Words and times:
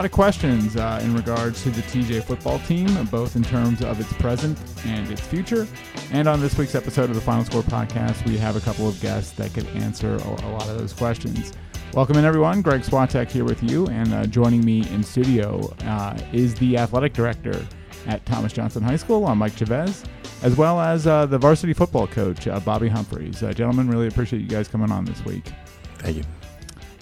lot 0.00 0.06
of 0.06 0.12
questions 0.12 0.76
uh, 0.76 0.98
in 1.04 1.14
regards 1.14 1.62
to 1.62 1.68
the 1.68 1.82
TJ 1.82 2.24
football 2.24 2.58
team, 2.60 2.88
both 3.10 3.36
in 3.36 3.42
terms 3.42 3.82
of 3.82 4.00
its 4.00 4.10
present 4.14 4.58
and 4.86 5.10
its 5.10 5.20
future. 5.20 5.68
And 6.10 6.26
on 6.26 6.40
this 6.40 6.56
week's 6.56 6.74
episode 6.74 7.10
of 7.10 7.16
the 7.16 7.20
Final 7.20 7.44
Score 7.44 7.60
podcast, 7.60 8.26
we 8.26 8.38
have 8.38 8.56
a 8.56 8.60
couple 8.60 8.88
of 8.88 8.98
guests 9.02 9.32
that 9.32 9.52
could 9.52 9.66
answer 9.76 10.14
a, 10.16 10.28
a 10.46 10.48
lot 10.52 10.66
of 10.70 10.78
those 10.78 10.94
questions. 10.94 11.52
Welcome 11.92 12.16
in, 12.16 12.24
everyone. 12.24 12.62
Greg 12.62 12.80
Swatek 12.80 13.30
here 13.30 13.44
with 13.44 13.62
you, 13.62 13.88
and 13.88 14.14
uh, 14.14 14.24
joining 14.24 14.64
me 14.64 14.88
in 14.88 15.02
studio 15.02 15.70
uh, 15.84 16.18
is 16.32 16.54
the 16.54 16.78
athletic 16.78 17.12
director 17.12 17.62
at 18.06 18.24
Thomas 18.24 18.54
Johnson 18.54 18.82
High 18.82 18.96
School, 18.96 19.26
uh, 19.26 19.34
Mike 19.34 19.54
Chavez, 19.54 20.04
as 20.42 20.56
well 20.56 20.80
as 20.80 21.06
uh, 21.06 21.26
the 21.26 21.36
varsity 21.36 21.74
football 21.74 22.06
coach, 22.06 22.48
uh, 22.48 22.58
Bobby 22.60 22.88
Humphries. 22.88 23.42
Uh, 23.42 23.52
gentlemen, 23.52 23.90
really 23.90 24.06
appreciate 24.06 24.40
you 24.40 24.48
guys 24.48 24.66
coming 24.66 24.90
on 24.90 25.04
this 25.04 25.22
week. 25.26 25.52
Thank 25.98 26.16
you. 26.16 26.22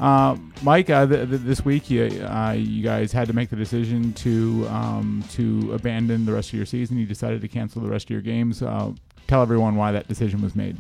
Uh, 0.01 0.37
Mike, 0.63 0.91
uh, 0.91 1.07
th- 1.07 1.29
th- 1.29 1.43
this 1.43 1.65
week 1.65 1.91
you, 1.91 2.05
uh, 2.05 2.55
you 2.57 2.83
guys 2.83 3.11
had 3.11 3.27
to 3.27 3.33
make 3.33 3.51
the 3.51 3.57
decision 3.57 4.13
to 4.13 4.67
um, 4.69 5.25
to 5.31 5.73
abandon 5.73 6.25
the 6.25 6.33
rest 6.33 6.51
of 6.51 6.55
your 6.55 6.67
season. 6.67 6.99
You 6.99 7.07
decided 7.07 7.41
to 7.41 7.49
cancel 7.49 7.83
the 7.83 7.89
rest 7.89 8.07
of 8.07 8.11
your 8.11 8.21
games. 8.21 8.63
Uh, 8.63 8.93
tell 9.27 9.43
everyone 9.43 9.75
why 9.75 9.91
that 9.93 10.07
decision 10.07 10.41
was 10.41 10.55
made. 10.55 10.77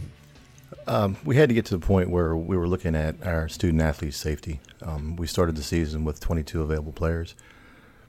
Um, 0.86 1.16
we 1.24 1.36
had 1.36 1.48
to 1.48 1.54
get 1.54 1.66
to 1.66 1.76
the 1.76 1.84
point 1.84 2.10
where 2.10 2.34
we 2.36 2.56
were 2.56 2.68
looking 2.68 2.94
at 2.94 3.26
our 3.26 3.48
student 3.48 3.82
athletes' 3.82 4.16
safety. 4.16 4.60
Um, 4.82 5.16
we 5.16 5.26
started 5.26 5.56
the 5.56 5.62
season 5.62 6.04
with 6.04 6.20
22 6.20 6.62
available 6.62 6.92
players, 6.92 7.34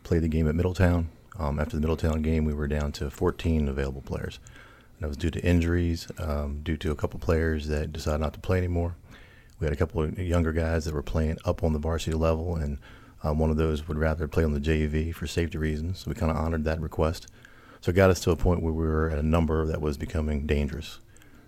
played 0.03 0.21
the 0.21 0.29
game 0.29 0.47
at 0.47 0.55
Middletown. 0.55 1.09
Um, 1.37 1.59
after 1.59 1.75
the 1.75 1.81
Middletown 1.81 2.21
game, 2.21 2.45
we 2.45 2.53
were 2.53 2.67
down 2.67 2.91
to 2.93 3.09
14 3.09 3.67
available 3.67 4.01
players. 4.01 4.39
And 4.95 5.03
that 5.03 5.07
was 5.07 5.17
due 5.17 5.31
to 5.31 5.43
injuries, 5.43 6.07
um, 6.19 6.61
due 6.63 6.77
to 6.77 6.91
a 6.91 6.95
couple 6.95 7.19
players 7.19 7.67
that 7.67 7.91
decided 7.91 8.21
not 8.21 8.33
to 8.33 8.39
play 8.39 8.57
anymore. 8.57 8.95
We 9.59 9.65
had 9.65 9.73
a 9.73 9.77
couple 9.77 10.01
of 10.01 10.17
younger 10.17 10.53
guys 10.53 10.85
that 10.85 10.93
were 10.93 11.03
playing 11.03 11.37
up 11.45 11.63
on 11.63 11.73
the 11.73 11.79
varsity 11.79 12.15
level, 12.15 12.55
and 12.55 12.77
um, 13.23 13.39
one 13.39 13.49
of 13.49 13.57
those 13.57 13.87
would 13.87 13.97
rather 13.97 14.27
play 14.27 14.43
on 14.43 14.53
the 14.53 14.59
JV 14.59 15.13
for 15.13 15.27
safety 15.27 15.57
reasons. 15.57 15.99
So 15.99 16.09
we 16.09 16.15
kind 16.15 16.31
of 16.31 16.37
honored 16.37 16.63
that 16.63 16.79
request. 16.79 17.27
So 17.81 17.89
it 17.91 17.95
got 17.95 18.09
us 18.09 18.19
to 18.21 18.31
a 18.31 18.35
point 18.35 18.61
where 18.61 18.73
we 18.73 18.85
were 18.85 19.09
at 19.09 19.19
a 19.19 19.23
number 19.23 19.65
that 19.65 19.81
was 19.81 19.97
becoming 19.97 20.45
dangerous. 20.45 20.99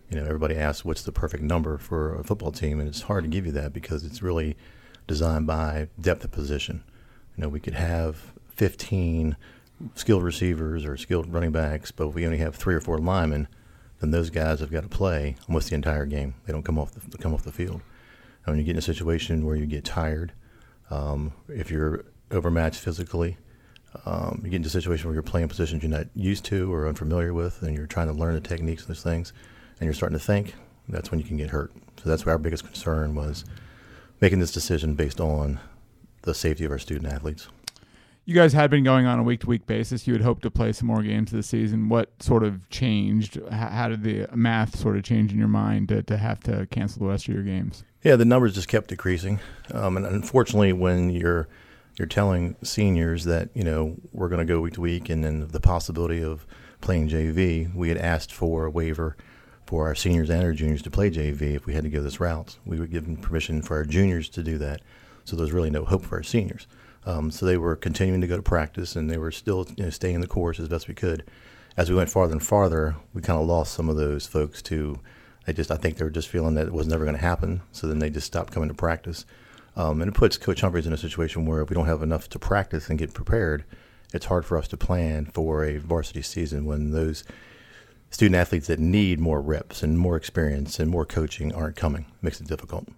You 0.10 0.18
know, 0.18 0.26
everybody 0.26 0.56
asks 0.56 0.84
what's 0.84 1.04
the 1.04 1.12
perfect 1.12 1.44
number 1.44 1.78
for 1.78 2.16
a 2.16 2.24
football 2.24 2.52
team, 2.52 2.80
and 2.80 2.90
it's 2.90 3.04
hard 3.04 3.24
to 3.24 3.30
give 3.30 3.46
you 3.46 3.52
that 3.54 3.72
because 3.72 4.04
it's 4.04 4.22
really 4.22 4.58
designed 5.08 5.48
by 5.48 5.88
depth 6.00 6.24
of 6.26 6.32
position. 6.32 6.84
You 7.38 7.44
know, 7.44 7.50
we 7.50 7.62
could 7.62 7.76
have 7.76 8.34
15 8.50 9.38
skilled 9.96 10.24
receivers 10.24 10.86
or 10.86 10.98
skilled 10.98 11.32
running 11.34 11.52
backs, 11.52 11.92
but 11.92 12.08
if 12.08 12.14
we 12.14 12.26
only 12.26 12.38
have 12.38 12.56
three 12.56 12.76
or 12.76 12.82
four 12.82 12.98
linemen, 12.98 13.48
then 14.00 14.12
those 14.12 14.30
guys 14.30 14.60
have 14.60 14.72
got 14.72 14.84
to 14.84 14.90
play 14.90 15.38
almost 15.48 15.70
the 15.70 15.76
entire 15.76 16.06
game. 16.06 16.34
They 16.46 16.54
don't 16.54 16.64
come 16.64 16.78
off 16.78 16.92
the, 16.92 17.18
come 17.18 17.34
off 17.34 17.44
the 17.44 17.52
field. 17.52 17.82
When 18.46 18.58
you 18.58 18.64
get 18.64 18.72
in 18.72 18.78
a 18.78 18.82
situation 18.82 19.46
where 19.46 19.56
you 19.56 19.66
get 19.66 19.86
tired, 19.86 20.34
um, 20.90 21.32
if 21.48 21.72
you're 21.72 22.06
overmatched 22.32 22.80
physically, 22.80 23.38
um, 24.06 24.42
you 24.44 24.50
get 24.50 24.58
into 24.58 24.68
a 24.68 24.72
situation 24.72 25.08
where 25.08 25.14
you're 25.14 25.24
playing 25.24 25.48
positions 25.48 25.84
you're 25.84 25.92
not 25.92 26.08
used 26.16 26.46
to 26.46 26.74
or 26.74 26.88
unfamiliar 26.88 27.34
with, 27.34 27.62
and 27.62 27.76
you're 27.76 27.88
trying 27.88 28.08
to 28.08 28.14
learn 28.14 28.34
the 28.34 28.42
techniques 28.42 28.84
and 28.84 28.90
those 28.90 29.04
things, 29.04 29.34
and 29.80 29.86
you're 29.86 29.94
starting 29.94 30.18
to 30.18 30.24
think, 30.24 30.56
that's 30.90 31.12
when 31.12 31.20
you 31.20 31.26
can 31.26 31.38
get 31.38 31.50
hurt. 31.50 31.72
So 32.04 32.10
that's 32.10 32.26
where 32.26 32.34
our 32.34 32.40
biggest 32.40 32.66
concern 32.66 33.16
was 33.16 33.46
making 34.20 34.40
this 34.40 34.52
decision 34.52 34.96
based 34.96 35.22
on 35.22 35.60
the 36.24 36.34
safety 36.34 36.66
of 36.66 36.72
our 36.72 36.80
student 36.80 37.12
athletes. 37.12 37.48
You 38.24 38.36
guys 38.36 38.54
had 38.54 38.70
been 38.70 38.84
going 38.84 39.08
on 39.08 39.18
a 39.18 39.24
week 39.24 39.40
to 39.42 39.48
week 39.48 39.66
basis. 39.66 40.06
You 40.06 40.14
had 40.14 40.22
hoped 40.22 40.44
to 40.44 40.52
play 40.52 40.74
some 40.74 40.88
more 40.88 41.02
games 41.02 41.32
this 41.32 41.48
season. 41.48 41.90
What 41.90 42.22
sort 42.22 42.44
of 42.44 42.70
changed? 42.70 43.40
How 43.50 43.90
did 43.90 44.04
the 44.04 44.28
math 44.36 44.78
sort 44.78 44.96
of 44.96 45.04
change 45.04 45.32
in 45.32 45.40
your 45.40 45.48
mind 45.48 45.90
to, 45.90 46.04
to 46.04 46.18
have 46.18 46.40
to 46.42 46.68
cancel 46.68 47.00
the 47.00 47.08
rest 47.08 47.28
of 47.28 47.34
your 47.34 47.44
games? 47.44 47.84
Yeah, 48.04 48.16
the 48.16 48.26
numbers 48.26 48.54
just 48.54 48.68
kept 48.68 48.90
decreasing, 48.90 49.40
um, 49.74 49.98
and 49.98 50.06
unfortunately, 50.06 50.72
when 50.74 51.10
you're 51.10 51.48
you're 51.98 52.08
telling 52.08 52.56
seniors 52.64 53.26
that 53.26 53.50
you 53.56 53.64
know 53.64 53.96
we're 54.12 54.30
going 54.30 54.46
to 54.46 54.52
go 54.52 54.62
week 54.62 54.76
to 54.76 54.82
week, 54.82 55.10
and 55.10 55.24
then 55.24 55.48
the 55.48 55.60
possibility 55.60 56.24
of 56.24 56.46
playing 56.80 57.10
JV, 57.10 57.74
we 57.74 57.90
had 57.90 57.98
asked 57.98 58.32
for 58.32 58.66
a 58.66 58.72
waiver 58.72 59.18
for 59.66 59.88
our 59.88 59.96
seniors 59.96 60.30
and 60.30 60.44
our 60.44 60.54
juniors 60.54 60.82
to 60.84 60.92
play 60.92 61.10
JV 61.10 61.56
if 61.56 61.66
we 61.66 61.74
had 61.74 61.84
to 61.84 61.90
go 61.90 62.02
this 62.02 62.20
route. 62.20 62.58
We 62.66 62.80
were 62.80 62.88
given 62.88 63.18
permission 63.18 63.62
for 63.64 63.78
our 63.78 63.86
juniors 63.86 64.30
to 64.30 64.44
do 64.44 64.60
that, 64.60 64.82
so 65.26 65.36
there 65.36 65.44
was 65.44 65.54
really 65.54 65.72
no 65.72 65.86
hope 65.86 66.04
for 66.04 66.18
our 66.18 66.24
seniors. 66.24 66.68
Um, 67.06 67.32
so 67.32 67.46
they 67.46 67.58
were 67.58 67.76
continuing 67.76 68.22
to 68.22 68.28
go 68.28 68.38
to 68.38 68.44
practice, 68.44 68.96
and 68.96 69.10
they 69.10 69.18
were 69.18 69.32
still 69.32 69.68
you 69.76 69.86
know, 69.86 69.90
staying 69.90 70.16
in 70.16 70.22
the 70.22 70.28
course 70.28 70.60
as 70.60 70.68
best 70.68 70.88
we 70.88 70.94
could. 70.94 71.24
As 71.78 71.90
we 71.90 71.96
went 71.96 72.10
farther 72.10 72.34
and 72.34 72.44
farther, 72.44 72.96
we 73.14 73.22
kind 73.22 73.40
of 73.40 73.48
lost 73.48 73.74
some 73.74 73.90
of 73.90 73.96
those 73.96 74.28
folks 74.28 74.62
to. 74.64 75.00
They 75.46 75.54
just, 75.54 75.72
I 75.72 75.78
think, 75.78 75.98
they 75.98 76.04
were 76.04 76.12
just 76.12 76.28
feeling 76.28 76.54
that 76.56 76.68
it 76.68 76.74
was 76.74 76.88
never 76.88 77.04
going 77.04 77.16
to 77.16 77.22
happen. 77.22 77.62
So 77.72 77.88
then 77.88 77.98
they 77.98 78.12
just 78.12 78.28
stopped 78.28 78.54
coming 78.54 78.70
to 78.70 78.76
practice, 78.76 79.26
um, 79.76 80.02
and 80.02 80.10
it 80.10 80.14
puts 80.14 80.38
Coach 80.38 80.62
Humphries 80.62 80.86
in 80.86 80.94
a 80.94 80.98
situation 80.98 81.46
where 81.46 81.62
if 81.62 81.70
we 81.70 81.74
don't 81.74 81.88
have 81.88 82.04
enough 82.04 82.30
to 82.30 82.40
practice 82.40 82.90
and 82.90 83.00
get 83.00 83.14
prepared, 83.14 83.64
it's 84.14 84.26
hard 84.26 84.46
for 84.46 84.58
us 84.58 84.68
to 84.68 84.78
plan 84.78 85.26
for 85.26 85.64
a 85.64 85.78
varsity 85.78 86.22
season 86.22 86.66
when 86.66 86.92
those 86.92 87.24
student 88.12 88.36
athletes 88.36 88.68
that 88.68 88.80
need 88.80 89.20
more 89.20 89.42
reps 89.42 89.82
and 89.82 89.98
more 89.98 90.18
experience 90.18 90.80
and 90.80 90.92
more 90.92 91.06
coaching 91.06 91.54
aren't 91.54 91.78
coming. 91.78 92.02
It 92.02 92.24
makes 92.24 92.42
it 92.42 92.48
difficult 92.48 92.90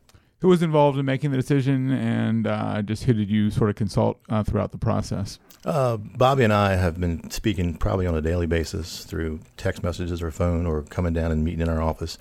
who 0.43 0.49
was 0.49 0.61
involved 0.61 0.99
in 0.99 1.05
making 1.05 1.31
the 1.31 1.37
decision, 1.37 1.89
and 1.89 2.45
uh, 2.45 2.81
just 2.81 3.05
who 3.05 3.13
did 3.13 3.31
you 3.31 3.49
sort 3.49 3.69
of 3.69 3.77
consult 3.77 4.19
uh, 4.27 4.43
throughout 4.43 4.73
the 4.73 4.77
process? 4.77 5.39
Uh, 5.63 5.95
Bobby 5.95 6.43
and 6.43 6.51
I 6.51 6.75
have 6.75 6.99
been 6.99 7.31
speaking 7.31 7.75
probably 7.75 8.05
on 8.05 8.13
a 8.13 8.21
daily 8.21 8.45
basis 8.45 9.05
through 9.05 9.39
text 9.55 9.83
messages 9.83 10.21
or 10.21 10.31
phone 10.31 10.65
or 10.65 10.81
coming 10.81 11.13
down 11.13 11.31
and 11.31 11.45
meeting 11.45 11.61
in 11.61 11.69
our 11.69 11.81
office. 11.81 12.17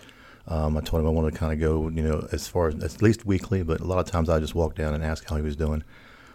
Um, 0.47 0.77
I 0.77 0.83
told 0.83 1.03
him 1.03 1.09
I 1.09 1.10
wanted 1.10 1.33
to 1.33 1.38
kind 1.38 1.53
of 1.53 1.59
go, 1.59 1.88
you 1.88 2.00
know, 2.00 2.28
as 2.31 2.47
far 2.47 2.69
as 2.69 2.77
at 2.77 3.03
least 3.03 3.27
weekly, 3.27 3.65
but 3.65 3.81
a 3.81 3.84
lot 3.84 3.99
of 3.99 4.06
times 4.06 4.28
I 4.28 4.39
just 4.39 4.54
walk 4.54 4.77
down 4.77 4.94
and 4.94 5.03
ask 5.03 5.28
how 5.28 5.34
he 5.34 5.43
was 5.43 5.56
doing. 5.56 5.83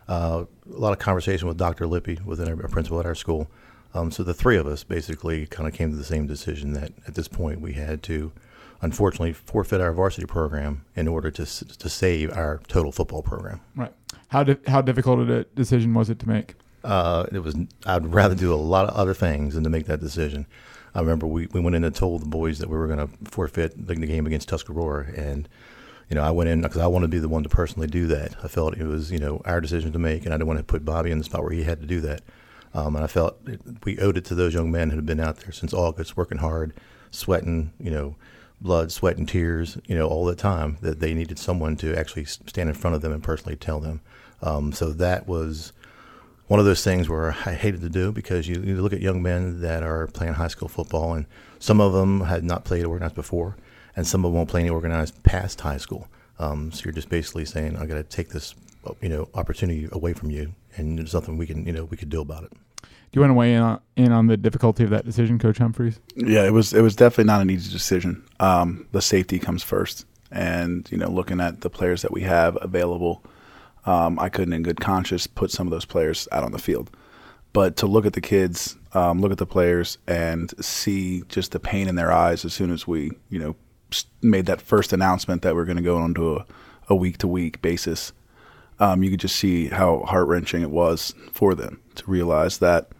Uh, 0.09 0.43
a 0.69 0.77
lot 0.77 0.91
of 0.91 0.99
conversation 0.99 1.47
with 1.47 1.55
Dr. 1.55 1.87
Lippy, 1.87 2.19
within 2.25 2.49
our, 2.49 2.67
principal 2.67 2.99
at 2.99 3.05
our 3.05 3.15
school. 3.15 3.47
Um, 3.93 4.11
so 4.11 4.23
the 4.23 4.33
three 4.33 4.57
of 4.57 4.67
us 4.67 4.83
basically 4.83 5.45
kind 5.45 5.69
of 5.69 5.73
came 5.73 5.91
to 5.91 5.95
the 5.95 6.03
same 6.03 6.27
decision 6.27 6.73
that 6.73 6.91
at 7.07 7.15
this 7.15 7.29
point 7.29 7.61
we 7.61 7.73
had 7.73 8.03
to 8.03 8.33
unfortunately 8.81 9.33
forfeit 9.33 9.81
our 9.81 9.91
varsity 9.91 10.27
program 10.27 10.85
in 10.95 11.07
order 11.07 11.31
to 11.31 11.45
to 11.45 11.89
save 11.89 12.35
our 12.35 12.61
total 12.67 12.91
football 12.91 13.21
program. 13.21 13.61
Right. 13.75 13.93
How 14.29 14.43
di- 14.43 14.57
how 14.67 14.81
difficult 14.81 15.27
a 15.29 15.43
decision 15.55 15.93
was 15.93 16.09
it 16.09 16.19
to 16.19 16.27
make? 16.27 16.55
Uh, 16.83 17.25
it 17.31 17.39
was. 17.39 17.55
I'd 17.85 18.13
rather 18.13 18.35
do 18.35 18.53
a 18.53 18.55
lot 18.55 18.87
of 18.87 18.95
other 18.95 19.13
things 19.13 19.55
than 19.55 19.63
to 19.63 19.69
make 19.69 19.85
that 19.85 19.99
decision. 19.99 20.45
I 20.93 20.99
remember 21.01 21.27
we, 21.27 21.47
we 21.47 21.59
went 21.59 21.75
in 21.75 21.83
and 21.83 21.95
told 21.95 22.21
the 22.21 22.27
boys 22.27 22.59
that 22.59 22.69
we 22.69 22.77
were 22.77 22.87
going 22.87 23.07
to 23.07 23.09
forfeit 23.29 23.73
the, 23.87 23.93
the, 23.93 24.07
game 24.07 24.25
against 24.25 24.49
Tuscarora, 24.49 25.13
and 25.15 25.47
you 26.09 26.15
know 26.15 26.23
I 26.23 26.31
went 26.31 26.49
in 26.49 26.61
because 26.61 26.81
I 26.81 26.87
wanted 26.87 27.07
to 27.07 27.11
be 27.11 27.19
the 27.19 27.29
one 27.29 27.43
to 27.43 27.49
personally 27.49 27.87
do 27.87 28.07
that. 28.07 28.35
I 28.43 28.47
felt 28.47 28.77
it 28.77 28.85
was 28.85 29.11
you 29.11 29.19
know 29.19 29.41
our 29.45 29.61
decision 29.61 29.91
to 29.93 29.99
make, 29.99 30.25
and 30.25 30.33
I 30.33 30.37
didn't 30.37 30.47
want 30.47 30.59
to 30.59 30.63
put 30.63 30.85
Bobby 30.85 31.11
in 31.11 31.17
the 31.17 31.23
spot 31.23 31.43
where 31.43 31.51
he 31.51 31.63
had 31.63 31.81
to 31.81 31.87
do 31.87 32.01
that. 32.01 32.21
Um, 32.73 32.95
and 32.95 33.03
I 33.03 33.07
felt 33.07 33.37
it, 33.47 33.61
we 33.83 33.99
owed 33.99 34.17
it 34.17 34.25
to 34.25 34.35
those 34.35 34.53
young 34.53 34.71
men 34.71 34.89
who 34.89 34.97
had 34.97 35.05
been 35.05 35.19
out 35.19 35.37
there 35.37 35.51
since 35.51 35.73
August, 35.73 36.17
working 36.17 36.37
hard, 36.37 36.73
sweating, 37.11 37.73
you 37.79 37.91
know, 37.91 38.15
blood, 38.61 38.91
sweat, 38.91 39.17
and 39.17 39.27
tears, 39.27 39.77
you 39.85 39.95
know, 39.95 40.07
all 40.07 40.25
the 40.25 40.35
time 40.35 40.77
that 40.81 40.99
they 40.99 41.13
needed 41.13 41.37
someone 41.37 41.75
to 41.77 41.95
actually 41.95 42.25
stand 42.25 42.69
in 42.69 42.75
front 42.75 42.95
of 42.95 43.01
them 43.01 43.11
and 43.11 43.23
personally 43.23 43.55
tell 43.55 43.79
them. 43.79 44.01
Um, 44.41 44.71
so 44.71 44.91
that 44.93 45.27
was 45.27 45.73
one 46.47 46.59
of 46.59 46.65
those 46.65 46.83
things 46.83 47.09
where 47.09 47.35
I 47.45 47.53
hated 47.53 47.81
to 47.81 47.89
do 47.89 48.11
because 48.11 48.47
you, 48.47 48.61
you, 48.61 48.81
look 48.81 48.93
at 48.93 49.01
young 49.01 49.21
men 49.21 49.61
that 49.61 49.83
are 49.83 50.07
playing 50.07 50.33
high 50.33 50.47
school 50.47 50.67
football, 50.67 51.13
and 51.13 51.25
some 51.59 51.81
of 51.81 51.93
them 51.93 52.21
had 52.21 52.43
not 52.43 52.63
played 52.63 52.85
organized 52.85 53.15
before, 53.15 53.57
and 53.95 54.07
some 54.07 54.23
of 54.23 54.31
them 54.31 54.37
won't 54.37 54.49
play 54.49 54.61
any 54.61 54.69
organized 54.69 55.21
past 55.23 55.61
high 55.61 55.77
school. 55.77 56.07
Um, 56.39 56.71
so 56.71 56.83
you're 56.85 56.93
just 56.93 57.09
basically 57.09 57.45
saying, 57.45 57.77
I 57.77 57.85
got 57.85 57.95
to 57.95 58.03
take 58.03 58.29
this, 58.29 58.55
you 59.01 59.09
know, 59.09 59.27
opportunity 59.33 59.89
away 59.91 60.13
from 60.13 60.31
you, 60.31 60.53
and 60.75 60.97
there's 60.97 61.13
nothing 61.13 61.37
we 61.37 61.47
can, 61.47 61.65
you 61.65 61.73
know, 61.73 61.85
we 61.85 61.97
could 61.97 62.09
do 62.09 62.21
about 62.21 62.43
it. 62.43 62.53
You 63.17 63.21
want 63.21 63.31
to 63.31 63.33
weigh 63.33 63.55
in 63.55 63.61
on, 63.63 63.79
in 63.95 64.11
on 64.11 64.27
the 64.27 64.37
difficulty 64.37 64.83
of 64.83 64.91
that 64.91 65.03
decision, 65.03 65.39
Coach 65.39 65.57
Humphries? 65.57 65.99
Yeah, 66.15 66.45
it 66.45 66.53
was 66.53 66.71
it 66.71 66.81
was 66.81 66.95
definitely 66.95 67.23
not 67.23 67.41
an 67.41 67.49
easy 67.49 67.71
decision. 67.71 68.23
Um, 68.39 68.87
the 68.91 69.01
safety 69.01 69.39
comes 69.39 69.63
first, 69.63 70.05
and 70.29 70.87
you 70.91 70.99
know, 70.99 71.09
looking 71.09 71.41
at 71.41 71.61
the 71.61 71.69
players 71.71 72.03
that 72.03 72.11
we 72.11 72.21
have 72.21 72.59
available, 72.61 73.23
um, 73.87 74.19
I 74.19 74.29
couldn't, 74.29 74.53
in 74.53 74.61
good 74.61 74.79
conscience, 74.79 75.25
put 75.25 75.49
some 75.49 75.65
of 75.65 75.71
those 75.71 75.83
players 75.83 76.27
out 76.31 76.43
on 76.43 76.51
the 76.51 76.59
field. 76.59 76.91
But 77.53 77.75
to 77.77 77.87
look 77.87 78.05
at 78.05 78.13
the 78.13 78.21
kids, 78.21 78.77
um, 78.93 79.19
look 79.19 79.31
at 79.31 79.39
the 79.39 79.47
players, 79.47 79.97
and 80.05 80.53
see 80.63 81.23
just 81.27 81.53
the 81.53 81.59
pain 81.59 81.87
in 81.87 81.95
their 81.95 82.11
eyes 82.11 82.45
as 82.45 82.53
soon 82.53 82.71
as 82.71 82.85
we, 82.85 83.09
you 83.31 83.39
know, 83.39 83.55
made 84.21 84.45
that 84.45 84.61
first 84.61 84.93
announcement 84.93 85.41
that 85.41 85.55
we're 85.55 85.65
going 85.65 85.77
to 85.77 85.81
go 85.81 85.97
onto 85.97 86.37
a 86.87 86.95
week 86.95 87.17
to 87.17 87.27
week 87.27 87.63
basis, 87.63 88.13
um, 88.79 89.01
you 89.01 89.09
could 89.09 89.21
just 89.21 89.37
see 89.37 89.69
how 89.69 90.01
heart 90.01 90.27
wrenching 90.27 90.61
it 90.61 90.69
was 90.69 91.15
for 91.31 91.55
them 91.55 91.81
to 91.95 92.03
realize 92.05 92.59
that 92.59 92.91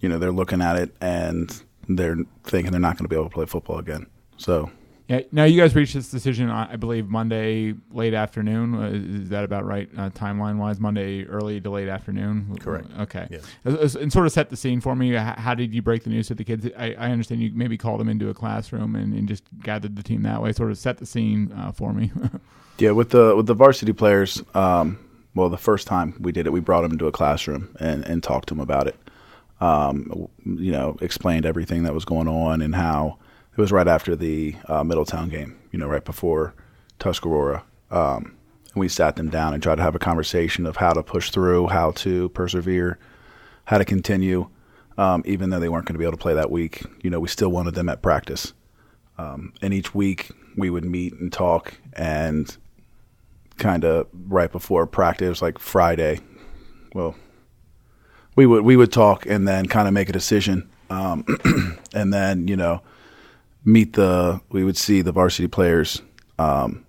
you 0.00 0.08
know, 0.08 0.18
they're 0.18 0.32
looking 0.32 0.60
at 0.60 0.76
it 0.76 0.94
and 1.00 1.62
they're 1.88 2.16
thinking 2.44 2.72
they're 2.72 2.80
not 2.80 2.96
going 2.96 3.04
to 3.04 3.08
be 3.08 3.16
able 3.16 3.28
to 3.28 3.34
play 3.34 3.46
football 3.46 3.78
again. 3.78 4.06
So, 4.36 4.70
yeah. 5.08 5.22
Now 5.32 5.44
you 5.44 5.58
guys 5.58 5.74
reached 5.74 5.94
this 5.94 6.10
decision, 6.10 6.50
I 6.50 6.76
believe, 6.76 7.08
Monday 7.08 7.74
late 7.90 8.12
afternoon. 8.12 8.74
Uh, 8.74 9.22
is 9.22 9.30
that 9.30 9.42
about 9.42 9.64
right, 9.64 9.88
uh, 9.96 10.10
timeline 10.10 10.58
wise? 10.58 10.78
Monday 10.78 11.24
early 11.24 11.62
to 11.62 11.70
late 11.70 11.88
afternoon. 11.88 12.58
Correct. 12.60 12.86
Okay. 13.00 13.26
Yes. 13.30 13.94
And 13.94 14.12
sort 14.12 14.26
of 14.26 14.32
set 14.32 14.50
the 14.50 14.56
scene 14.56 14.82
for 14.82 14.94
me. 14.94 15.14
How 15.14 15.54
did 15.54 15.72
you 15.72 15.80
break 15.80 16.04
the 16.04 16.10
news 16.10 16.28
to 16.28 16.34
the 16.34 16.44
kids? 16.44 16.68
I, 16.76 16.92
I 16.98 17.10
understand 17.10 17.42
you 17.42 17.50
maybe 17.54 17.78
called 17.78 18.00
them 18.00 18.08
into 18.10 18.28
a 18.28 18.34
classroom 18.34 18.94
and, 18.94 19.14
and 19.14 19.26
just 19.26 19.44
gathered 19.62 19.96
the 19.96 20.02
team 20.02 20.22
that 20.24 20.42
way. 20.42 20.52
Sort 20.52 20.70
of 20.70 20.76
set 20.76 20.98
the 20.98 21.06
scene 21.06 21.52
uh, 21.52 21.72
for 21.72 21.94
me. 21.94 22.12
yeah, 22.78 22.90
with 22.90 23.08
the 23.10 23.34
with 23.34 23.46
the 23.46 23.54
varsity 23.54 23.94
players, 23.94 24.42
um, 24.54 24.98
well, 25.34 25.48
the 25.48 25.56
first 25.56 25.86
time 25.86 26.16
we 26.20 26.32
did 26.32 26.46
it, 26.46 26.52
we 26.52 26.60
brought 26.60 26.84
him 26.84 26.92
into 26.92 27.06
a 27.06 27.12
classroom 27.12 27.74
and, 27.80 28.04
and 28.04 28.22
talked 28.22 28.48
to 28.48 28.54
him 28.54 28.60
about 28.60 28.86
it. 28.86 28.96
Um, 29.60 30.28
you 30.44 30.70
know, 30.70 30.96
explained 31.00 31.44
everything 31.44 31.82
that 31.82 31.94
was 31.94 32.04
going 32.04 32.28
on 32.28 32.62
and 32.62 32.74
how 32.74 33.18
it 33.52 33.60
was 33.60 33.72
right 33.72 33.88
after 33.88 34.14
the 34.14 34.54
uh, 34.66 34.84
Middletown 34.84 35.28
game, 35.28 35.58
you 35.72 35.78
know, 35.78 35.88
right 35.88 36.04
before 36.04 36.54
Tuscarora. 37.00 37.64
Um, 37.90 38.36
and 38.72 38.80
we 38.80 38.88
sat 38.88 39.16
them 39.16 39.30
down 39.30 39.54
and 39.54 39.62
tried 39.62 39.76
to 39.76 39.82
have 39.82 39.96
a 39.96 39.98
conversation 39.98 40.64
of 40.64 40.76
how 40.76 40.92
to 40.92 41.02
push 41.02 41.30
through, 41.30 41.66
how 41.68 41.90
to 41.92 42.28
persevere, 42.28 42.98
how 43.64 43.78
to 43.78 43.84
continue, 43.84 44.48
um, 44.96 45.22
even 45.26 45.50
though 45.50 45.58
they 45.58 45.68
weren't 45.68 45.86
going 45.86 45.94
to 45.94 45.98
be 45.98 46.04
able 46.04 46.16
to 46.16 46.22
play 46.22 46.34
that 46.34 46.50
week. 46.50 46.84
You 47.02 47.10
know, 47.10 47.18
we 47.18 47.28
still 47.28 47.48
wanted 47.48 47.74
them 47.74 47.88
at 47.88 48.00
practice. 48.00 48.52
Um, 49.18 49.52
and 49.60 49.74
each 49.74 49.94
week 49.94 50.30
we 50.56 50.70
would 50.70 50.84
meet 50.84 51.14
and 51.14 51.32
talk 51.32 51.74
and 51.94 52.56
kind 53.56 53.84
of 53.84 54.06
right 54.12 54.52
before 54.52 54.86
practice, 54.86 55.42
like 55.42 55.58
Friday. 55.58 56.20
Well, 56.94 57.16
we 58.38 58.46
would 58.46 58.64
we 58.64 58.76
would 58.76 58.92
talk 58.92 59.26
and 59.26 59.48
then 59.48 59.66
kind 59.66 59.88
of 59.88 59.94
make 59.94 60.08
a 60.08 60.12
decision, 60.12 60.70
um, 60.90 61.26
and 61.92 62.14
then 62.14 62.46
you 62.46 62.54
know 62.54 62.80
meet 63.64 63.94
the 63.94 64.40
we 64.50 64.62
would 64.62 64.76
see 64.76 65.02
the 65.02 65.10
varsity 65.10 65.48
players, 65.48 66.02
um, 66.38 66.86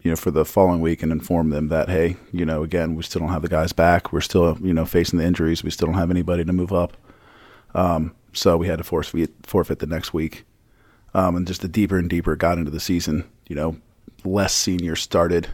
you 0.00 0.10
know, 0.10 0.16
for 0.16 0.30
the 0.30 0.46
following 0.46 0.80
week 0.80 1.02
and 1.02 1.12
inform 1.12 1.50
them 1.50 1.68
that 1.68 1.90
hey, 1.90 2.16
you 2.32 2.46
know, 2.46 2.62
again 2.62 2.94
we 2.94 3.02
still 3.02 3.20
don't 3.20 3.28
have 3.28 3.42
the 3.42 3.50
guys 3.50 3.74
back. 3.74 4.14
We're 4.14 4.22
still 4.22 4.56
you 4.62 4.72
know 4.72 4.86
facing 4.86 5.18
the 5.18 5.26
injuries. 5.26 5.62
We 5.62 5.68
still 5.68 5.88
don't 5.88 5.98
have 5.98 6.10
anybody 6.10 6.42
to 6.42 6.52
move 6.54 6.72
up. 6.72 6.96
Um, 7.74 8.14
so 8.32 8.56
we 8.56 8.66
had 8.66 8.78
to 8.78 8.84
forfeit 8.84 9.34
forfeit 9.42 9.80
the 9.80 9.86
next 9.86 10.14
week. 10.14 10.46
Um, 11.12 11.36
and 11.36 11.46
just 11.46 11.60
the 11.60 11.68
deeper 11.68 11.98
and 11.98 12.08
deeper 12.08 12.32
it 12.32 12.38
got 12.38 12.56
into 12.56 12.70
the 12.70 12.80
season, 12.80 13.24
you 13.46 13.56
know, 13.56 13.76
less 14.24 14.54
seniors 14.54 15.02
started 15.02 15.48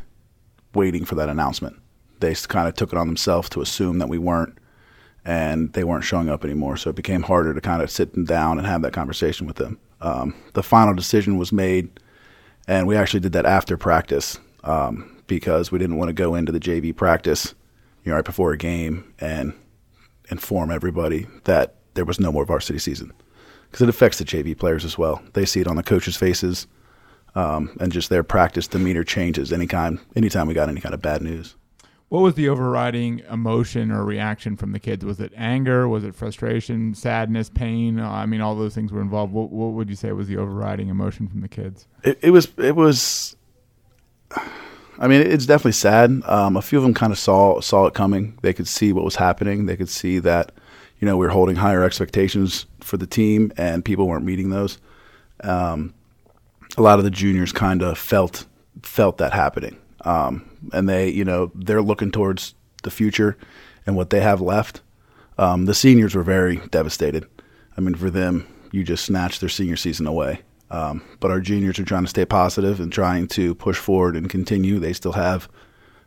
waiting 0.75 1.05
for 1.05 1.17
that 1.17 1.29
announcement. 1.29 1.77
They 2.21 2.37
kind 2.37 2.69
of 2.69 2.75
took 2.75 2.93
it 2.93 2.99
on 2.99 3.09
themselves 3.09 3.49
to 3.49 3.61
assume 3.61 3.99
that 3.99 4.09
we 4.09 4.19
weren't, 4.19 4.59
and 5.25 5.73
they 5.73 5.85
weren't 5.85 6.05
showing 6.05 6.29
up 6.29 6.45
anymore. 6.45 6.77
So 6.77 6.91
it 6.91 6.97
became 6.97 7.23
harder 7.23 7.55
to 7.55 7.61
kind 7.61 7.83
of 7.83 7.91
sit 7.91 8.13
them 8.13 8.25
down 8.25 8.59
and 8.59 8.67
have 8.67 8.83
that 8.83 8.93
conversation 8.93 9.47
with 9.47 9.57
them. 9.57 9.79
Um, 10.01 10.35
the 10.55 10.63
final 10.63 10.95
decision 10.95 11.39
was 11.39 11.53
made, 11.53 11.91
and 12.67 12.87
we 12.87 12.97
actually 12.97 13.21
did 13.21 13.33
that 13.33 13.47
after 13.47 13.77
practice 13.77 14.39
um, 14.65 15.23
because 15.27 15.71
we 15.71 15.79
didn't 15.79 15.97
want 15.97 16.09
to 16.09 16.15
go 16.15 16.35
into 16.35 16.53
the 16.53 16.61
JV 16.61 16.95
practice, 16.95 17.55
you 18.05 18.11
know, 18.11 18.17
right 18.17 18.25
before 18.25 18.53
a 18.53 18.59
game 18.59 19.13
and 19.21 19.53
inform 20.31 20.71
everybody 20.71 21.27
that 21.45 21.77
there 21.95 22.05
was 22.05 22.19
no 22.19 22.33
more 22.33 22.45
varsity 22.45 22.79
season 22.79 23.13
because 23.71 23.83
it 23.83 23.89
affects 23.89 24.19
the 24.19 24.25
JV 24.25 24.57
players 24.57 24.85
as 24.85 24.99
well. 24.99 25.23
They 25.35 25.45
see 25.45 25.61
it 25.61 25.67
on 25.69 25.77
the 25.77 25.83
coaches' 25.83 26.17
faces 26.17 26.67
um, 27.35 27.77
and 27.81 27.93
just 27.93 28.09
their 28.09 28.23
practice 28.23 28.67
demeanor 28.67 29.05
changes 29.05 29.53
anytime 29.53 30.01
anytime 30.17 30.47
we 30.47 30.55
got 30.55 30.69
any 30.69 30.81
kind 30.81 30.95
of 30.95 31.03
bad 31.03 31.23
news. 31.23 31.55
What 32.13 32.21
was 32.21 32.35
the 32.35 32.51
overriding 32.51 33.21
emotion 33.31 33.91
or 33.91 34.05
reaction 34.05 34.59
from 34.59 34.73
the 34.73 34.79
kids? 34.79 35.03
Was 35.03 35.19
it 35.19 35.33
anger? 35.35 35.89
Was 35.89 36.05
it 36.05 36.15
frustration, 36.15 36.93
sadness, 36.93 37.49
pain? 37.49 37.99
Uh, 37.99 38.07
I 38.07 38.27
mean, 38.27 38.43
all 38.43 38.55
those 38.55 38.75
things 38.75 38.93
were 38.93 39.01
involved. 39.01 39.33
What, 39.33 39.51
what, 39.51 39.73
would 39.73 39.89
you 39.89 39.97
say 39.97 40.13
was 40.13 40.29
the 40.29 40.37
overriding 40.37 40.91
emotion 40.91 41.27
from 41.27 41.41
the 41.41 41.49
kids? 41.49 41.87
It, 42.05 42.19
it 42.21 42.31
was. 42.31 42.49
It 42.59 42.77
was. 42.77 43.35
I 44.99 45.09
mean, 45.09 45.23
it's 45.23 45.47
definitely 45.47 45.73
sad. 45.73 46.21
Um, 46.27 46.59
a 46.59 46.61
few 46.61 46.77
of 46.77 46.85
them 46.85 46.93
kind 46.93 47.13
of 47.15 47.19
saw 47.19 47.63
saw 47.63 47.87
it 47.87 47.95
coming. 47.95 48.39
They 48.43 48.53
could 48.53 48.69
see 48.69 48.93
what 48.93 49.07
was 49.07 49.17
happening. 49.17 49.65
They 49.65 49.79
could 49.79 49.89
see 49.89 50.19
that, 50.19 50.53
you 51.01 51.07
know, 51.07 51.17
we 51.17 51.25
were 51.25 51.33
holding 51.33 51.57
higher 51.57 51.83
expectations 51.83 52.67
for 52.81 52.99
the 52.99 53.07
team, 53.07 53.55
and 53.57 53.83
people 53.83 54.07
weren't 54.07 54.27
meeting 54.27 54.51
those. 54.51 54.77
Um, 55.43 55.95
a 56.77 56.83
lot 56.83 56.99
of 56.99 57.07
the 57.07 57.11
juniors 57.11 57.53
kind 57.53 57.81
of 57.81 57.97
felt 57.97 58.45
felt 58.83 59.17
that 59.17 59.33
happening, 59.33 59.79
um, 60.05 60.49
and 60.73 60.89
they 60.89 61.09
you 61.09 61.25
know 61.25 61.51
they're 61.55 61.83
looking 61.83 62.11
towards 62.11 62.55
the 62.83 62.91
future 62.91 63.37
and 63.87 63.97
what 63.97 64.11
they 64.11 64.21
have 64.21 64.41
left. 64.41 64.81
Um, 65.39 65.65
the 65.65 65.75
seniors 65.75 66.15
were 66.15 66.23
very 66.23 66.57
devastated. 66.71 67.27
I 67.77 67.81
mean, 67.81 67.95
for 67.95 68.11
them, 68.11 68.47
you 68.71 68.85
just 68.85 69.05
snatched 69.05 69.41
their 69.41 69.49
senior 69.49 69.77
season 69.77 70.07
away. 70.07 70.41
Um, 70.71 71.03
but 71.21 71.31
our 71.31 71.41
juniors 71.41 71.79
are 71.79 71.85
trying 71.85 72.05
to 72.05 72.09
stay 72.09 72.25
positive 72.25 72.81
and 72.81 72.91
trying 72.91 73.29
to 73.29 73.55
push 73.55 73.77
forward 73.77 74.17
and 74.17 74.29
continue. 74.31 74.79
They 74.79 74.95
still 74.95 75.13
have 75.13 75.49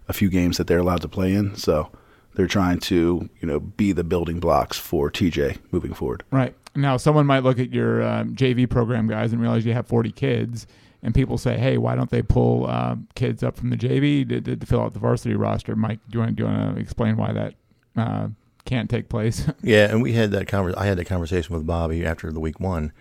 a 0.07 0.13
few 0.13 0.29
games 0.29 0.57
that 0.57 0.67
they're 0.67 0.79
allowed 0.79 1.01
to 1.01 1.07
play 1.07 1.33
in, 1.33 1.55
so 1.55 1.91
they're 2.33 2.47
trying 2.47 2.79
to 2.79 3.29
you 3.39 3.47
know 3.47 3.59
be 3.59 3.91
the 3.91 4.03
building 4.03 4.39
blocks 4.39 4.77
for 4.77 5.11
TJ 5.11 5.59
moving 5.71 5.93
forward. 5.93 6.23
Right. 6.31 6.55
Now, 6.75 6.97
someone 6.97 7.25
might 7.25 7.43
look 7.43 7.57
at 7.57 7.71
your 7.71 8.03
um, 8.03 8.35
JV 8.35 8.69
program 8.69 9.07
guys 9.07 9.31
and 9.31 9.41
realize 9.41 9.65
you 9.65 9.73
have 9.73 9.87
40 9.87 10.11
kids, 10.11 10.67
and 11.05 11.13
people 11.13 11.37
say, 11.37 11.57
"Hey, 11.57 11.77
why 11.77 11.95
don't 11.95 12.09
they 12.09 12.23
pull 12.23 12.65
uh, 12.65 12.95
kids 13.13 13.43
up 13.43 13.55
from 13.55 13.69
the 13.69 13.77
JV 13.77 14.27
to, 14.27 14.41
to, 14.41 14.55
to, 14.55 14.65
fill 14.65 14.81
out 14.81 14.93
the 14.93 14.99
varsity 14.99 15.35
roster?" 15.35 15.75
Mike, 15.75 15.99
do 16.09 16.17
you 16.17 16.19
want 16.19 16.35
do 16.35 16.43
you 16.43 16.49
want 16.49 16.75
to 16.75 16.81
explain 16.81 17.15
why 17.15 17.31
that 17.31 17.53
uh, 17.95 18.27
can't 18.65 18.89
take 18.89 19.07
place? 19.07 19.47
yeah, 19.61 19.85
and 19.91 20.01
we 20.01 20.13
had 20.13 20.31
that 20.31 20.47
conver- 20.47 20.75
I 20.75 20.87
had 20.87 20.97
that 20.97 21.05
conversation 21.05 21.55
with 21.55 21.67
Bobby 21.67 22.03
after 22.03 22.31
the 22.31 22.39
week 22.39 22.59
one, 22.59 22.91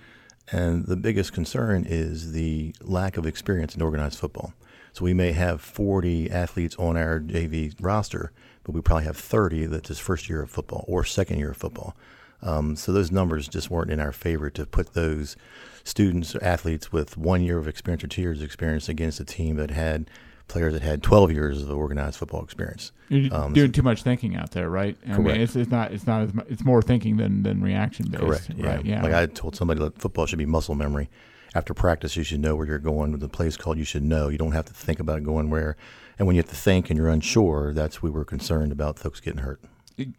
and 0.53 0.87
the 0.87 0.97
biggest 0.97 1.33
concern 1.33 1.87
is 1.89 2.33
the 2.33 2.75
lack 2.83 3.17
of 3.17 3.27
experience 3.27 3.75
in 3.75 3.81
organized 3.81 4.19
football. 4.19 4.53
So 4.93 5.03
we 5.03 5.15
may 5.15 5.33
have 5.33 5.63
40 5.63 6.31
athletes 6.31 6.77
on 6.77 6.99
our 6.99 7.19
JV 7.21 7.75
roster, 7.81 8.33
but 8.65 8.73
we 8.73 8.83
probably 8.83 9.07
have 9.07 9.17
30 9.17 9.67
that's 9.67 9.89
his 9.89 9.99
first 9.99 10.29
year 10.29 10.43
of 10.43 10.51
football 10.51 10.85
or 10.87 11.05
second 11.05 11.39
year 11.39 11.53
of 11.53 11.57
football. 11.57 11.97
Um, 12.45 12.77
so 12.77 12.93
those 12.93 13.11
numbers 13.11 13.49
just 13.49 13.71
weren't 13.71 13.91
in 13.91 13.99
our 13.99 14.13
favor 14.13 14.51
to 14.51 14.67
put 14.67 14.93
those 14.93 15.37
students, 15.83 16.37
or 16.37 16.45
athletes 16.45 16.93
with 16.93 17.17
one 17.17 17.43
year 17.43 17.59
of 17.59 17.67
experience 17.67 18.05
or 18.05 18.09
two 18.09 18.23
years 18.23 18.39
of 18.39 18.45
experience 18.45 18.89
against 18.89 19.19
a 19.19 19.25
team 19.25 19.57
that 19.57 19.71
had 19.71 20.11
players 20.47 20.75
that 20.75 20.83
had 20.83 21.03
12 21.03 21.33
years 21.33 21.63
of 21.63 21.71
organized 21.71 22.17
football 22.17 22.43
experience. 22.43 22.93
You're 23.09 23.35
um, 23.35 23.55
doing 23.55 23.73
too 23.73 23.83
much 23.83 24.03
thinking 24.03 24.37
out 24.37 24.51
there, 24.51 24.69
right? 24.69 24.97
I 25.05 25.17
correct. 25.17 25.23
mean, 25.23 25.41
it's, 25.41 25.57
it's 25.57 25.71
not 25.71 25.93
it's 25.93 26.07
not 26.07 26.23
as 26.23 26.35
much, 26.35 26.47
it's 26.49 26.65
more 26.65 26.83
thinking 26.83 27.17
than 27.17 27.43
than 27.43 27.63
reaction 27.63 28.09
based. 28.11 28.23
Correct. 28.23 28.51
Yeah. 28.57 28.77
Right? 28.77 28.85
yeah. 28.85 29.03
Like 29.03 29.15
I 29.15 29.27
told 29.27 29.57
somebody 29.57 29.81
that 29.81 29.99
football 29.99 30.27
should 30.27 30.39
be 30.39 30.47
muscle 30.47 30.75
memory. 30.75 31.09
After 31.55 31.73
practice, 31.73 32.17
you 32.17 32.25
should 32.25 32.41
know 32.41 32.57
where 32.57 32.67
you're 32.67 32.81
going. 32.81 33.13
When 33.13 33.21
the 33.21 33.29
place 33.29 33.57
called, 33.57 33.79
you 33.79 33.85
should 33.85 34.03
know. 34.03 34.29
You 34.29 34.39
don't 34.39 34.53
have 34.53 34.65
to 34.67 34.75
think 34.75 34.99
about 34.99 35.23
going 35.23 35.51
where. 35.51 35.77
And 36.19 36.27
when 36.27 36.37
you 36.37 36.43
have 36.43 36.51
to 36.51 36.57
think 36.57 36.91
and 36.91 36.97
you're 36.97 37.09
unsure, 37.09 37.73
that's 37.73 38.03
we 38.03 38.11
were 38.11 38.25
concerned 38.25 38.73
about 38.73 38.99
folks 38.99 39.21
getting 39.21 39.41
hurt 39.41 39.61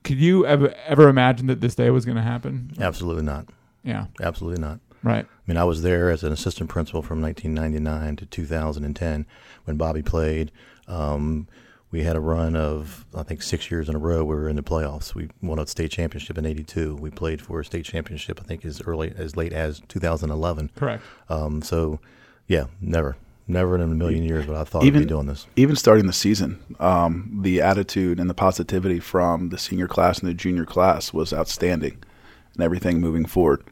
could 0.03 0.17
you 0.17 0.45
ever 0.45 0.73
ever 0.85 1.09
imagine 1.09 1.47
that 1.47 1.61
this 1.61 1.75
day 1.75 1.89
was 1.89 2.05
going 2.05 2.17
to 2.17 2.23
happen? 2.23 2.71
Absolutely 2.79 3.23
not. 3.23 3.47
Yeah, 3.83 4.05
absolutely 4.21 4.61
not. 4.61 4.79
Right. 5.03 5.25
I 5.25 5.41
mean, 5.45 5.57
I 5.57 5.63
was 5.63 5.83
there 5.83 6.09
as 6.09 6.23
an 6.23 6.31
assistant 6.31 6.69
principal 6.69 7.03
from 7.03 7.21
1999 7.21 8.15
to 8.17 8.25
2010 8.25 9.25
when 9.65 9.77
Bobby 9.77 10.01
played. 10.01 10.51
Um, 10.87 11.47
we 11.91 12.03
had 12.03 12.15
a 12.15 12.19
run 12.19 12.55
of 12.55 13.05
I 13.15 13.23
think 13.23 13.41
six 13.41 13.69
years 13.69 13.87
in 13.87 13.95
a 13.95 13.99
row. 13.99 14.23
We 14.23 14.35
were 14.35 14.49
in 14.49 14.55
the 14.55 14.63
playoffs. 14.63 15.13
We 15.13 15.29
won 15.41 15.59
a 15.59 15.67
state 15.67 15.91
championship 15.91 16.37
in 16.37 16.45
'82. 16.45 16.95
We 16.95 17.09
played 17.11 17.41
for 17.41 17.59
a 17.59 17.65
state 17.65 17.85
championship. 17.85 18.39
I 18.41 18.43
think 18.43 18.65
as 18.65 18.81
early 18.81 19.13
as 19.15 19.37
late 19.37 19.53
as 19.53 19.81
2011. 19.87 20.71
Correct. 20.75 21.03
Um, 21.29 21.61
so, 21.61 21.99
yeah, 22.47 22.65
never. 22.81 23.15
Never 23.47 23.75
in 23.75 23.81
a 23.81 23.87
million 23.87 24.23
years 24.23 24.47
would 24.47 24.57
I 24.57 24.63
thought 24.63 24.83
even, 24.83 25.01
I'd 25.01 25.05
be 25.05 25.09
doing 25.09 25.27
this. 25.27 25.45
Even 25.55 25.75
starting 25.75 26.07
the 26.07 26.13
season, 26.13 26.59
um, 26.79 27.39
the 27.43 27.61
attitude 27.61 28.19
and 28.19 28.27
the 28.27 28.33
positivity 28.33 28.99
from 28.99 29.49
the 29.49 29.57
senior 29.59 29.87
class 29.87 30.19
and 30.19 30.27
the 30.27 30.33
junior 30.33 30.65
class 30.65 31.13
was 31.13 31.31
outstanding, 31.31 32.03
and 32.55 32.63
everything 32.63 32.99
moving 32.99 33.25
forward. 33.25 33.63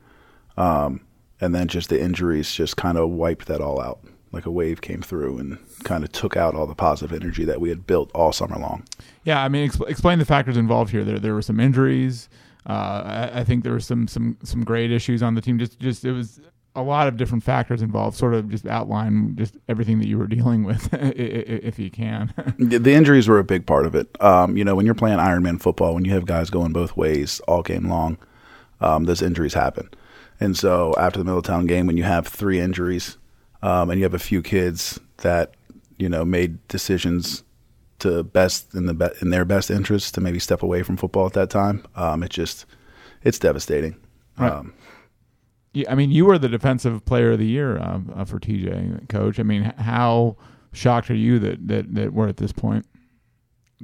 Um, 0.58 1.02
and 1.42 1.56
then 1.56 1.68
just 1.68 1.90
the 1.90 2.00
injuries 2.00 2.54
just 2.54 2.78
kind 2.78 2.98
of 2.98 3.10
wiped 3.10 3.48
that 3.48 3.62
all 3.62 3.82
out. 3.82 4.00
Like 4.32 4.46
a 4.46 4.52
wave 4.52 4.82
came 4.82 5.02
through 5.02 5.40
and 5.40 5.58
kind 5.84 6.04
of 6.04 6.12
took 6.12 6.38
out 6.38 6.56
all 6.56 6.68
the 6.68 6.76
positive 6.76 7.20
energy 7.20 7.44
that 7.46 7.60
we 7.60 7.70
had 7.70 7.86
built 7.88 8.12
all 8.14 8.32
summer 8.32 8.58
long. 8.58 8.84
Yeah, 9.24 9.44
I 9.44 9.50
mean, 9.50 9.70
exp- 9.70 9.90
explain 9.90 10.20
the 10.20 10.26
factors 10.26 10.58
involved 10.58 10.92
here. 10.92 11.04
There, 11.04 11.20
there 11.20 11.34
were 11.34 11.42
some 11.42 11.60
injuries. 11.60 12.30
Uh, 12.68 13.30
I, 13.34 13.40
I, 13.40 13.44
think 13.44 13.64
there 13.64 13.74
were 13.74 13.80
some 13.80 14.08
some 14.08 14.38
some 14.44 14.64
great 14.64 14.90
issues 14.92 15.22
on 15.22 15.36
the 15.36 15.42
team. 15.42 15.60
Just 15.60 15.80
just 15.80 16.06
it 16.06 16.14
was 16.14 16.40
a 16.76 16.82
lot 16.82 17.08
of 17.08 17.18
different 17.18 17.44
factors 17.44 17.82
involved. 17.82 18.18
Sort 18.18 18.34
of 18.34 18.50
just 18.50 18.66
outline 18.66 19.36
just 19.36 19.56
everything 19.68 20.00
that 20.00 20.08
you 20.08 20.18
were 20.18 20.28
dealing 20.38 20.64
with, 20.64 20.90
if 20.94 21.80
you 21.80 21.90
can. 21.90 22.34
the 22.58 22.94
injuries 22.94 23.28
were 23.28 23.40
a 23.40 23.44
big 23.44 23.66
part 23.66 23.86
of 23.86 23.96
it. 23.96 24.10
Um, 24.22 24.58
you 24.58 24.64
know, 24.64 24.76
when 24.76 24.86
you're 24.86 24.96
playing 24.96 25.20
Ironman 25.20 25.62
football, 25.62 25.94
when 25.94 26.06
you 26.06 26.12
have 26.12 26.26
guys 26.26 26.50
going 26.50 26.74
both 26.74 26.98
ways 26.98 27.40
all 27.42 27.62
game 27.62 27.90
long, 27.90 28.18
um, 28.82 29.06
those 29.06 29.22
injuries 29.22 29.54
happen. 29.54 29.90
And 30.40 30.58
so 30.58 30.94
after 30.98 31.20
the 31.20 31.26
Middletown 31.26 31.68
game, 31.68 31.88
when 31.88 31.98
you 31.98 32.04
have 32.04 32.28
three 32.28 32.60
injuries 32.60 33.18
um, 33.62 33.90
and 33.90 34.00
you 34.00 34.04
have 34.04 34.14
a 34.14 34.20
few 34.20 34.42
kids 34.42 35.00
that 35.18 35.54
you 35.98 36.10
know 36.10 36.26
made 36.26 36.68
decisions 36.68 37.44
to 38.00 38.24
best 38.24 38.74
in 38.76 38.86
the 38.86 38.94
be- 38.94 39.16
in 39.22 39.30
their 39.30 39.46
best 39.46 39.72
interest 39.72 40.14
to 40.16 40.22
maybe 40.22 40.40
step 40.40 40.62
away 40.62 40.84
from 40.84 40.98
football 40.98 41.26
at 41.26 41.34
that 41.34 41.50
time, 41.50 41.86
um, 41.96 42.22
it 42.24 42.30
just 42.30 42.66
it's 43.24 43.40
devastating. 43.40 43.96
Right. 44.38 44.52
Um, 44.52 44.74
yeah, 45.74 45.92
I 45.92 45.96
mean, 45.96 46.12
you 46.12 46.26
were 46.26 46.38
the 46.38 46.50
defensive 46.50 47.04
player 47.06 47.32
of 47.32 47.40
the 47.40 47.48
year 47.48 47.78
uh, 47.78 48.00
uh, 48.16 48.26
for 48.26 48.40
TJ, 48.40 49.10
coach. 49.10 49.40
I 49.40 49.44
mean, 49.44 49.64
how 49.78 50.38
shocked 50.72 51.10
are 51.10 51.16
you 51.16 51.40
that, 51.40 51.68
that, 51.68 51.96
that 51.96 52.14
we're 52.14 52.28
at 52.28 52.38
this 52.38 52.52
point? 52.52 52.86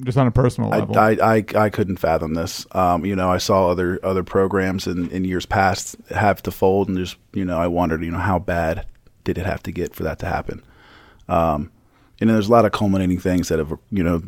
Just 0.04 0.18
on 0.18 0.28
a 0.28 0.32
personal 0.32 0.70
level, 0.70 0.98
I 0.98 1.18
I, 1.22 1.44
I 1.56 1.70
couldn't 1.70 1.98
fathom 1.98 2.34
this. 2.34 2.66
Um, 2.72 3.06
you 3.06 3.18
know, 3.18 3.30
I 3.30 3.38
saw 3.38 3.70
other 3.70 4.00
other 4.02 4.24
programs 4.24 4.88
in, 4.88 5.10
in 5.10 5.26
years 5.26 5.46
past 5.46 5.98
have 6.12 6.42
to 6.44 6.52
fold, 6.52 6.88
and 6.88 6.98
just 6.98 7.18
you 7.34 7.44
know, 7.44 7.60
I 7.60 7.68
wondered, 7.68 8.02
you 8.02 8.12
know, 8.12 8.20
how 8.20 8.40
bad 8.40 8.86
did 9.26 9.38
it 9.38 9.46
have 9.46 9.62
to 9.64 9.74
get 9.74 9.94
for 9.94 10.04
that 10.04 10.20
to 10.20 10.26
happen? 10.26 10.64
Um, 11.28 11.70
and 12.22 12.30
there's 12.30 12.48
a 12.48 12.52
lot 12.52 12.64
of 12.64 12.72
culminating 12.72 13.20
things 13.20 13.50
that 13.50 13.60
have 13.60 13.78
you 13.92 14.04
know 14.04 14.22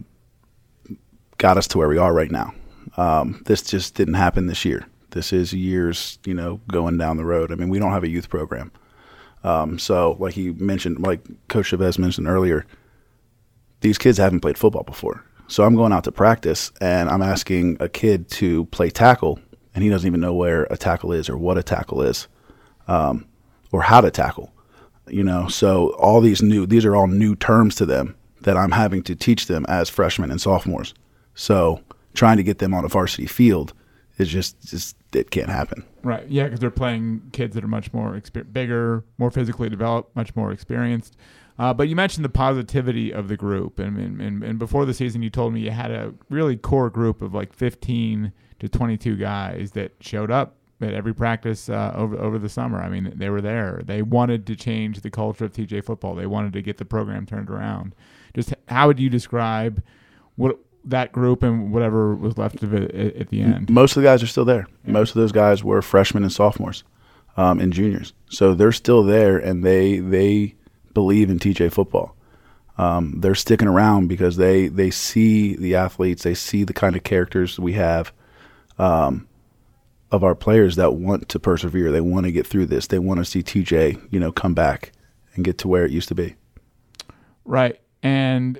got 1.37 1.57
us 1.57 1.67
to 1.67 1.77
where 1.77 1.87
we 1.87 1.97
are 1.97 2.13
right 2.13 2.31
now. 2.31 2.53
Um, 2.97 3.41
this 3.45 3.61
just 3.61 3.95
didn't 3.95 4.15
happen 4.15 4.47
this 4.47 4.65
year. 4.65 4.85
This 5.11 5.31
is 5.31 5.53
years, 5.53 6.19
you 6.25 6.33
know, 6.33 6.59
going 6.67 6.97
down 6.97 7.17
the 7.17 7.25
road. 7.25 7.51
I 7.51 7.55
mean, 7.55 7.69
we 7.69 7.79
don't 7.79 7.91
have 7.91 8.03
a 8.03 8.09
youth 8.09 8.29
program. 8.29 8.71
Um, 9.43 9.79
so, 9.79 10.17
like 10.19 10.33
he 10.33 10.51
mentioned, 10.51 10.99
like 10.99 11.21
Coach 11.47 11.67
Chavez 11.67 11.97
mentioned 11.97 12.27
earlier, 12.27 12.65
these 13.81 13.97
kids 13.97 14.17
haven't 14.17 14.41
played 14.41 14.57
football 14.57 14.83
before. 14.83 15.23
So 15.47 15.63
I'm 15.63 15.75
going 15.75 15.91
out 15.91 16.05
to 16.05 16.11
practice 16.11 16.71
and 16.79 17.09
I'm 17.09 17.21
asking 17.21 17.77
a 17.79 17.89
kid 17.89 18.29
to 18.31 18.65
play 18.65 18.89
tackle, 18.89 19.39
and 19.75 19.83
he 19.83 19.89
doesn't 19.89 20.07
even 20.07 20.21
know 20.21 20.33
where 20.33 20.63
a 20.69 20.77
tackle 20.77 21.11
is 21.11 21.29
or 21.29 21.37
what 21.37 21.57
a 21.57 21.63
tackle 21.63 22.01
is, 22.01 22.27
um, 22.87 23.27
or 23.71 23.81
how 23.81 23.99
to 23.99 24.11
tackle. 24.11 24.53
You 25.07 25.23
know, 25.23 25.47
so 25.49 25.89
all 25.95 26.21
these 26.21 26.41
new 26.41 26.65
these 26.65 26.85
are 26.85 26.95
all 26.95 27.07
new 27.07 27.35
terms 27.35 27.75
to 27.75 27.85
them 27.85 28.15
that 28.41 28.55
I'm 28.55 28.71
having 28.71 29.03
to 29.03 29.15
teach 29.15 29.47
them 29.47 29.65
as 29.67 29.89
freshmen 29.89 30.31
and 30.31 30.39
sophomores. 30.39 30.93
So 31.35 31.81
trying 32.13 32.37
to 32.37 32.43
get 32.43 32.59
them 32.59 32.73
on 32.73 32.85
a 32.85 32.87
varsity 32.87 33.25
field 33.25 33.73
is 34.17 34.29
just 34.29 34.61
just 34.67 34.95
it 35.13 35.31
can't 35.31 35.49
happen. 35.49 35.85
Right. 36.03 36.27
Yeah, 36.27 36.45
because 36.45 36.59
they're 36.59 36.71
playing 36.71 37.29
kids 37.31 37.55
that 37.55 37.63
are 37.63 37.67
much 37.67 37.93
more 37.93 38.11
exper- 38.11 38.51
bigger, 38.51 39.03
more 39.17 39.31
physically 39.31 39.69
developed, 39.69 40.15
much 40.15 40.35
more 40.35 40.51
experienced. 40.51 41.17
Uh, 41.59 41.73
but 41.73 41.87
you 41.87 41.95
mentioned 41.95 42.25
the 42.25 42.29
positivity 42.29 43.13
of 43.13 43.27
the 43.27 43.37
group, 43.37 43.77
and, 43.77 43.97
and 43.97 44.43
and 44.43 44.59
before 44.59 44.85
the 44.85 44.93
season, 44.93 45.21
you 45.21 45.29
told 45.29 45.53
me 45.53 45.59
you 45.61 45.71
had 45.71 45.91
a 45.91 46.13
really 46.29 46.57
core 46.57 46.89
group 46.89 47.21
of 47.21 47.33
like 47.33 47.53
15 47.53 48.31
to 48.59 48.69
22 48.69 49.17
guys 49.17 49.71
that 49.71 49.93
showed 49.99 50.31
up 50.31 50.55
at 50.81 50.93
every 50.93 51.13
practice 51.13 51.69
uh, 51.69 51.93
over 51.95 52.17
over 52.17 52.39
the 52.39 52.49
summer. 52.49 52.81
I 52.81 52.89
mean, 52.89 53.13
they 53.15 53.29
were 53.29 53.41
there. 53.41 53.81
They 53.85 54.01
wanted 54.01 54.47
to 54.47 54.55
change 54.55 55.01
the 55.01 55.11
culture 55.11 55.45
of 55.45 55.53
TJ 55.53 55.85
football. 55.85 56.15
They 56.15 56.25
wanted 56.25 56.53
to 56.53 56.61
get 56.61 56.77
the 56.77 56.85
program 56.85 57.25
turned 57.25 57.49
around. 57.49 57.93
Just 58.33 58.53
how 58.67 58.87
would 58.87 58.99
you 58.99 59.09
describe 59.09 59.83
what 60.35 60.57
that 60.85 61.11
group 61.11 61.43
and 61.43 61.71
whatever 61.71 62.15
was 62.15 62.37
left 62.37 62.63
of 62.63 62.73
it 62.73 62.93
at, 62.93 63.15
at 63.15 63.29
the 63.29 63.41
end? 63.41 63.69
Most 63.69 63.95
of 63.95 64.03
the 64.03 64.07
guys 64.07 64.23
are 64.23 64.27
still 64.27 64.45
there. 64.45 64.67
Yeah. 64.85 64.93
Most 64.93 65.09
of 65.11 65.15
those 65.15 65.31
guys 65.31 65.63
were 65.63 65.81
freshmen 65.81 66.23
and 66.23 66.31
sophomores 66.31 66.83
um, 67.37 67.59
and 67.59 67.71
juniors, 67.71 68.13
so 68.29 68.53
they're 68.53 68.71
still 68.71 69.03
there, 69.03 69.37
and 69.37 69.63
they 69.63 69.99
they 69.99 70.55
believe 70.93 71.29
in 71.29 71.39
TJ 71.39 71.71
football. 71.71 72.15
Um, 72.77 73.19
they're 73.19 73.35
sticking 73.35 73.67
around 73.67 74.07
because 74.07 74.37
they 74.37 74.67
they 74.67 74.91
see 74.91 75.55
the 75.55 75.75
athletes, 75.75 76.23
they 76.23 76.33
see 76.33 76.63
the 76.63 76.73
kind 76.73 76.95
of 76.95 77.03
characters 77.03 77.59
we 77.59 77.73
have 77.73 78.11
um, 78.79 79.27
of 80.11 80.23
our 80.23 80.35
players 80.35 80.77
that 80.77 80.93
want 80.93 81.29
to 81.29 81.39
persevere. 81.39 81.91
They 81.91 82.01
want 82.01 82.25
to 82.25 82.31
get 82.31 82.47
through 82.47 82.67
this. 82.67 82.87
They 82.87 82.99
want 82.99 83.19
to 83.19 83.25
see 83.25 83.43
TJ, 83.43 84.07
you 84.09 84.19
know, 84.19 84.31
come 84.31 84.53
back 84.53 84.93
and 85.35 85.45
get 85.45 85.57
to 85.59 85.67
where 85.67 85.85
it 85.85 85.91
used 85.91 86.07
to 86.09 86.15
be. 86.15 86.35
Right, 87.45 87.79
and 88.01 88.59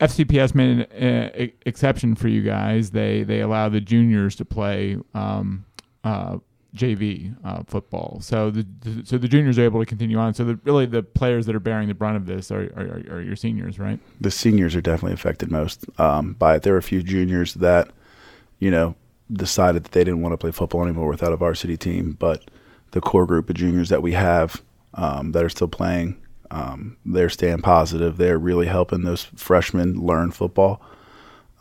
FCPS 0.00 0.54
made 0.54 0.88
an 0.90 1.30
uh, 1.30 1.46
exception 1.66 2.14
for 2.14 2.28
you 2.28 2.42
guys. 2.42 2.90
They 2.90 3.22
they 3.22 3.40
allow 3.40 3.68
the 3.68 3.80
juniors 3.80 4.34
to 4.36 4.44
play 4.44 4.98
um, 5.14 5.64
uh, 6.02 6.38
JV 6.74 7.36
uh, 7.44 7.62
football. 7.66 8.18
So 8.20 8.50
the, 8.50 8.66
the, 8.80 9.06
so 9.06 9.18
the 9.18 9.28
juniors 9.28 9.58
are 9.58 9.64
able 9.64 9.80
to 9.80 9.86
continue 9.86 10.18
on. 10.18 10.34
So 10.34 10.44
the, 10.44 10.58
really 10.64 10.86
the 10.86 11.02
players 11.02 11.46
that 11.46 11.54
are 11.54 11.60
bearing 11.60 11.88
the 11.88 11.94
brunt 11.94 12.16
of 12.16 12.26
this 12.26 12.50
are, 12.50 12.64
are, 12.76 13.16
are 13.16 13.20
your 13.20 13.36
seniors, 13.36 13.78
right? 13.78 14.00
The 14.20 14.30
seniors 14.30 14.74
are 14.74 14.80
definitely 14.80 15.14
affected 15.14 15.50
most 15.50 15.84
um, 16.00 16.32
by 16.34 16.56
it. 16.56 16.62
There 16.62 16.74
are 16.74 16.78
a 16.78 16.82
few 16.82 17.02
juniors 17.02 17.54
that 17.54 17.88
you 18.58 18.70
know 18.70 18.96
decided 19.32 19.84
that 19.84 19.92
they 19.92 20.04
didn't 20.04 20.20
want 20.20 20.32
to 20.32 20.36
play 20.36 20.50
football 20.50 20.82
anymore 20.82 21.08
without 21.08 21.32
a 21.32 21.36
varsity 21.36 21.76
team, 21.76 22.16
but 22.18 22.44
the 22.90 23.00
core 23.00 23.26
group 23.26 23.48
of 23.48 23.56
juniors 23.56 23.88
that 23.88 24.02
we 24.02 24.12
have 24.12 24.62
um, 24.94 25.32
that 25.32 25.44
are 25.44 25.48
still 25.48 25.68
playing, 25.68 26.20
um, 26.50 26.96
they're 27.04 27.30
staying 27.30 27.62
positive. 27.62 28.16
They're 28.16 28.38
really 28.38 28.66
helping 28.66 29.02
those 29.02 29.24
freshmen 29.36 30.00
learn 30.00 30.30
football. 30.30 30.82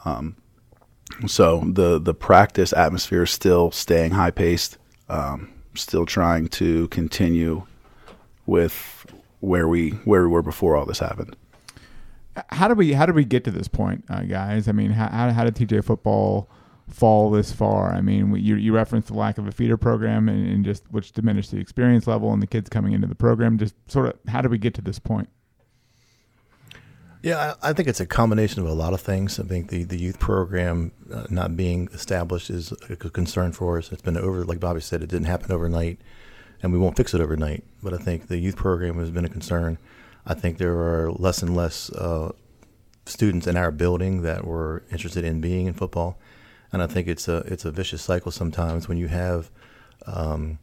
Um, 0.06 0.36
so 1.28 1.64
the 1.66 2.00
the 2.00 2.14
practice 2.14 2.74
atmosphere 2.74 3.24
is 3.24 3.32
still 3.32 3.72
staying 3.72 4.12
high 4.12 4.32
paced 4.32 4.78
um, 5.10 5.50
still 5.76 6.06
trying 6.06 6.48
to 6.48 6.88
continue 6.90 7.66
with 8.46 9.06
where 9.40 9.68
we 9.68 9.92
where 10.06 10.24
we 10.24 10.30
were 10.30 10.42
before 10.42 10.76
all 10.76 10.86
this 10.86 11.00
happened. 11.00 11.36
How 12.50 12.68
did 12.68 12.78
we 12.78 12.94
how 12.94 13.06
did 13.06 13.16
we 13.16 13.26
get 13.26 13.44
to 13.44 13.52
this 13.52 13.68
point, 13.68 14.06
uh, 14.10 14.24
guys? 14.24 14.68
I 14.68 14.72
mean, 14.72 14.92
how 14.92 15.08
how 15.32 15.44
did 15.44 15.56
TJ 15.56 15.84
football 15.84 16.50
fall 16.94 17.32
this 17.32 17.52
far? 17.52 17.92
I 17.92 18.02
mean, 18.02 18.36
you 18.36 18.56
you 18.56 18.74
referenced 18.74 19.10
the 19.10 19.16
lack 19.16 19.38
of 19.38 19.48
a 19.48 19.52
feeder 19.52 19.78
program 19.78 20.30
and, 20.30 20.48
and 20.48 20.64
just 20.64 20.84
which 20.92 21.12
diminished 21.12 21.52
the 21.52 21.58
experience 21.58 22.08
level 22.08 22.32
and 22.32 22.42
the 22.42 22.48
kids 22.48 22.70
coming 22.70 22.94
into 22.94 23.08
the 23.08 23.16
program. 23.16 23.58
Just 23.58 23.76
sort 23.92 24.08
of 24.08 24.20
how 24.28 24.42
did 24.42 24.52
we 24.52 24.58
get 24.58 24.74
to 24.76 24.82
this 24.82 25.00
point? 25.00 25.30
Yeah, 27.24 27.54
I, 27.62 27.72
think 27.72 27.88
it's 27.88 28.02
a 28.02 28.06
combination 28.06 28.62
of 28.62 28.68
a 28.68 28.74
lot 28.74 28.92
of 28.92 29.00
things. 29.00 29.40
I 29.40 29.44
think 29.44 29.70
the, 29.70 29.86
the 29.86 29.98
youth 29.98 30.20
program 30.20 30.92
uh, 31.10 31.24
not 31.30 31.56
being 31.56 31.88
established 31.94 32.50
is 32.50 32.74
a 32.90 32.98
concern 32.98 33.54
for 33.54 33.78
us. 33.78 33.94
It's 33.94 34.02
been 34.02 34.18
over, 34.18 34.44
like 34.44 34.60
Bobby 34.60 34.82
said, 34.82 35.02
it 35.02 35.10
didn't 35.10 35.28
happen 35.28 35.50
overnight, 35.50 36.02
and 36.62 36.74
we 36.74 36.78
won't 36.78 36.98
fix 36.98 37.14
it 37.14 37.22
overnight. 37.22 37.64
But 37.82 37.94
I 37.94 37.98
think 37.98 38.28
the 38.28 38.40
youth 38.40 38.58
program 38.58 39.00
has 39.00 39.10
been 39.10 39.24
a 39.24 39.30
concern. 39.30 39.78
I 40.26 40.34
think 40.34 40.58
there 40.58 40.76
are 40.76 41.14
less 41.14 41.42
and 41.42 41.56
less 41.56 41.90
uh, 41.92 42.34
students 43.06 43.48
in 43.48 43.56
our 43.56 43.72
building 43.72 44.22
that 44.24 44.46
were 44.46 44.84
interested 44.92 45.24
in 45.24 45.40
being 45.40 45.68
in 45.68 45.74
football, 45.74 46.18
and 46.74 46.82
I 46.82 46.88
think 46.88 47.08
it's 47.08 47.28
a 47.28 47.38
it's 47.46 47.64
a 47.64 47.72
vicious 47.72 48.02
cycle 48.02 48.32
sometimes 48.32 48.90
when 48.90 48.98
you 48.98 49.08
have 49.08 49.50
um, 50.08 50.58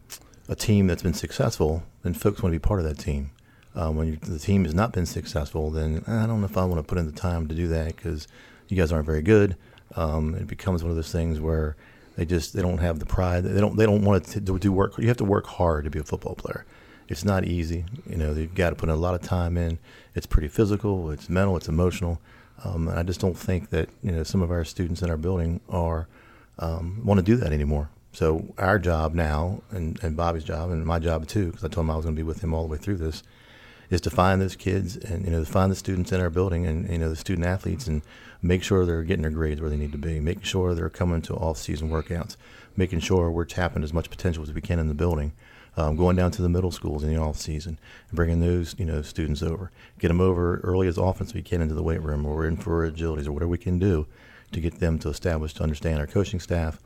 a 0.48 0.56
team 0.56 0.88
that's 0.88 1.02
been 1.02 1.14
successful, 1.14 1.84
then 2.02 2.12
folks 2.12 2.42
want 2.42 2.52
to 2.52 2.58
be 2.58 2.62
part 2.62 2.80
of 2.80 2.86
that 2.86 2.98
team. 2.98 3.30
Um, 3.76 3.94
when 3.94 4.18
the 4.20 4.40
team 4.40 4.64
has 4.64 4.74
not 4.74 4.92
been 4.92 5.06
successful, 5.06 5.70
then 5.70 6.02
I 6.08 6.26
don't 6.26 6.40
know 6.40 6.46
if 6.46 6.58
I 6.58 6.64
want 6.64 6.80
to 6.80 6.82
put 6.82 6.98
in 6.98 7.06
the 7.06 7.12
time 7.12 7.46
to 7.46 7.54
do 7.54 7.68
that 7.68 7.94
because 7.94 8.26
you 8.68 8.76
guys 8.76 8.90
aren't 8.90 9.06
very 9.06 9.22
good. 9.22 9.56
Um, 9.94 10.34
it 10.34 10.48
becomes 10.48 10.82
one 10.82 10.90
of 10.90 10.96
those 10.96 11.12
things 11.12 11.38
where 11.38 11.76
they 12.16 12.24
just 12.24 12.54
they 12.54 12.62
don't 12.62 12.78
have 12.78 12.98
the 12.98 13.06
pride. 13.06 13.44
They 13.44 13.60
don't 13.60 13.76
they 13.76 13.86
don't 13.86 14.04
want 14.04 14.24
to 14.24 14.40
do 14.40 14.72
work. 14.72 14.98
You 14.98 15.06
have 15.06 15.16
to 15.18 15.24
work 15.24 15.46
hard 15.46 15.84
to 15.84 15.90
be 15.90 16.00
a 16.00 16.04
football 16.04 16.34
player. 16.34 16.66
It's 17.08 17.24
not 17.24 17.44
easy. 17.44 17.84
You 18.08 18.16
know, 18.16 18.32
you've 18.32 18.54
got 18.54 18.70
to 18.70 18.76
put 18.76 18.88
in 18.88 18.94
a 18.94 18.98
lot 18.98 19.14
of 19.14 19.22
time 19.22 19.56
in. 19.56 19.78
It's 20.14 20.26
pretty 20.26 20.48
physical. 20.48 21.10
It's 21.10 21.28
mental. 21.28 21.56
It's 21.56 21.68
emotional. 21.68 22.20
Um, 22.64 22.88
I 22.88 23.02
just 23.02 23.20
don't 23.20 23.38
think 23.38 23.70
that 23.70 23.88
you 24.02 24.12
know 24.12 24.22
some 24.22 24.42
of 24.42 24.50
our 24.50 24.64
students 24.64 25.02
in 25.02 25.10
our 25.10 25.16
building 25.16 25.60
are 25.68 26.08
um, 26.58 27.00
want 27.04 27.18
to 27.18 27.24
do 27.24 27.36
that 27.36 27.52
anymore. 27.52 27.90
So 28.12 28.52
our 28.58 28.78
job 28.78 29.14
now, 29.14 29.62
and, 29.70 30.02
and 30.02 30.16
Bobby's 30.16 30.44
job, 30.44 30.70
and 30.70 30.84
my 30.84 30.98
job 30.98 31.26
too, 31.26 31.46
because 31.46 31.64
I 31.64 31.68
told 31.68 31.86
him 31.86 31.90
I 31.90 31.96
was 31.96 32.04
going 32.04 32.16
to 32.16 32.18
be 32.18 32.26
with 32.26 32.42
him 32.42 32.52
all 32.52 32.62
the 32.62 32.68
way 32.68 32.76
through 32.76 32.96
this, 32.96 33.22
is 33.88 34.00
to 34.02 34.10
find 34.10 34.40
those 34.40 34.56
kids 34.56 34.96
and 34.96 35.24
you 35.24 35.30
know 35.30 35.44
to 35.44 35.50
find 35.50 35.70
the 35.70 35.76
students 35.76 36.12
in 36.12 36.20
our 36.20 36.30
building 36.30 36.66
and 36.66 36.88
you 36.90 36.98
know 36.98 37.08
the 37.08 37.16
student 37.16 37.46
athletes 37.46 37.86
and 37.86 38.02
make 38.42 38.62
sure 38.62 38.84
they're 38.84 39.02
getting 39.02 39.22
their 39.22 39.30
grades 39.30 39.60
where 39.60 39.70
they 39.70 39.76
need 39.76 39.92
to 39.92 39.98
be, 39.98 40.18
making 40.18 40.42
sure 40.42 40.74
they're 40.74 40.88
coming 40.88 41.20
to 41.22 41.34
off-season 41.34 41.90
workouts, 41.90 42.36
making 42.76 43.00
sure 43.00 43.30
we're 43.30 43.44
tapping 43.44 43.82
as 43.82 43.92
much 43.92 44.08
potential 44.08 44.42
as 44.42 44.52
we 44.52 44.60
can 44.60 44.78
in 44.78 44.88
the 44.88 44.94
building. 44.94 45.32
Um, 45.76 45.96
going 45.96 46.16
down 46.16 46.32
to 46.32 46.42
the 46.42 46.48
middle 46.48 46.72
schools 46.72 47.04
in 47.04 47.10
the 47.10 47.20
off 47.20 47.36
season 47.36 47.78
and 48.08 48.16
bringing 48.16 48.40
those 48.40 48.74
you 48.78 48.84
know 48.84 49.02
students 49.02 49.42
over, 49.42 49.70
get 49.98 50.08
them 50.08 50.20
over 50.20 50.58
early 50.58 50.88
as 50.88 50.98
often 50.98 51.26
as 51.26 51.34
we 51.34 51.42
can 51.42 51.62
into 51.62 51.74
the 51.74 51.82
weight 51.82 52.02
room 52.02 52.26
or 52.26 52.44
in 52.44 52.56
for 52.56 52.90
agilities 52.90 53.26
or 53.26 53.32
whatever 53.32 53.50
we 53.50 53.58
can 53.58 53.78
do 53.78 54.06
to 54.52 54.60
get 54.60 54.80
them 54.80 54.98
to 54.98 55.08
establish 55.08 55.54
to 55.54 55.62
understand 55.62 55.98
our 56.00 56.06
coaching 56.06 56.40
staff, 56.40 56.80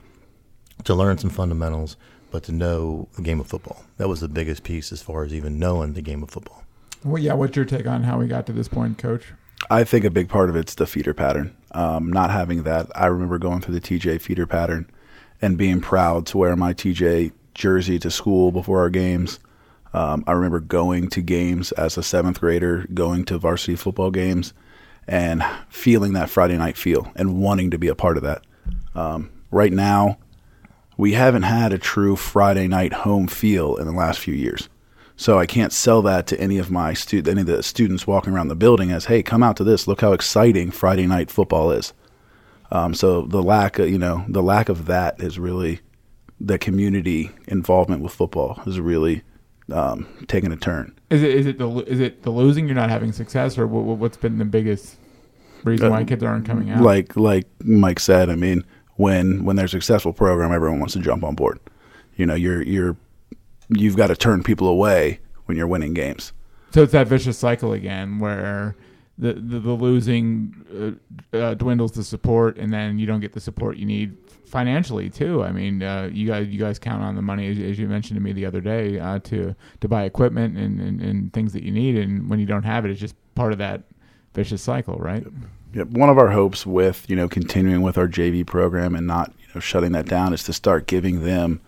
to 0.84 0.94
learn 0.94 1.18
some 1.18 1.30
fundamentals, 1.30 1.96
but 2.30 2.42
to 2.42 2.52
know 2.52 3.08
the 3.16 3.22
game 3.22 3.40
of 3.40 3.46
football. 3.46 3.84
That 3.96 4.08
was 4.08 4.20
the 4.20 4.28
biggest 4.28 4.64
piece 4.64 4.92
as 4.92 5.00
far 5.00 5.24
as 5.24 5.32
even 5.32 5.58
knowing 5.58 5.94
the 5.94 6.02
game 6.02 6.22
of 6.22 6.30
football. 6.30 6.64
Well, 7.04 7.22
yeah. 7.22 7.34
What's 7.34 7.54
your 7.54 7.64
take 7.64 7.86
on 7.86 8.02
how 8.02 8.18
we 8.18 8.26
got 8.26 8.46
to 8.46 8.52
this 8.52 8.68
point, 8.68 8.98
Coach? 8.98 9.32
I 9.70 9.84
think 9.84 10.04
a 10.04 10.10
big 10.10 10.28
part 10.28 10.50
of 10.50 10.56
it's 10.56 10.74
the 10.74 10.86
feeder 10.86 11.14
pattern. 11.14 11.56
Um, 11.72 12.12
not 12.12 12.30
having 12.30 12.64
that, 12.64 12.90
I 12.94 13.06
remember 13.06 13.38
going 13.38 13.60
through 13.60 13.78
the 13.78 13.80
TJ 13.80 14.20
feeder 14.20 14.46
pattern 14.46 14.90
and 15.40 15.56
being 15.56 15.80
proud 15.80 16.26
to 16.26 16.38
wear 16.38 16.56
my 16.56 16.74
TJ 16.74 17.32
jersey 17.54 17.98
to 18.00 18.10
school 18.10 18.52
before 18.52 18.80
our 18.80 18.90
games. 18.90 19.38
Um, 19.92 20.24
I 20.26 20.32
remember 20.32 20.60
going 20.60 21.08
to 21.10 21.22
games 21.22 21.72
as 21.72 21.96
a 21.96 22.02
seventh 22.02 22.40
grader, 22.40 22.86
going 22.92 23.24
to 23.26 23.38
varsity 23.38 23.76
football 23.76 24.10
games, 24.10 24.52
and 25.06 25.44
feeling 25.68 26.14
that 26.14 26.30
Friday 26.30 26.56
night 26.56 26.76
feel 26.76 27.12
and 27.14 27.40
wanting 27.40 27.70
to 27.70 27.78
be 27.78 27.88
a 27.88 27.94
part 27.94 28.16
of 28.16 28.22
that. 28.24 28.42
Um, 28.94 29.30
right 29.50 29.72
now, 29.72 30.18
we 30.96 31.12
haven't 31.12 31.42
had 31.42 31.72
a 31.72 31.78
true 31.78 32.16
Friday 32.16 32.66
night 32.68 32.92
home 32.92 33.28
feel 33.28 33.76
in 33.76 33.86
the 33.86 33.92
last 33.92 34.18
few 34.18 34.34
years. 34.34 34.68
So 35.16 35.38
I 35.38 35.46
can't 35.46 35.72
sell 35.72 36.02
that 36.02 36.26
to 36.28 36.40
any 36.40 36.58
of 36.58 36.72
my 36.72 36.92
stu- 36.92 37.22
any 37.26 37.42
of 37.42 37.46
the 37.46 37.62
students 37.62 38.06
walking 38.06 38.32
around 38.32 38.48
the 38.48 38.56
building 38.56 38.90
as, 38.90 39.04
"Hey, 39.04 39.22
come 39.22 39.44
out 39.44 39.56
to 39.58 39.64
this! 39.64 39.86
Look 39.86 40.00
how 40.00 40.12
exciting 40.12 40.72
Friday 40.72 41.06
night 41.06 41.30
football 41.30 41.70
is." 41.70 41.92
Um, 42.72 42.94
so 42.94 43.22
the 43.22 43.42
lack, 43.42 43.78
of, 43.78 43.88
you 43.88 43.98
know, 43.98 44.24
the 44.28 44.42
lack 44.42 44.68
of 44.68 44.86
that 44.86 45.20
is 45.22 45.38
really 45.38 45.80
the 46.40 46.58
community 46.58 47.30
involvement 47.46 48.02
with 48.02 48.12
football 48.12 48.54
has 48.64 48.80
really 48.80 49.22
um, 49.72 50.06
taken 50.26 50.52
a 50.52 50.56
turn. 50.56 50.94
Is 51.10 51.22
it 51.22 51.30
is 51.30 51.46
it 51.46 51.58
the 51.58 51.68
is 51.86 52.00
it 52.00 52.22
the 52.22 52.30
losing? 52.30 52.66
You're 52.66 52.74
not 52.74 52.90
having 52.90 53.12
success, 53.12 53.56
or 53.58 53.66
what, 53.66 53.98
what's 53.98 54.16
been 54.16 54.38
the 54.38 54.44
biggest 54.44 54.96
reason 55.64 55.90
why 55.90 56.02
uh, 56.02 56.04
kids 56.04 56.22
aren't 56.22 56.46
coming 56.46 56.70
out? 56.70 56.82
Like 56.82 57.16
like 57.16 57.46
Mike 57.62 58.00
said, 58.00 58.28
I 58.28 58.34
mean, 58.34 58.64
when 58.96 59.44
when 59.44 59.56
there's 59.56 59.72
a 59.72 59.80
successful 59.80 60.12
program, 60.12 60.52
everyone 60.52 60.80
wants 60.80 60.94
to 60.94 61.00
jump 61.00 61.24
on 61.24 61.34
board. 61.34 61.60
You 62.16 62.26
know, 62.26 62.34
you're 62.34 62.62
you're 62.62 62.96
you've 63.68 63.96
got 63.96 64.08
to 64.08 64.16
turn 64.16 64.42
people 64.42 64.68
away 64.68 65.20
when 65.46 65.56
you're 65.56 65.66
winning 65.66 65.94
games. 65.94 66.32
So 66.72 66.82
it's 66.82 66.92
that 66.92 67.06
vicious 67.06 67.38
cycle 67.38 67.72
again 67.72 68.18
where 68.18 68.76
the 69.18 69.34
the, 69.34 69.60
the 69.60 69.72
losing 69.72 70.98
uh, 71.32 71.36
uh, 71.36 71.54
dwindles 71.54 71.92
the 71.92 72.04
support, 72.04 72.58
and 72.58 72.72
then 72.72 72.98
you 72.98 73.06
don't 73.06 73.20
get 73.20 73.32
the 73.32 73.40
support 73.40 73.76
you 73.76 73.86
need 73.86 74.23
financially 74.46 75.10
too. 75.10 75.42
I 75.42 75.52
mean, 75.52 75.82
uh, 75.82 76.10
you 76.12 76.26
guys 76.26 76.48
you 76.48 76.58
guys 76.58 76.78
count 76.78 77.02
on 77.02 77.16
the 77.16 77.22
money 77.22 77.48
as, 77.48 77.58
as 77.58 77.78
you 77.78 77.88
mentioned 77.88 78.16
to 78.16 78.22
me 78.22 78.32
the 78.32 78.46
other 78.46 78.60
day 78.60 78.98
uh, 78.98 79.18
to 79.20 79.54
to 79.80 79.88
buy 79.88 80.04
equipment 80.04 80.56
and, 80.56 80.80
and, 80.80 81.00
and 81.00 81.32
things 81.32 81.52
that 81.52 81.62
you 81.62 81.72
need, 81.72 81.96
and 81.96 82.28
when 82.28 82.38
you 82.38 82.46
don't 82.46 82.64
have 82.64 82.84
it, 82.84 82.90
it's 82.90 83.00
just 83.00 83.16
part 83.34 83.52
of 83.52 83.58
that 83.58 83.82
vicious 84.34 84.62
cycle, 84.62 84.96
right? 84.96 85.24
Yep. 85.74 85.88
One 85.88 86.08
of 86.08 86.18
our 86.18 86.30
hopes 86.30 86.64
with 86.66 87.08
you 87.08 87.16
know 87.16 87.28
continuing 87.28 87.82
with 87.82 87.98
our 87.98 88.08
JV 88.08 88.46
program 88.46 88.94
and 88.94 89.06
not 89.06 89.32
you 89.38 89.46
know 89.54 89.60
shutting 89.60 89.92
that 89.92 90.06
down 90.06 90.32
is 90.32 90.44
to 90.44 90.52
start 90.52 90.86
giving 90.86 91.24
them 91.24 91.60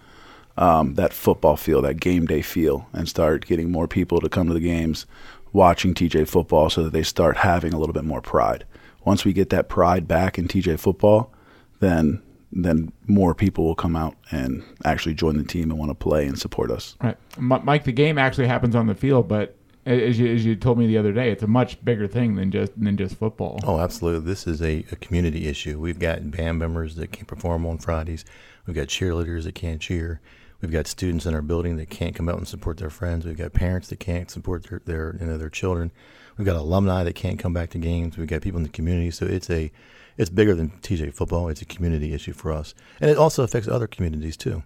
um, 0.56 0.94
that 0.94 1.12
football 1.12 1.56
feel, 1.56 1.82
that 1.82 2.00
game 2.00 2.26
day 2.26 2.42
feel, 2.42 2.88
and 2.92 3.08
start 3.08 3.46
getting 3.46 3.70
more 3.70 3.88
people 3.88 4.20
to 4.20 4.28
come 4.28 4.48
to 4.48 4.54
the 4.54 4.60
games, 4.60 5.06
watching 5.52 5.94
TJ 5.94 6.28
football, 6.28 6.70
so 6.70 6.84
that 6.84 6.92
they 6.92 7.02
start 7.02 7.38
having 7.38 7.72
a 7.72 7.78
little 7.78 7.92
bit 7.92 8.04
more 8.04 8.20
pride. 8.20 8.64
Once 9.04 9.24
we 9.24 9.32
get 9.32 9.50
that 9.50 9.68
pride 9.68 10.08
back 10.08 10.38
in 10.38 10.48
TJ 10.48 10.78
football, 10.78 11.32
then 11.80 12.22
then 12.52 12.92
more 13.06 13.34
people 13.34 13.64
will 13.64 13.74
come 13.74 13.96
out 13.96 14.16
and 14.30 14.62
actually 14.84 15.14
join 15.14 15.36
the 15.36 15.44
team 15.44 15.70
and 15.70 15.78
want 15.78 15.90
to 15.90 15.94
play 15.94 16.26
and 16.26 16.38
support 16.38 16.70
us. 16.70 16.96
Right, 17.02 17.16
Mike. 17.38 17.84
The 17.84 17.92
game 17.92 18.18
actually 18.18 18.46
happens 18.46 18.74
on 18.74 18.86
the 18.86 18.94
field, 18.94 19.28
but 19.28 19.56
as 19.84 20.18
you, 20.18 20.32
as 20.32 20.44
you 20.44 20.56
told 20.56 20.78
me 20.78 20.86
the 20.86 20.98
other 20.98 21.12
day, 21.12 21.30
it's 21.30 21.42
a 21.42 21.48
much 21.48 21.82
bigger 21.84 22.08
thing 22.08 22.34
than 22.34 22.50
just 22.50 22.72
than 22.80 22.96
just 22.96 23.16
football. 23.16 23.60
Oh, 23.64 23.78
absolutely. 23.78 24.26
This 24.26 24.46
is 24.46 24.60
a, 24.60 24.84
a 24.90 24.96
community 24.96 25.46
issue. 25.46 25.78
We've 25.78 25.98
got 25.98 26.30
band 26.30 26.58
members 26.58 26.96
that 26.96 27.12
can't 27.12 27.28
perform 27.28 27.66
on 27.66 27.78
Fridays. 27.78 28.24
We've 28.66 28.76
got 28.76 28.88
cheerleaders 28.88 29.44
that 29.44 29.54
can't 29.54 29.80
cheer. 29.80 30.20
We've 30.60 30.72
got 30.72 30.86
students 30.86 31.26
in 31.26 31.34
our 31.34 31.42
building 31.42 31.76
that 31.76 31.90
can't 31.90 32.14
come 32.14 32.28
out 32.28 32.38
and 32.38 32.48
support 32.48 32.78
their 32.78 32.90
friends. 32.90 33.26
We've 33.26 33.36
got 33.36 33.52
parents 33.52 33.88
that 33.88 34.00
can't 34.00 34.30
support 34.30 34.64
their, 34.64 34.80
their 34.84 35.16
you 35.20 35.26
know 35.26 35.38
their 35.38 35.50
children. 35.50 35.92
We've 36.36 36.46
got 36.46 36.56
alumni 36.56 37.04
that 37.04 37.14
can't 37.14 37.38
come 37.38 37.52
back 37.52 37.70
to 37.70 37.78
games. 37.78 38.18
We've 38.18 38.26
got 38.26 38.42
people 38.42 38.58
in 38.58 38.64
the 38.64 38.68
community. 38.70 39.10
So 39.10 39.26
it's 39.26 39.50
a 39.50 39.70
it's 40.16 40.30
bigger 40.30 40.54
than 40.54 40.70
TJ 40.82 41.14
football. 41.14 41.48
It's 41.48 41.62
a 41.62 41.66
community 41.66 42.12
issue 42.12 42.32
for 42.32 42.52
us, 42.52 42.74
and 43.00 43.10
it 43.10 43.16
also 43.16 43.42
affects 43.42 43.68
other 43.68 43.86
communities 43.86 44.36
too. 44.36 44.62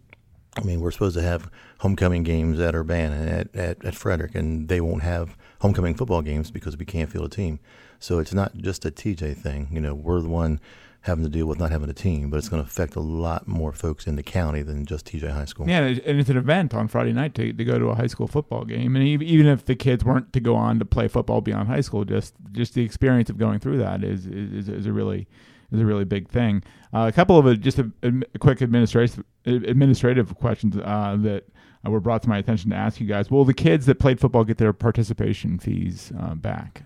I 0.56 0.62
mean, 0.62 0.80
we're 0.80 0.90
supposed 0.90 1.16
to 1.16 1.22
have 1.22 1.50
homecoming 1.78 2.24
games 2.24 2.58
at 2.58 2.74
Urbana 2.74 3.16
at, 3.16 3.54
at, 3.54 3.84
at 3.84 3.94
Frederick, 3.94 4.34
and 4.34 4.68
they 4.68 4.80
won't 4.80 5.02
have 5.02 5.36
homecoming 5.60 5.94
football 5.94 6.22
games 6.22 6.50
because 6.50 6.76
we 6.76 6.84
can't 6.84 7.10
field 7.10 7.26
a 7.26 7.28
team. 7.28 7.60
So 7.98 8.18
it's 8.18 8.32
not 8.32 8.56
just 8.56 8.84
a 8.84 8.90
TJ 8.90 9.36
thing. 9.36 9.68
You 9.70 9.80
know, 9.80 9.94
we're 9.94 10.20
the 10.20 10.28
one 10.28 10.60
having 11.02 11.24
to 11.24 11.30
deal 11.30 11.46
with 11.46 11.58
not 11.58 11.70
having 11.70 11.88
a 11.88 11.94
team, 11.94 12.28
but 12.28 12.36
it's 12.36 12.48
going 12.48 12.62
to 12.62 12.68
affect 12.68 12.94
a 12.94 13.00
lot 13.00 13.48
more 13.48 13.72
folks 13.72 14.06
in 14.06 14.16
the 14.16 14.22
county 14.22 14.62
than 14.62 14.84
just 14.84 15.06
TJ 15.06 15.30
High 15.30 15.46
School. 15.46 15.68
Yeah, 15.68 15.80
and 15.80 16.20
it's 16.20 16.28
an 16.28 16.36
event 16.36 16.74
on 16.74 16.88
Friday 16.88 17.12
night 17.12 17.34
to, 17.36 17.52
to 17.52 17.64
go 17.64 17.78
to 17.78 17.86
a 17.86 17.94
high 17.94 18.06
school 18.06 18.26
football 18.26 18.64
game, 18.64 18.96
and 18.96 19.04
even 19.04 19.46
if 19.46 19.64
the 19.64 19.74
kids 19.74 20.04
weren't 20.04 20.32
to 20.34 20.40
go 20.40 20.54
on 20.54 20.78
to 20.78 20.84
play 20.84 21.08
football 21.08 21.40
beyond 21.40 21.68
high 21.68 21.80
school, 21.80 22.04
just 22.04 22.34
just 22.52 22.74
the 22.74 22.84
experience 22.84 23.30
of 23.30 23.38
going 23.38 23.60
through 23.60 23.78
that 23.78 24.04
is 24.04 24.26
is, 24.26 24.68
is 24.68 24.86
a 24.86 24.92
really 24.92 25.26
is 25.72 25.80
a 25.80 25.86
really 25.86 26.04
big 26.04 26.28
thing. 26.28 26.62
Uh, 26.92 27.06
a 27.08 27.12
couple 27.12 27.38
of 27.38 27.46
uh, 27.46 27.54
just 27.54 27.78
a, 27.78 27.90
a, 28.02 28.38
quick 28.38 28.60
administrative 28.60 29.24
administrative 29.46 30.34
questions 30.36 30.76
uh, 30.76 31.16
that 31.20 31.44
uh, 31.86 31.90
were 31.90 32.00
brought 32.00 32.22
to 32.22 32.28
my 32.28 32.38
attention 32.38 32.70
to 32.70 32.76
ask 32.76 33.00
you 33.00 33.06
guys. 33.06 33.30
Will 33.30 33.44
the 33.44 33.54
kids 33.54 33.86
that 33.86 33.98
played 33.98 34.20
football 34.20 34.44
get 34.44 34.58
their 34.58 34.72
participation 34.72 35.58
fees 35.58 36.12
uh, 36.18 36.34
back? 36.34 36.82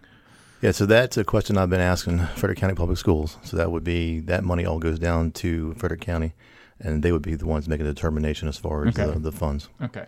Yeah, 0.61 0.71
so 0.71 0.87
that's 0.87 1.17
a 1.17 1.25
question 1.25 1.59
I've 1.59 1.69
been 1.69 1.81
asking 1.81 2.21
Frederick 2.37 2.59
County 2.59 2.75
Public 2.75 2.97
Schools. 2.97 3.37
So 3.43 3.57
that 3.57 3.71
would 3.71 3.85
be 3.85 4.21
that 4.21 4.45
money 4.45 4.65
all 4.65 4.79
goes 4.79 4.99
down 4.99 5.33
to 5.33 5.75
Frederick 5.75 6.01
County, 6.01 6.33
and 6.81 7.03
they 7.03 7.13
would 7.13 7.23
be 7.23 7.35
the 7.35 7.47
ones 7.47 7.69
making 7.69 7.87
the 7.87 7.93
determination 7.93 8.49
as 8.49 8.57
far 8.57 8.87
as 8.87 8.99
okay. 8.99 9.13
the, 9.13 9.19
the 9.19 9.33
funds. 9.33 9.69
Okay. 9.83 10.07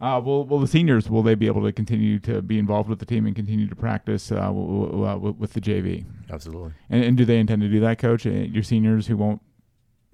Uh, 0.00 0.18
will 0.18 0.44
will 0.44 0.58
the 0.58 0.66
seniors 0.66 1.08
will 1.08 1.22
they 1.22 1.36
be 1.36 1.46
able 1.46 1.62
to 1.62 1.70
continue 1.70 2.18
to 2.18 2.42
be 2.42 2.58
involved 2.58 2.88
with 2.88 2.98
the 2.98 3.06
team 3.06 3.24
and 3.24 3.36
continue 3.36 3.68
to 3.68 3.76
practice 3.76 4.32
uh, 4.32 4.34
w- 4.34 4.86
w- 4.86 5.04
w- 5.04 5.36
with 5.38 5.52
the 5.52 5.60
JV? 5.60 6.04
Absolutely. 6.28 6.72
And, 6.90 7.04
and, 7.04 7.16
do 7.16 7.24
they 7.24 7.38
intend 7.38 7.62
to 7.62 7.68
do 7.68 7.78
that, 7.78 8.00
Coach? 8.00 8.26
Uh, 8.26 8.30
your 8.30 8.64
seniors 8.64 9.06
who 9.06 9.16
won't 9.16 9.40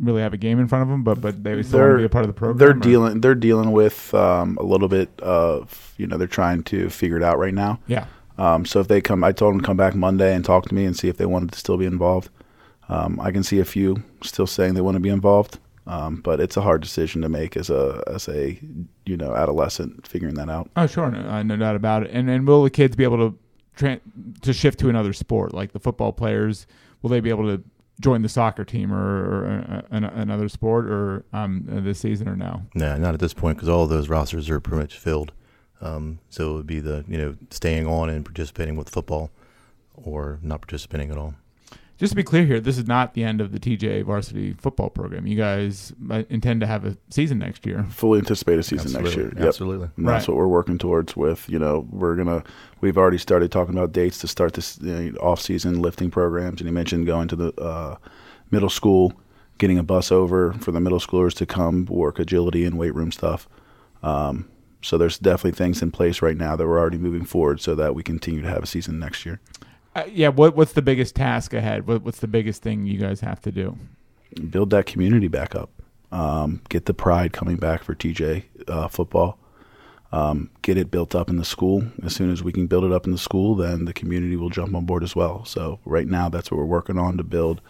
really 0.00 0.22
have 0.22 0.32
a 0.32 0.38
game 0.38 0.58
in 0.58 0.68
front 0.68 0.82
of 0.82 0.88
them, 0.88 1.02
but 1.02 1.20
but 1.20 1.42
they 1.42 1.62
still 1.62 1.80
want 1.80 1.92
to 1.92 1.98
be 1.98 2.04
a 2.04 2.08
part 2.08 2.24
of 2.24 2.28
the 2.28 2.34
program. 2.34 2.58
They're 2.58 2.70
or? 2.70 2.74
dealing 2.74 3.20
they're 3.20 3.34
dealing 3.34 3.72
with 3.72 4.12
um, 4.14 4.56
a 4.60 4.64
little 4.64 4.88
bit 4.88 5.08
of 5.20 5.94
you 5.96 6.06
know 6.06 6.16
they're 6.16 6.26
trying 6.26 6.62
to 6.64 6.88
figure 6.90 7.16
it 7.16 7.22
out 7.22 7.38
right 7.38 7.54
now. 7.54 7.80
Yeah. 7.86 8.06
Um, 8.36 8.64
so 8.64 8.78
if 8.80 8.86
they 8.86 9.00
come, 9.00 9.24
I 9.24 9.32
told 9.32 9.54
them 9.54 9.60
to 9.60 9.66
come 9.66 9.76
back 9.76 9.94
Monday 9.94 10.34
and 10.34 10.44
talk 10.44 10.66
to 10.68 10.74
me 10.74 10.84
and 10.84 10.96
see 10.96 11.08
if 11.08 11.16
they 11.16 11.26
wanted 11.26 11.52
to 11.52 11.58
still 11.58 11.76
be 11.76 11.86
involved. 11.86 12.30
Um, 12.88 13.18
I 13.20 13.32
can 13.32 13.42
see 13.42 13.58
a 13.58 13.64
few 13.64 14.02
still 14.22 14.46
saying 14.46 14.74
they 14.74 14.80
want 14.80 14.94
to 14.94 15.00
be 15.00 15.08
involved. 15.08 15.58
Um, 15.88 16.16
but 16.16 16.38
it's 16.38 16.56
a 16.58 16.60
hard 16.60 16.82
decision 16.82 17.22
to 17.22 17.30
make 17.30 17.56
as 17.56 17.70
a 17.70 18.04
as 18.06 18.28
a 18.28 18.60
you 19.06 19.16
know 19.16 19.34
adolescent 19.34 20.06
figuring 20.06 20.34
that 20.34 20.50
out. 20.50 20.70
Oh, 20.76 20.86
sure, 20.86 21.10
no, 21.10 21.26
uh, 21.28 21.42
no 21.42 21.56
doubt 21.56 21.76
about 21.76 22.02
it. 22.02 22.10
And 22.12 22.28
and 22.28 22.46
will 22.46 22.62
the 22.62 22.70
kids 22.70 22.94
be 22.94 23.04
able 23.04 23.30
to 23.30 23.38
tra- 23.74 24.00
to 24.42 24.52
shift 24.52 24.78
to 24.80 24.90
another 24.90 25.14
sport 25.14 25.54
like 25.54 25.72
the 25.72 25.80
football 25.80 26.12
players? 26.12 26.66
Will 27.00 27.10
they 27.10 27.20
be 27.20 27.30
able 27.30 27.44
to 27.44 27.64
join 28.00 28.22
the 28.22 28.28
soccer 28.28 28.64
team 28.64 28.92
or, 28.92 28.98
or 28.98 29.84
uh, 29.90 30.10
another 30.14 30.48
sport 30.48 30.86
or 30.86 31.24
um, 31.32 31.64
this 31.66 31.98
season 31.98 32.28
or 32.28 32.36
no? 32.36 32.62
No, 32.74 32.96
not 32.96 33.14
at 33.14 33.20
this 33.20 33.34
point 33.34 33.56
because 33.56 33.68
all 33.68 33.86
those 33.86 34.08
rosters 34.08 34.48
are 34.50 34.60
pretty 34.60 34.80
much 34.80 34.98
filled. 34.98 35.32
Um, 35.80 36.18
so 36.28 36.52
it 36.52 36.54
would 36.54 36.66
be 36.66 36.80
the 36.80 37.04
you 37.08 37.18
know 37.18 37.36
staying 37.50 37.86
on 37.86 38.08
and 38.10 38.24
participating 38.24 38.76
with 38.76 38.88
football 38.88 39.30
or 39.94 40.38
not 40.42 40.60
participating 40.60 41.10
at 41.10 41.16
all 41.16 41.34
just 41.98 42.12
to 42.12 42.16
be 42.16 42.22
clear 42.22 42.46
here, 42.46 42.60
this 42.60 42.78
is 42.78 42.86
not 42.86 43.14
the 43.14 43.24
end 43.24 43.40
of 43.40 43.50
the 43.50 43.58
TJ 43.58 44.04
varsity 44.04 44.52
football 44.52 44.88
program. 44.88 45.26
You 45.26 45.36
guys 45.36 45.92
uh, 46.08 46.22
intend 46.30 46.60
to 46.60 46.66
have 46.66 46.84
a 46.84 46.96
season 47.10 47.40
next 47.40 47.66
year. 47.66 47.84
Fully 47.90 48.20
anticipate 48.20 48.56
a 48.56 48.62
season 48.62 48.86
Absolutely. 48.86 49.02
next 49.02 49.16
year. 49.16 49.32
Yep. 49.36 49.48
Absolutely. 49.48 49.88
And 49.96 50.08
that's 50.08 50.28
right. 50.28 50.34
what 50.34 50.38
we're 50.38 50.48
working 50.48 50.78
towards 50.78 51.16
with, 51.16 51.48
you 51.48 51.58
know, 51.58 51.88
we're 51.90 52.14
going 52.14 52.28
to, 52.28 52.44
we've 52.80 52.96
already 52.96 53.18
started 53.18 53.50
talking 53.50 53.74
about 53.76 53.90
dates 53.90 54.18
to 54.18 54.28
start 54.28 54.52
this 54.52 54.78
you 54.80 55.10
know, 55.10 55.18
off 55.18 55.40
season 55.40 55.82
lifting 55.82 56.08
programs. 56.08 56.60
And 56.60 56.68
you 56.68 56.72
mentioned 56.72 57.04
going 57.04 57.26
to 57.28 57.36
the 57.36 57.60
uh, 57.60 57.96
middle 58.52 58.70
school, 58.70 59.12
getting 59.58 59.76
a 59.76 59.82
bus 59.82 60.12
over 60.12 60.52
for 60.52 60.70
the 60.70 60.80
middle 60.80 61.00
schoolers 61.00 61.34
to 61.34 61.46
come 61.46 61.84
work 61.86 62.20
agility 62.20 62.64
and 62.64 62.78
weight 62.78 62.94
room 62.94 63.10
stuff. 63.10 63.48
Um, 64.04 64.48
so 64.82 64.96
there's 64.96 65.18
definitely 65.18 65.58
things 65.58 65.82
in 65.82 65.90
place 65.90 66.22
right 66.22 66.36
now 66.36 66.54
that 66.54 66.64
we're 66.64 66.78
already 66.78 66.98
moving 66.98 67.24
forward 67.24 67.60
so 67.60 67.74
that 67.74 67.96
we 67.96 68.04
continue 68.04 68.40
to 68.42 68.48
have 68.48 68.62
a 68.62 68.66
season 68.66 69.00
next 69.00 69.26
year. 69.26 69.40
Uh, 69.94 70.04
yeah, 70.12 70.28
what 70.28 70.54
what's 70.56 70.72
the 70.72 70.82
biggest 70.82 71.14
task 71.14 71.52
ahead? 71.52 71.86
What, 71.86 72.02
what's 72.02 72.20
the 72.20 72.28
biggest 72.28 72.62
thing 72.62 72.86
you 72.86 72.98
guys 72.98 73.20
have 73.20 73.40
to 73.42 73.52
do? 73.52 73.76
Build 74.50 74.70
that 74.70 74.86
community 74.86 75.28
back 75.28 75.54
up. 75.54 75.70
Um, 76.12 76.62
get 76.68 76.86
the 76.86 76.94
pride 76.94 77.32
coming 77.32 77.56
back 77.56 77.82
for 77.82 77.94
TJ 77.94 78.44
uh, 78.68 78.88
football. 78.88 79.38
Um, 80.10 80.50
get 80.62 80.78
it 80.78 80.90
built 80.90 81.14
up 81.14 81.28
in 81.28 81.36
the 81.36 81.44
school. 81.44 81.84
As 82.02 82.14
soon 82.14 82.30
as 82.30 82.42
we 82.42 82.52
can 82.52 82.66
build 82.66 82.84
it 82.84 82.92
up 82.92 83.04
in 83.04 83.12
the 83.12 83.18
school, 83.18 83.54
then 83.54 83.84
the 83.84 83.92
community 83.92 84.36
will 84.36 84.48
jump 84.48 84.74
on 84.74 84.86
board 84.86 85.02
as 85.02 85.14
well. 85.14 85.44
So 85.44 85.80
right 85.84 86.06
now, 86.06 86.28
that's 86.28 86.50
what 86.50 86.56
we're 86.58 86.64
working 86.64 86.98
on 86.98 87.18
to 87.18 87.24
build 87.24 87.60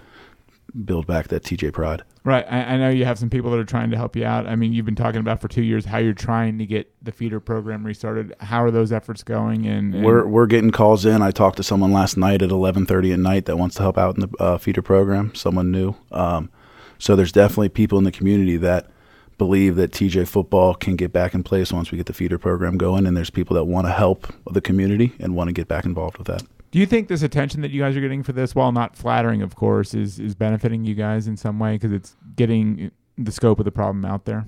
build 0.84 1.06
back 1.06 1.28
that 1.28 1.42
TJ 1.42 1.72
pride. 1.72 2.02
Right. 2.24 2.44
I, 2.48 2.74
I, 2.74 2.76
know 2.76 2.90
you 2.90 3.04
have 3.04 3.18
some 3.18 3.30
people 3.30 3.50
that 3.52 3.58
are 3.58 3.64
trying 3.64 3.90
to 3.90 3.96
help 3.96 4.14
you 4.14 4.24
out. 4.24 4.46
I 4.46 4.54
mean, 4.54 4.72
you've 4.72 4.84
been 4.84 4.94
talking 4.94 5.20
about 5.20 5.40
for 5.40 5.48
two 5.48 5.62
years 5.62 5.86
how 5.86 5.98
you're 5.98 6.12
trying 6.12 6.58
to 6.58 6.66
get 6.66 6.92
the 7.02 7.10
feeder 7.12 7.40
program 7.40 7.84
restarted. 7.84 8.34
How 8.40 8.62
are 8.62 8.70
those 8.70 8.92
efforts 8.92 9.22
going? 9.22 9.66
And, 9.66 9.94
and 9.94 10.04
we're 10.04 10.26
we're 10.26 10.46
getting 10.46 10.70
calls 10.70 11.06
in. 11.06 11.22
I 11.22 11.30
talked 11.30 11.56
to 11.56 11.62
someone 11.62 11.92
last 11.92 12.16
night 12.16 12.42
at 12.42 12.50
11:30 12.50 13.14
at 13.14 13.18
night 13.18 13.46
that 13.46 13.56
wants 13.56 13.76
to 13.76 13.82
help 13.82 13.96
out 13.96 14.16
in 14.16 14.20
the 14.20 14.36
uh, 14.38 14.58
feeder 14.58 14.82
program. 14.82 15.34
Someone 15.34 15.70
new. 15.70 15.94
Um, 16.12 16.50
so 16.98 17.16
there's 17.16 17.32
definitely 17.32 17.70
people 17.70 17.96
in 17.96 18.04
the 18.04 18.12
community 18.12 18.56
that 18.58 18.90
believe 19.38 19.76
that 19.76 19.92
TJ 19.92 20.26
football 20.28 20.74
can 20.74 20.96
get 20.96 21.12
back 21.12 21.32
in 21.32 21.44
place 21.44 21.72
once 21.72 21.90
we 21.90 21.96
get 21.96 22.06
the 22.06 22.12
feeder 22.12 22.38
program 22.38 22.76
going, 22.76 23.06
and 23.06 23.16
there's 23.16 23.30
people 23.30 23.54
that 23.54 23.64
want 23.64 23.86
to 23.86 23.92
help 23.92 24.26
the 24.50 24.60
community 24.60 25.12
and 25.20 25.34
want 25.34 25.48
to 25.48 25.52
get 25.52 25.68
back 25.68 25.84
involved 25.84 26.18
with 26.18 26.26
that. 26.26 26.42
Do 26.70 26.78
you 26.78 26.86
think 26.86 27.08
this 27.08 27.22
attention 27.22 27.62
that 27.62 27.70
you 27.70 27.80
guys 27.80 27.96
are 27.96 28.00
getting 28.00 28.22
for 28.22 28.32
this, 28.32 28.54
while 28.54 28.72
not 28.72 28.96
flattering, 28.96 29.42
of 29.42 29.54
course, 29.54 29.94
is 29.94 30.18
is 30.18 30.34
benefiting 30.34 30.84
you 30.84 30.94
guys 30.94 31.26
in 31.26 31.36
some 31.36 31.58
way 31.58 31.74
because 31.74 31.92
it's 31.92 32.16
getting 32.36 32.90
the 33.16 33.32
scope 33.32 33.58
of 33.58 33.64
the 33.64 33.72
problem 33.72 34.04
out 34.04 34.24
there? 34.26 34.46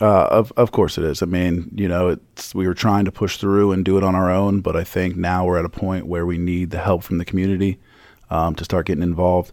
Uh, 0.00 0.26
of 0.26 0.52
of 0.56 0.70
course 0.70 0.98
it 0.98 1.04
is. 1.04 1.22
I 1.22 1.26
mean, 1.26 1.70
you 1.74 1.88
know, 1.88 2.08
it's 2.08 2.54
we 2.54 2.66
were 2.66 2.74
trying 2.74 3.06
to 3.06 3.12
push 3.12 3.38
through 3.38 3.72
and 3.72 3.84
do 3.84 3.96
it 3.96 4.04
on 4.04 4.14
our 4.14 4.30
own, 4.30 4.60
but 4.60 4.76
I 4.76 4.84
think 4.84 5.16
now 5.16 5.46
we're 5.46 5.58
at 5.58 5.64
a 5.64 5.70
point 5.70 6.06
where 6.06 6.26
we 6.26 6.36
need 6.36 6.70
the 6.70 6.78
help 6.78 7.02
from 7.02 7.18
the 7.18 7.24
community 7.24 7.78
um, 8.30 8.54
to 8.56 8.64
start 8.64 8.86
getting 8.86 9.02
involved, 9.02 9.52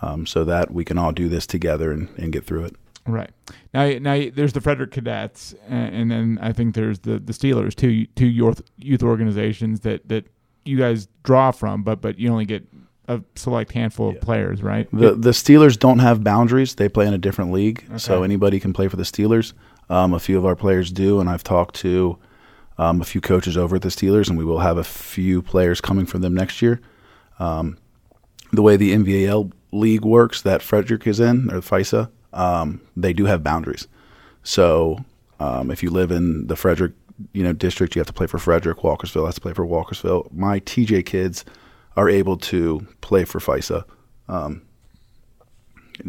um, 0.00 0.26
so 0.26 0.44
that 0.44 0.72
we 0.72 0.84
can 0.84 0.96
all 0.96 1.12
do 1.12 1.28
this 1.28 1.46
together 1.46 1.92
and, 1.92 2.08
and 2.16 2.32
get 2.32 2.44
through 2.46 2.64
it. 2.64 2.74
Right 3.06 3.30
now, 3.72 3.86
now 3.98 4.30
there's 4.34 4.54
the 4.54 4.60
Frederick 4.60 4.90
Cadets, 4.90 5.54
and, 5.68 5.94
and 5.94 6.10
then 6.10 6.38
I 6.40 6.52
think 6.52 6.74
there's 6.74 7.00
the 7.00 7.18
the 7.18 7.34
Steelers, 7.34 7.74
two 7.74 8.06
two 8.16 8.26
youth 8.26 8.62
youth 8.78 9.02
organizations 9.02 9.80
that 9.80 10.08
that 10.08 10.26
you 10.66 10.76
guys 10.76 11.08
draw 11.22 11.50
from, 11.50 11.82
but 11.82 12.00
but 12.00 12.18
you 12.18 12.30
only 12.30 12.44
get 12.44 12.66
a 13.08 13.22
select 13.34 13.72
handful 13.72 14.10
of 14.10 14.20
players, 14.20 14.62
right? 14.62 14.88
The 14.92 15.12
the 15.12 15.30
Steelers 15.30 15.78
don't 15.78 16.00
have 16.00 16.24
boundaries; 16.24 16.74
they 16.74 16.88
play 16.88 17.06
in 17.06 17.14
a 17.14 17.18
different 17.18 17.52
league, 17.52 17.84
okay. 17.88 17.98
so 17.98 18.22
anybody 18.22 18.60
can 18.60 18.72
play 18.72 18.88
for 18.88 18.96
the 18.96 19.04
Steelers. 19.04 19.52
Um, 19.88 20.14
a 20.14 20.18
few 20.18 20.36
of 20.36 20.44
our 20.44 20.56
players 20.56 20.90
do, 20.90 21.20
and 21.20 21.28
I've 21.28 21.44
talked 21.44 21.76
to 21.76 22.18
um, 22.78 23.00
a 23.00 23.04
few 23.04 23.20
coaches 23.20 23.56
over 23.56 23.76
at 23.76 23.82
the 23.82 23.88
Steelers, 23.88 24.28
and 24.28 24.36
we 24.36 24.44
will 24.44 24.58
have 24.58 24.78
a 24.78 24.84
few 24.84 25.42
players 25.42 25.80
coming 25.80 26.06
from 26.06 26.22
them 26.22 26.34
next 26.34 26.60
year. 26.60 26.80
Um, 27.38 27.78
the 28.52 28.62
way 28.62 28.76
the 28.76 28.92
NVAL 28.92 29.52
league 29.72 30.04
works, 30.04 30.42
that 30.42 30.62
Frederick 30.62 31.06
is 31.06 31.20
in 31.20 31.50
or 31.50 31.60
FISA, 31.60 32.10
um, 32.32 32.80
they 32.96 33.12
do 33.12 33.26
have 33.26 33.42
boundaries. 33.42 33.86
So 34.42 35.04
um, 35.38 35.70
if 35.70 35.82
you 35.82 35.90
live 35.90 36.10
in 36.10 36.46
the 36.46 36.56
Frederick 36.56 36.92
you 37.32 37.42
know 37.42 37.52
district, 37.52 37.94
you 37.94 38.00
have 38.00 38.06
to 38.06 38.12
play 38.12 38.26
for 38.26 38.38
Frederick. 38.38 38.78
Walkersville 38.78 39.26
has 39.26 39.36
to 39.36 39.40
play 39.40 39.52
for 39.52 39.66
Walkersville. 39.66 40.32
My 40.32 40.60
TJ 40.60 41.06
kids 41.06 41.44
are 41.96 42.08
able 42.08 42.36
to 42.36 42.86
play 43.00 43.24
for 43.24 43.38
FISA. 43.38 43.84
Um, 44.28 44.62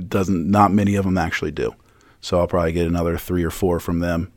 doesn't 0.07 0.49
not 0.49 0.71
many 0.71 0.95
of 0.95 1.05
them 1.05 1.17
actually 1.17 1.51
do. 1.51 1.73
So 2.19 2.39
I'll 2.39 2.47
probably 2.47 2.73
get 2.73 2.87
another 2.87 3.17
three 3.17 3.43
or 3.43 3.51
four 3.51 3.79
from 3.79 3.99
them. 3.99 4.31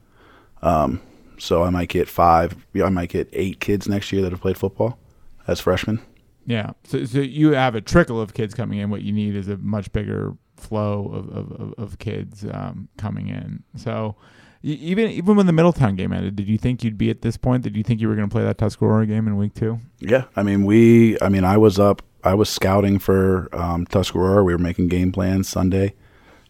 Um, 0.63 1.01
so 1.39 1.65
I 1.65 1.71
might 1.71 1.89
get 1.89 2.09
five. 2.09 2.55
I 2.75 2.89
might 2.89 3.09
get 3.09 3.29
eight 3.33 3.61
kids 3.61 3.89
next 3.89 4.13
year 4.13 4.23
that 4.23 4.31
have 4.31 4.41
played 4.41 4.59
football 4.59 4.99
as 5.47 5.61
freshmen. 5.61 6.01
Yeah. 6.47 6.73
So, 6.85 7.05
so 7.05 7.19
you 7.19 7.53
have 7.53 7.75
a 7.75 7.81
trickle 7.81 8.21
of 8.21 8.35
kids 8.35 8.55
coming 8.55 8.79
in. 8.79 8.91
What 8.91 9.03
you 9.03 9.13
need 9.13 9.35
is 9.35 9.49
a 9.49 9.57
much 9.57 9.93
bigger 9.93 10.35
flow 10.57 11.11
of, 11.13 11.53
of, 11.53 11.75
of 11.79 11.99
kids 11.99 12.45
um, 12.53 12.89
coming 12.99 13.29
in. 13.29 13.63
So 13.77 14.17
even 14.62 15.11
even 15.11 15.37
when 15.37 15.46
the 15.46 15.53
Middletown 15.53 15.96
game 15.96 16.12
ended, 16.12 16.37
did 16.37 16.49
you 16.49 16.59
think 16.59 16.85
you'd 16.85 16.99
be 16.99 17.11
at 17.11 17.23
this 17.23 17.37
point? 17.37 17.62
Did 17.62 17.77
you 17.77 17.83
think 17.83 18.01
you 18.01 18.09
were 18.09 18.14
going 18.14 18.29
to 18.29 18.33
play 18.33 18.42
that 18.42 18.59
Tuscarora 18.59 19.07
game 19.07 19.27
in 19.27 19.37
week 19.37 19.55
two? 19.55 19.79
Yeah, 19.99 20.25
I 20.37 20.42
mean 20.42 20.64
we. 20.64 21.20
I 21.20 21.29
mean 21.29 21.44
I 21.44 21.57
was 21.57 21.79
up. 21.79 22.03
I 22.23 22.35
was 22.35 22.51
scouting 22.51 22.99
for 22.99 23.49
um, 23.55 23.87
Tuscarora. 23.87 24.44
We 24.44 24.53
were 24.53 24.59
making 24.59 24.88
game 24.88 25.12
plans 25.12 25.49
Sunday. 25.49 25.94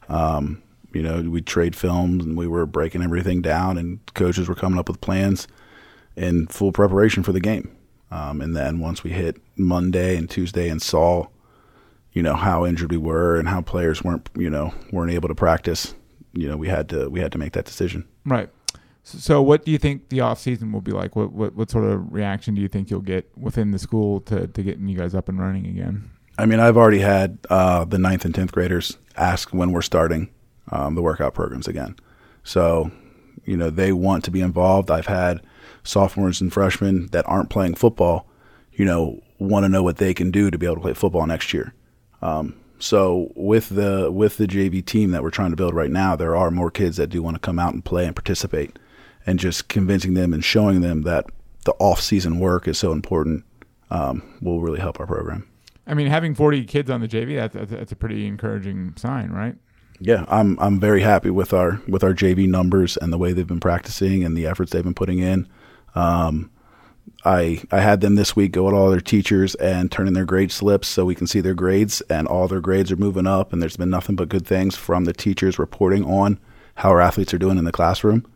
Um, 0.09 0.63
you 0.93 1.03
know, 1.03 1.23
we 1.23 1.41
trade 1.41 1.77
films 1.77 2.25
and 2.25 2.37
we 2.37 2.49
were 2.49 2.67
breaking 2.67 3.03
everything 3.03 3.43
down, 3.43 3.79
and 3.79 4.01
coaches 4.15 4.49
were 4.49 4.57
coming 4.57 4.79
up 4.79 4.89
with 4.89 5.01
plans 5.01 5.47
in 6.17 6.49
full 6.49 6.73
preparation 6.73 7.23
for 7.23 7.33
the 7.33 7.41
game. 7.41 7.77
Um, 8.11 8.41
and 8.41 8.57
then 8.57 8.81
once 8.81 9.05
we 9.05 9.11
hit 9.11 9.41
Monday 9.57 10.17
and 10.17 10.29
Tuesday 10.29 10.69
and 10.69 10.83
saw, 10.83 11.29
you 12.13 12.23
know, 12.25 12.35
how 12.35 12.67
injured 12.67 12.91
we 12.91 12.97
were 12.97 13.39
and 13.39 13.49
how 13.49 13.61
players 13.61 14.03
weren't, 14.03 14.29
you 14.35 14.51
know, 14.51 14.75
weren't 14.91 15.13
able 15.13 15.29
to 15.29 15.35
practice, 15.35 15.95
you 16.33 16.49
know, 16.49 16.57
we 16.57 16.69
had 16.69 16.89
to 16.91 17.09
we 17.09 17.21
had 17.21 17.33
to 17.33 17.39
make 17.39 17.53
that 17.53 17.65
decision. 17.65 18.07
Right. 18.25 18.51
So, 19.03 19.41
what 19.41 19.65
do 19.65 19.71
you 19.71 19.79
think 19.79 20.09
the 20.11 20.21
off 20.21 20.39
season 20.39 20.73
will 20.73 20.83
be 20.83 20.93
like? 20.93 21.17
What, 21.17 21.33
what 21.33 21.55
what 21.55 21.71
sort 21.71 21.85
of 21.85 22.13
reaction 22.13 22.55
do 22.55 22.61
you 22.61 22.69
think 22.69 22.91
you'll 22.91 23.01
get 23.01 23.31
within 23.37 23.71
the 23.71 23.79
school 23.79 24.21
to 24.23 24.47
to 24.47 24.63
getting 24.63 24.89
you 24.89 24.97
guys 24.97 25.15
up 25.15 25.29
and 25.29 25.41
running 25.41 25.67
again? 25.67 26.11
I 26.39 26.47
mean, 26.47 26.61
I've 26.61 26.77
already 26.77 27.01
had 27.01 27.39
uh, 27.51 27.85
the 27.85 27.99
ninth 27.99 28.25
and 28.25 28.35
tenth 28.35 28.53
graders 28.53 28.97
ask 29.17 29.51
when 29.51 29.73
we're 29.73 29.83
starting 29.83 30.31
um, 30.71 30.95
the 30.95 31.03
workout 31.03 31.35
programs 31.35 31.69
again. 31.69 31.97
So, 32.45 32.91
you 33.45 33.57
know, 33.57 33.69
they 33.69 33.93
want 33.93 34.25
to 34.25 34.31
be 34.31 34.41
involved. 34.41 34.91
I've 34.91 35.07
had 35.07 35.43
sophomores 35.83 36.41
and 36.41 36.53
freshmen 36.53 37.09
that 37.09 37.29
aren't 37.29 37.51
playing 37.51 37.75
football, 37.75 38.27
you 38.73 38.85
know, 38.85 39.21
want 39.39 39.65
to 39.65 39.69
know 39.69 39.83
what 39.83 39.97
they 39.97 40.15
can 40.15 40.31
do 40.31 40.51
to 40.51 40.59
be 40.59 40.67
able 40.67 40.77
to 40.77 40.83
play 40.83 40.95
football 40.95 41.27
next 41.27 41.53
year. 41.53 41.75
Um, 42.23 42.60
so 42.81 43.31
with 43.35 43.69
the 43.69 44.11
with 44.11 44.37
the 44.37 44.47
JV 44.47 44.85
team 44.85 45.11
that 45.11 45.23
we're 45.23 45.31
trying 45.31 45.51
to 45.51 45.57
build 45.57 45.75
right 45.75 45.91
now, 45.91 46.17
there 46.17 46.35
are 46.35 46.51
more 46.51 46.71
kids 46.71 46.97
that 46.97 47.09
do 47.09 47.23
want 47.23 47.37
to 47.37 47.41
come 47.41 47.59
out 47.59 47.75
and 47.75 47.85
play 47.85 48.07
and 48.07 48.17
participate, 48.17 48.79
and 49.27 49.39
just 49.39 49.69
convincing 49.69 50.15
them 50.15 50.33
and 50.33 50.45
showing 50.45 50.81
them 50.81 51.03
that 51.03 51.27
the 51.65 51.73
off 51.79 52.01
season 52.01 52.39
work 52.41 52.67
is 52.67 52.79
so 52.79 52.93
important 52.93 53.45
um, 53.91 54.23
will 54.41 54.61
really 54.61 54.81
help 54.81 54.99
our 54.99 55.07
program. 55.07 55.47
I 55.87 55.95
mean, 55.95 56.07
having 56.07 56.35
40 56.35 56.65
kids 56.65 56.89
on 56.89 57.01
the 57.01 57.09
JV 57.09 57.37
that's, 57.37 57.71
that's 57.71 57.93
a 57.93 57.97
pretty 57.97 58.27
encouraging 58.27 58.95
sign, 58.97 59.31
right? 59.31 59.57
Yeah, 59.99 60.25
I'm 60.29 60.59
I'm 60.59 60.81
very 60.81 61.03
happy 61.03 61.29
with 61.29 61.53
our 61.53 61.83
with 61.87 62.03
our 62.03 62.15
JV 62.15 62.49
numbers 62.49 62.97
and 62.97 63.13
the 63.13 63.19
way 63.19 63.33
they've 63.35 63.47
been 63.47 63.61
practicing 63.61 64.25
and 64.25 64.35
the 64.35 64.47
efforts 64.47 64.73
they've 64.73 64.83
been 64.83 64.95
putting 64.95 65.19
in. 65.19 65.47
Um, 65.95 66.51
I 67.25 67.63
I 67.71 67.81
had 67.81 68.01
them 68.01 68.15
this 68.15 68.35
week 68.35 68.53
go 68.53 68.69
at 68.69 68.75
all 68.75 68.91
their 68.91 69.01
teachers 69.01 69.55
and 69.57 69.93
turn 69.93 70.09
in 70.09 70.15
their 70.15 70.25
grade 70.25 70.53
slips 70.53 70.89
so 70.89 71.05
we 71.05 71.15
can 71.15 71.27
see 71.27 71.41
their 71.41 71.55
grades 71.55 72.01
and 72.03 72.27
all 72.27 72.49
their 72.49 72.61
grades 72.61 72.91
are 72.91 72.97
moving 72.97 73.27
up 73.27 73.53
and 73.53 73.61
there's 73.61 73.77
been 73.77 73.91
nothing 73.91 74.17
but 74.17 74.29
good 74.29 74.47
things 74.47 74.77
from 74.77 75.05
the 75.05 75.13
teachers 75.13 75.59
reporting 75.59 76.05
on 76.05 76.39
how 76.77 76.91
our 76.91 77.01
athletes 77.01 77.35
are 77.35 77.39
doing 77.39 77.59
in 77.59 77.65
the 77.65 77.73
classroom. 77.73 78.27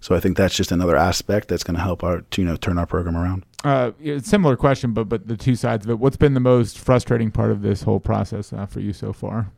So 0.00 0.14
I 0.14 0.20
think 0.20 0.36
that's 0.36 0.56
just 0.56 0.70
another 0.70 0.96
aspect 0.96 1.48
that's 1.48 1.64
going 1.64 1.76
to 1.76 1.82
help 1.82 2.04
our 2.04 2.24
you 2.36 2.44
know 2.44 2.56
turn 2.56 2.78
our 2.78 2.86
program 2.86 3.16
around. 3.16 3.44
Uh, 3.64 3.90
similar 4.22 4.56
question, 4.56 4.92
but 4.92 5.08
but 5.08 5.26
the 5.26 5.36
two 5.36 5.56
sides 5.56 5.84
of 5.84 5.90
it. 5.90 5.98
What's 5.98 6.16
been 6.16 6.34
the 6.34 6.40
most 6.40 6.78
frustrating 6.78 7.32
part 7.32 7.50
of 7.50 7.62
this 7.62 7.82
whole 7.82 7.98
process 7.98 8.52
uh, 8.52 8.66
for 8.66 8.78
you 8.78 8.92
so 8.92 9.12
far? 9.12 9.50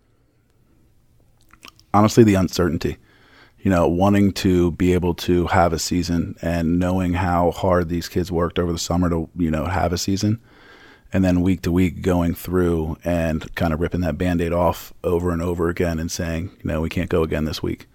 Honestly, 1.93 2.25
the 2.25 2.35
uncertainty 2.35 2.97
you 3.63 3.71
know, 3.71 3.87
wanting 3.87 4.33
to 4.33 4.71
be 4.73 4.95
able 4.95 5.15
to 5.15 5.47
have 5.49 5.73
a 5.73 5.79
season 5.79 6.35
and 6.41 6.79
knowing 6.79 7.13
how 7.15 7.51
hard 7.51 7.89
these 7.89 8.09
kids 8.09 8.33
worked 8.33 8.59
over 8.59 8.73
the 8.73 8.79
summer 8.79 9.11
to, 9.11 9.29
you 9.37 9.51
know, 9.51 9.67
have 9.67 9.93
a 9.93 9.99
season. 9.99 10.41
And 11.13 11.25
then 11.25 11.43
week 11.43 11.63
to 11.63 11.73
week 11.73 12.03
going 12.03 12.35
through 12.35 12.97
and 13.05 13.53
kind 13.57 13.75
of 13.75 13.81
ripping 13.81 14.01
that 14.03 14.17
band 14.17 14.41
aid 14.41 14.53
off 14.53 14.95
over 15.05 15.33
and 15.33 15.43
over 15.43 15.69
again 15.69 15.99
and 15.99 16.11
saying, 16.11 16.51
you 16.63 16.71
know, 16.71 16.81
we 16.81 16.89
can't 16.89 17.11
go 17.11 17.23
again 17.23 17.45
this 17.45 17.63
week. 17.63 17.87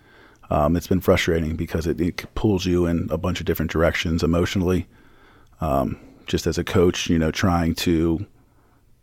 Um, 0.49 0.75
it's 0.75 0.87
been 0.87 1.01
frustrating 1.01 1.55
because 1.55 1.87
it, 1.87 1.99
it, 1.99 2.35
pulls 2.35 2.65
you 2.65 2.85
in 2.85 3.07
a 3.09 3.17
bunch 3.17 3.39
of 3.39 3.47
different 3.47 3.71
directions 3.71 4.21
emotionally. 4.21 4.87
Um, 5.61 5.99
just 6.27 6.45
as 6.45 6.57
a 6.57 6.63
coach, 6.63 7.09
you 7.09 7.17
know, 7.17 7.31
trying 7.31 7.73
to 7.75 8.27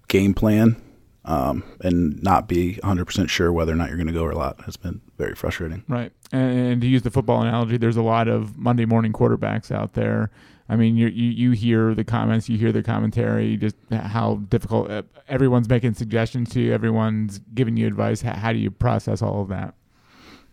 game 0.09 0.35
plan 0.35 0.81
um, 1.24 1.62
and 1.80 2.20
not 2.22 2.48
be 2.48 2.80
100% 2.82 3.28
sure 3.28 3.52
whether 3.52 3.72
or 3.72 3.76
not 3.76 3.88
you're 3.88 3.96
going 3.96 4.08
to 4.08 4.12
go 4.12 4.24
or 4.24 4.32
not 4.32 4.61
has 4.64 4.76
been 4.76 5.00
very 5.18 5.35
frustrating. 5.35 5.85
Right. 5.88 6.12
And, 6.32 6.58
and, 6.58 6.80
to 6.80 6.88
use 6.88 7.02
the 7.02 7.11
football 7.11 7.42
analogy, 7.42 7.76
there's 7.76 7.96
a 7.96 8.02
lot 8.02 8.26
of 8.26 8.58
Monday 8.58 8.85
morning 8.85 9.12
quarterbacks 9.12 9.70
out 9.70 9.92
there. 9.94 10.30
I 10.68 10.76
mean, 10.76 10.96
you 10.96 11.08
you 11.08 11.50
hear 11.50 11.94
the 11.94 12.04
comments, 12.04 12.48
you 12.48 12.56
hear 12.56 12.72
the 12.72 12.82
commentary, 12.82 13.56
just 13.56 13.76
how 13.90 14.37
difficult 14.48 14.90
uh, 14.90 15.02
everyone's 15.28 15.68
making 15.68 15.94
suggestions 15.94 16.50
to 16.50 16.61
you, 16.61 16.72
everyone's 16.72 17.40
giving 17.52 17.76
you 17.76 17.87
advice. 17.87 18.22
How, 18.22 18.35
how 18.35 18.52
do 18.52 18.58
you 18.58 18.70
process 18.70 19.20
all 19.20 19.42
of 19.42 19.48
that? 19.48 19.74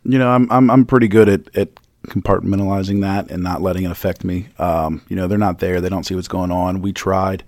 You 0.03 0.17
know, 0.17 0.29
I'm 0.29 0.51
I'm 0.51 0.69
I'm 0.69 0.85
pretty 0.85 1.07
good 1.07 1.29
at, 1.29 1.55
at 1.55 1.69
compartmentalizing 2.07 3.01
that 3.01 3.31
and 3.31 3.43
not 3.43 3.61
letting 3.61 3.83
it 3.83 3.91
affect 3.91 4.25
me. 4.25 4.49
Um, 4.57 5.01
you 5.07 5.15
know, 5.15 5.27
they're 5.27 5.37
not 5.37 5.59
there; 5.59 5.79
they 5.79 5.89
don't 5.89 6.05
see 6.05 6.15
what's 6.15 6.27
going 6.27 6.51
on. 6.51 6.81
We 6.81 6.91
tried 6.91 7.43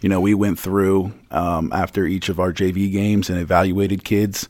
you 0.00 0.08
know, 0.08 0.20
we 0.20 0.34
went 0.34 0.58
through 0.58 1.12
um, 1.30 1.72
after 1.72 2.06
each 2.06 2.28
of 2.28 2.38
our 2.38 2.52
JV 2.52 2.92
games 2.92 3.30
and 3.30 3.38
evaluated 3.38 4.04
kids 4.04 4.48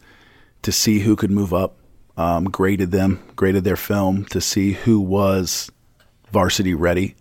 to 0.63 0.73
see 0.73 1.01
who 1.01 1.17
could 1.17 1.31
move 1.31 1.53
up, 1.53 1.77
um, 2.17 2.45
graded 2.45 2.91
them, 2.91 3.23
graded 3.37 3.65
their 3.65 3.77
film 3.77 4.25
to 4.27 4.41
see 4.41 4.73
who 4.73 5.01
was 5.01 5.71
varsity 6.33 6.75
ready. 6.75 7.15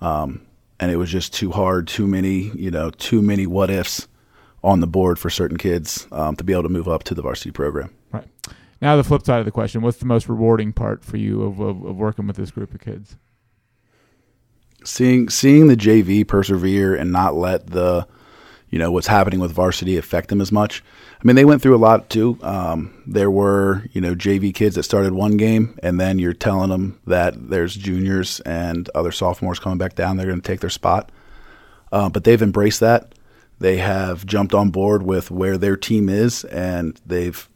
Um, 0.00 0.42
and 0.78 0.90
it 0.90 0.96
was 0.96 1.10
just 1.10 1.32
too 1.32 1.50
hard, 1.50 1.88
too 1.88 2.06
many, 2.06 2.50
you 2.54 2.70
know, 2.70 2.90
too 2.90 3.22
many 3.22 3.46
what 3.46 3.70
ifs 3.70 4.06
on 4.62 4.80
the 4.80 4.86
board 4.86 5.18
for 5.18 5.30
certain 5.30 5.56
kids 5.56 6.06
um, 6.12 6.36
to 6.36 6.44
be 6.44 6.52
able 6.52 6.64
to 6.64 6.68
move 6.68 6.88
up 6.88 7.04
to 7.04 7.14
the 7.14 7.22
varsity 7.22 7.50
program. 7.50 7.94
Right. 8.12 8.26
Now, 8.80 8.96
the 8.96 9.04
flip 9.04 9.24
side 9.24 9.38
of 9.38 9.44
the 9.44 9.52
question 9.52 9.80
what's 9.80 9.98
the 9.98 10.06
most 10.06 10.28
rewarding 10.28 10.72
part 10.72 11.04
for 11.04 11.16
you 11.16 11.42
of, 11.42 11.60
of, 11.60 11.84
of 11.84 11.96
working 11.96 12.26
with 12.26 12.36
this 12.36 12.50
group 12.50 12.74
of 12.74 12.80
kids? 12.80 13.16
Seeing 14.86 15.28
seeing 15.28 15.66
the 15.66 15.76
JV 15.76 16.26
persevere 16.26 16.94
and 16.94 17.12
not 17.12 17.34
let 17.34 17.66
the 17.68 18.06
you 18.70 18.78
know 18.78 18.90
what's 18.90 19.06
happening 19.06 19.40
with 19.40 19.52
varsity 19.52 19.96
affect 19.96 20.28
them 20.28 20.40
as 20.40 20.50
much. 20.50 20.82
I 21.12 21.24
mean, 21.24 21.36
they 21.36 21.44
went 21.44 21.62
through 21.62 21.76
a 21.76 21.78
lot 21.78 22.10
too. 22.10 22.38
Um, 22.42 23.02
there 23.06 23.30
were 23.30 23.84
you 23.92 24.00
know 24.00 24.14
JV 24.14 24.54
kids 24.54 24.74
that 24.76 24.82
started 24.82 25.12
one 25.12 25.36
game, 25.36 25.78
and 25.82 26.00
then 26.00 26.18
you're 26.18 26.32
telling 26.32 26.70
them 26.70 27.00
that 27.06 27.50
there's 27.50 27.74
juniors 27.74 28.40
and 28.40 28.88
other 28.94 29.12
sophomores 29.12 29.58
coming 29.58 29.78
back 29.78 29.94
down. 29.94 30.16
They're 30.16 30.26
going 30.26 30.40
to 30.40 30.46
take 30.46 30.60
their 30.60 30.70
spot, 30.70 31.10
uh, 31.92 32.08
but 32.08 32.24
they've 32.24 32.42
embraced 32.42 32.80
that. 32.80 33.14
They 33.58 33.78
have 33.78 34.26
jumped 34.26 34.54
on 34.54 34.70
board 34.70 35.02
with 35.02 35.30
where 35.30 35.56
their 35.56 35.76
team 35.76 36.08
is, 36.08 36.44
and 36.44 37.00
they've 37.06 37.48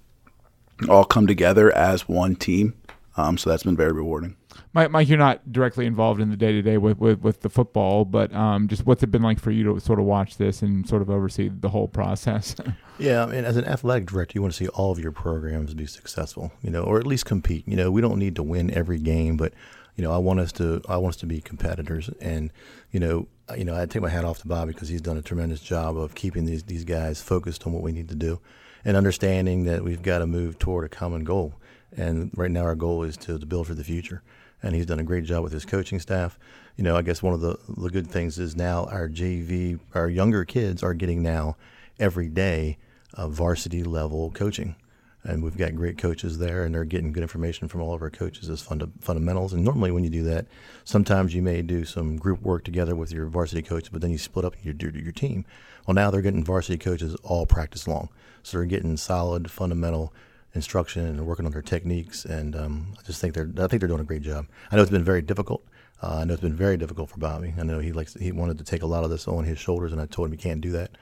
all 0.88 1.04
come 1.04 1.26
together 1.26 1.74
as 1.74 2.08
one 2.08 2.36
team. 2.36 2.74
Um, 3.16 3.36
so 3.36 3.50
that's 3.50 3.64
been 3.64 3.76
very 3.76 3.92
rewarding. 3.92 4.36
Mike, 4.72 4.92
Mike, 4.92 5.08
you're 5.08 5.18
not 5.18 5.52
directly 5.52 5.84
involved 5.84 6.20
in 6.20 6.30
the 6.30 6.36
day 6.36 6.52
to 6.52 6.62
day 6.62 6.78
with 6.78 6.98
with 6.98 7.40
the 7.40 7.48
football, 7.48 8.04
but 8.04 8.32
um, 8.32 8.68
just 8.68 8.86
what's 8.86 9.02
it 9.02 9.10
been 9.10 9.22
like 9.22 9.40
for 9.40 9.50
you 9.50 9.64
to 9.64 9.80
sort 9.80 9.98
of 9.98 10.04
watch 10.04 10.36
this 10.36 10.62
and 10.62 10.88
sort 10.88 11.02
of 11.02 11.10
oversee 11.10 11.48
the 11.48 11.70
whole 11.70 11.88
process? 11.88 12.54
yeah, 12.98 13.24
I 13.24 13.26
mean, 13.26 13.44
as 13.44 13.56
an 13.56 13.64
athletic 13.64 14.06
director, 14.06 14.36
you 14.36 14.42
want 14.42 14.54
to 14.54 14.64
see 14.64 14.68
all 14.68 14.92
of 14.92 15.00
your 15.00 15.10
programs 15.10 15.74
be 15.74 15.86
successful, 15.86 16.52
you 16.62 16.70
know, 16.70 16.82
or 16.82 16.98
at 16.98 17.06
least 17.06 17.26
compete. 17.26 17.66
You 17.66 17.74
know, 17.74 17.90
we 17.90 18.00
don't 18.00 18.18
need 18.18 18.36
to 18.36 18.44
win 18.44 18.70
every 18.70 19.00
game, 19.00 19.36
but 19.36 19.54
you 19.96 20.04
know, 20.04 20.12
I 20.12 20.18
want 20.18 20.38
us 20.38 20.52
to 20.52 20.80
I 20.88 20.98
want 20.98 21.16
us 21.16 21.20
to 21.22 21.26
be 21.26 21.40
competitors, 21.40 22.08
and 22.20 22.52
you 22.92 23.00
know, 23.00 23.26
you 23.56 23.64
know, 23.64 23.74
I 23.74 23.86
take 23.86 24.02
my 24.02 24.08
hat 24.08 24.24
off 24.24 24.38
to 24.42 24.48
Bob 24.48 24.68
because 24.68 24.88
he's 24.88 25.00
done 25.00 25.16
a 25.16 25.22
tremendous 25.22 25.60
job 25.60 25.98
of 25.98 26.14
keeping 26.14 26.44
these 26.44 26.62
these 26.62 26.84
guys 26.84 27.20
focused 27.20 27.66
on 27.66 27.72
what 27.72 27.82
we 27.82 27.90
need 27.90 28.08
to 28.10 28.14
do, 28.14 28.38
and 28.84 28.96
understanding 28.96 29.64
that 29.64 29.82
we've 29.82 30.02
got 30.02 30.18
to 30.18 30.28
move 30.28 30.60
toward 30.60 30.84
a 30.84 30.88
common 30.88 31.24
goal. 31.24 31.54
And 31.96 32.30
right 32.36 32.52
now, 32.52 32.62
our 32.62 32.76
goal 32.76 33.02
is 33.02 33.16
to, 33.16 33.36
to 33.36 33.44
build 33.44 33.66
for 33.66 33.74
the 33.74 33.82
future 33.82 34.22
and 34.62 34.74
he's 34.74 34.86
done 34.86 34.98
a 34.98 35.04
great 35.04 35.24
job 35.24 35.42
with 35.42 35.52
his 35.52 35.64
coaching 35.64 36.00
staff. 36.00 36.38
You 36.76 36.84
know, 36.84 36.96
I 36.96 37.02
guess 37.02 37.22
one 37.22 37.34
of 37.34 37.40
the, 37.40 37.58
the 37.68 37.90
good 37.90 38.06
things 38.06 38.38
is 38.38 38.56
now 38.56 38.84
our 38.86 39.08
JV, 39.08 39.80
our 39.94 40.08
younger 40.08 40.44
kids 40.44 40.82
are 40.82 40.94
getting 40.94 41.22
now 41.22 41.56
every 41.98 42.28
day 42.28 42.78
uh, 43.14 43.28
varsity 43.28 43.82
level 43.82 44.30
coaching. 44.30 44.76
And 45.22 45.42
we've 45.42 45.56
got 45.56 45.74
great 45.74 45.98
coaches 45.98 46.38
there, 46.38 46.64
and 46.64 46.74
they're 46.74 46.84
getting 46.84 47.12
good 47.12 47.22
information 47.22 47.68
from 47.68 47.82
all 47.82 47.92
of 47.92 48.00
our 48.00 48.08
coaches 48.08 48.48
as 48.48 48.62
funda- 48.62 48.88
fundamentals. 49.00 49.52
And 49.52 49.62
normally, 49.62 49.90
when 49.90 50.02
you 50.02 50.08
do 50.08 50.22
that, 50.24 50.46
sometimes 50.84 51.34
you 51.34 51.42
may 51.42 51.60
do 51.60 51.84
some 51.84 52.16
group 52.16 52.40
work 52.40 52.64
together 52.64 52.96
with 52.96 53.12
your 53.12 53.26
varsity 53.26 53.60
coach, 53.60 53.92
but 53.92 54.00
then 54.00 54.10
you 54.10 54.16
split 54.16 54.46
up 54.46 54.54
your, 54.62 54.74
your, 54.80 54.90
your 54.92 55.12
team. 55.12 55.44
Well, 55.86 55.94
now 55.94 56.10
they're 56.10 56.22
getting 56.22 56.42
varsity 56.42 56.78
coaches 56.78 57.16
all 57.16 57.44
practice 57.44 57.86
long. 57.86 58.08
So 58.42 58.56
they're 58.56 58.66
getting 58.66 58.96
solid, 58.96 59.50
fundamental 59.50 60.14
instruction 60.54 61.06
and 61.06 61.26
working 61.26 61.46
on 61.46 61.52
their 61.52 61.62
techniques. 61.62 62.24
And 62.24 62.56
um, 62.56 62.94
I 62.98 63.02
just 63.02 63.20
think 63.20 63.34
they're 63.34 63.50
I 63.58 63.66
think 63.66 63.80
they're 63.80 63.88
doing 63.88 64.00
a 64.00 64.04
great 64.04 64.22
job. 64.22 64.46
I 64.70 64.76
know 64.76 64.82
it's 64.82 64.90
been 64.90 65.04
very 65.04 65.22
difficult. 65.22 65.64
Uh, 66.02 66.18
I 66.20 66.24
know 66.24 66.32
it's 66.32 66.42
been 66.42 66.56
very 66.56 66.76
difficult 66.76 67.10
for 67.10 67.18
Bobby. 67.18 67.54
I 67.58 67.62
know 67.62 67.78
he 67.78 67.92
likes 67.92 68.14
he 68.14 68.32
wanted 68.32 68.58
to 68.58 68.64
take 68.64 68.82
a 68.82 68.86
lot 68.86 69.04
of 69.04 69.10
this 69.10 69.28
on 69.28 69.44
his 69.44 69.58
shoulders, 69.58 69.92
and 69.92 70.00
I 70.00 70.06
told 70.06 70.26
him 70.26 70.32
he 70.32 70.38
can't 70.38 70.60
do 70.60 70.72
that. 70.72 70.92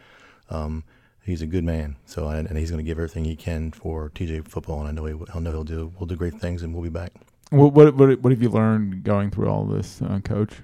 Um, 0.50 0.84
he's 1.22 1.42
a 1.42 1.46
good 1.46 1.64
man, 1.64 1.96
so 2.04 2.28
and, 2.28 2.48
and 2.48 2.58
he's 2.58 2.70
going 2.70 2.84
to 2.84 2.88
give 2.88 2.98
everything 2.98 3.24
he 3.24 3.37
can 3.37 3.70
for 3.70 4.11
TJ 4.11 4.48
football, 4.48 4.80
and 4.80 4.88
I 4.88 4.92
know 4.92 5.04
he, 5.04 5.14
I 5.34 5.38
know 5.38 5.50
he'll 5.50 5.64
do 5.64 5.92
we'll 5.98 6.06
do 6.06 6.16
great 6.16 6.34
things, 6.34 6.62
and 6.62 6.74
we'll 6.74 6.82
be 6.82 6.88
back. 6.88 7.12
What 7.50 7.72
what 7.72 7.94
what, 7.94 8.20
what 8.20 8.32
have 8.32 8.42
you 8.42 8.50
learned 8.50 9.04
going 9.04 9.30
through 9.30 9.48
all 9.48 9.64
this, 9.64 10.02
uh, 10.02 10.20
Coach? 10.24 10.54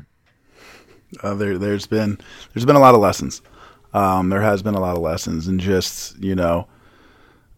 Uh, 1.23 1.35
there 1.35 1.57
there's 1.57 1.87
been 1.87 2.19
there's 2.53 2.65
been 2.65 2.77
a 2.77 2.81
lot 2.81 2.95
of 2.95 3.01
lessons. 3.01 3.41
Um, 3.93 4.31
there 4.31 4.41
has 4.41 4.63
been 4.63 4.75
a 4.75 4.81
lot 4.81 4.97
of 4.97 5.03
lessons, 5.03 5.47
and 5.47 5.61
just 5.61 6.19
you 6.19 6.35
know 6.35 6.67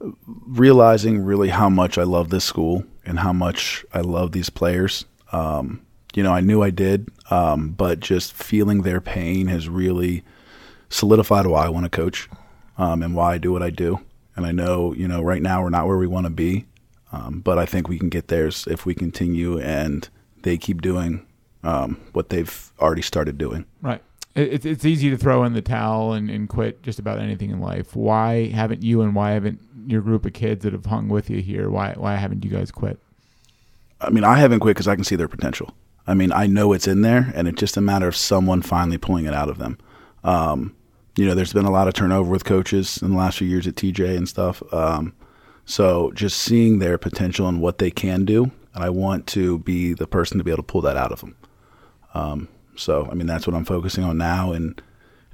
realizing 0.01 1.25
really 1.25 1.49
how 1.49 1.69
much 1.69 1.99
I 1.99 2.03
love 2.03 2.31
this 2.31 2.45
school 2.45 2.85
and 3.05 3.19
how 3.19 3.33
much 3.33 3.85
I 3.93 4.01
love 4.01 4.33
these 4.33 4.51
players. 4.51 5.05
Um, 5.33 5.83
you 6.15 6.23
know, 6.23 6.33
I 6.33 6.41
knew 6.41 6.63
I 6.63 6.71
did, 6.71 7.09
um, 7.31 7.71
but 7.71 8.01
just 8.01 8.33
feeling 8.33 8.83
their 8.83 9.01
pain 9.01 9.49
has 9.49 9.69
really 9.69 10.25
solidified 10.89 11.47
why 11.47 11.67
I 11.67 11.69
want 11.69 11.85
to 11.85 11.91
coach 11.91 12.29
um, 12.79 13.03
and 13.03 13.15
why 13.15 13.35
I 13.35 13.39
do 13.39 13.53
what 13.53 13.63
I 13.63 13.71
do. 13.71 14.01
And 14.35 14.47
I 14.47 14.53
know, 14.53 14.93
you 14.95 15.09
know, 15.09 15.23
right 15.23 15.43
now 15.43 15.63
we're 15.63 15.71
not 15.71 15.87
where 15.87 15.97
we 15.97 16.07
want 16.07 16.25
to 16.27 16.31
be, 16.31 16.67
um, 17.13 17.41
but 17.41 17.59
I 17.59 17.67
think 17.67 17.89
we 17.89 17.99
can 17.99 18.09
get 18.09 18.29
there 18.29 18.49
if 18.49 18.85
we 18.85 18.95
continue 18.95 19.59
and 19.59 20.09
they 20.43 20.59
keep 20.59 20.83
doing 20.83 21.27
um, 21.63 22.01
what 22.13 22.29
they've 22.29 22.73
already 22.79 23.03
started 23.03 23.39
doing. 23.39 23.67
Right. 23.83 24.03
It's 24.35 24.67
it's 24.67 24.85
easy 24.85 25.09
to 25.09 25.17
throw 25.17 25.45
in 25.45 25.55
the 25.55 25.63
towel 25.63 26.13
and, 26.13 26.29
and 26.29 26.47
quit 26.47 26.83
just 26.83 26.99
about 26.99 27.19
anything 27.19 27.51
in 27.51 27.59
life. 27.59 27.97
Why 27.97 28.49
haven't 28.49 28.83
you 28.83 29.01
and 29.01 29.15
why 29.15 29.31
haven't 29.31 29.61
your 29.87 30.03
group 30.03 30.27
of 30.27 30.33
kids 30.33 30.65
that 30.65 30.73
have 30.73 30.87
hung 30.87 31.09
with 31.09 31.31
you 31.31 31.41
here? 31.41 31.71
Why 31.71 31.95
why 31.97 32.17
haven't 32.17 32.45
you 32.45 32.51
guys 32.51 32.71
quit? 32.71 32.99
I 34.01 34.11
mean, 34.11 34.25
I 34.25 34.39
haven't 34.39 34.61
quit 34.61 34.77
because 34.77 34.89
I 34.89 34.95
can 34.95 35.05
see 35.05 35.17
their 35.17 35.29
potential. 35.29 35.75
I 36.07 36.15
mean, 36.15 36.33
I 36.33 36.47
know 36.47 36.73
it's 36.73 36.87
in 36.87 37.03
there, 37.03 37.33
and 37.35 37.49
it's 37.49 37.59
just 37.59 37.77
a 37.77 37.81
matter 37.81 38.07
of 38.07 38.15
someone 38.15 38.63
finally 38.63 38.99
pulling 38.99 39.27
it 39.27 39.35
out 39.35 39.49
of 39.49 39.59
them. 39.59 39.79
Um, 40.23 40.77
you 41.17 41.27
know, 41.27 41.35
there's 41.35 41.53
been 41.53 41.65
a 41.65 41.71
lot 41.71 41.89
of 41.89 41.95
turnover 41.95 42.31
with 42.31 42.45
coaches 42.45 43.01
in 43.03 43.11
the 43.11 43.17
last 43.17 43.39
few 43.39 43.49
years 43.49 43.67
at 43.67 43.75
TJ 43.75 44.17
and 44.17 44.29
stuff. 44.29 44.63
Um, 44.73 45.15
so 45.65 46.13
just 46.13 46.39
seeing 46.39 46.79
their 46.79 46.99
potential 46.99 47.49
and 47.49 47.61
what 47.61 47.79
they 47.79 47.91
can 47.91 48.25
do, 48.25 48.53
and 48.75 48.85
I 48.85 48.91
want 48.91 49.27
to 49.29 49.59
be 49.61 49.95
the 49.95 50.07
person 50.07 50.39
to 50.39 50.45
be 50.45 50.51
able 50.51 50.63
to 50.63 50.67
pull 50.67 50.83
that 50.83 50.97
out 50.97 51.11
of 51.11 51.21
them. 51.21 51.37
Um, 52.15 52.49
so, 52.77 53.09
I 53.11 53.15
mean, 53.15 53.27
that's 53.27 53.47
what 53.47 53.57
I'm 53.57 53.65
focusing 53.65 54.05
on 54.05 54.19
now, 54.19 54.53
and 54.53 54.81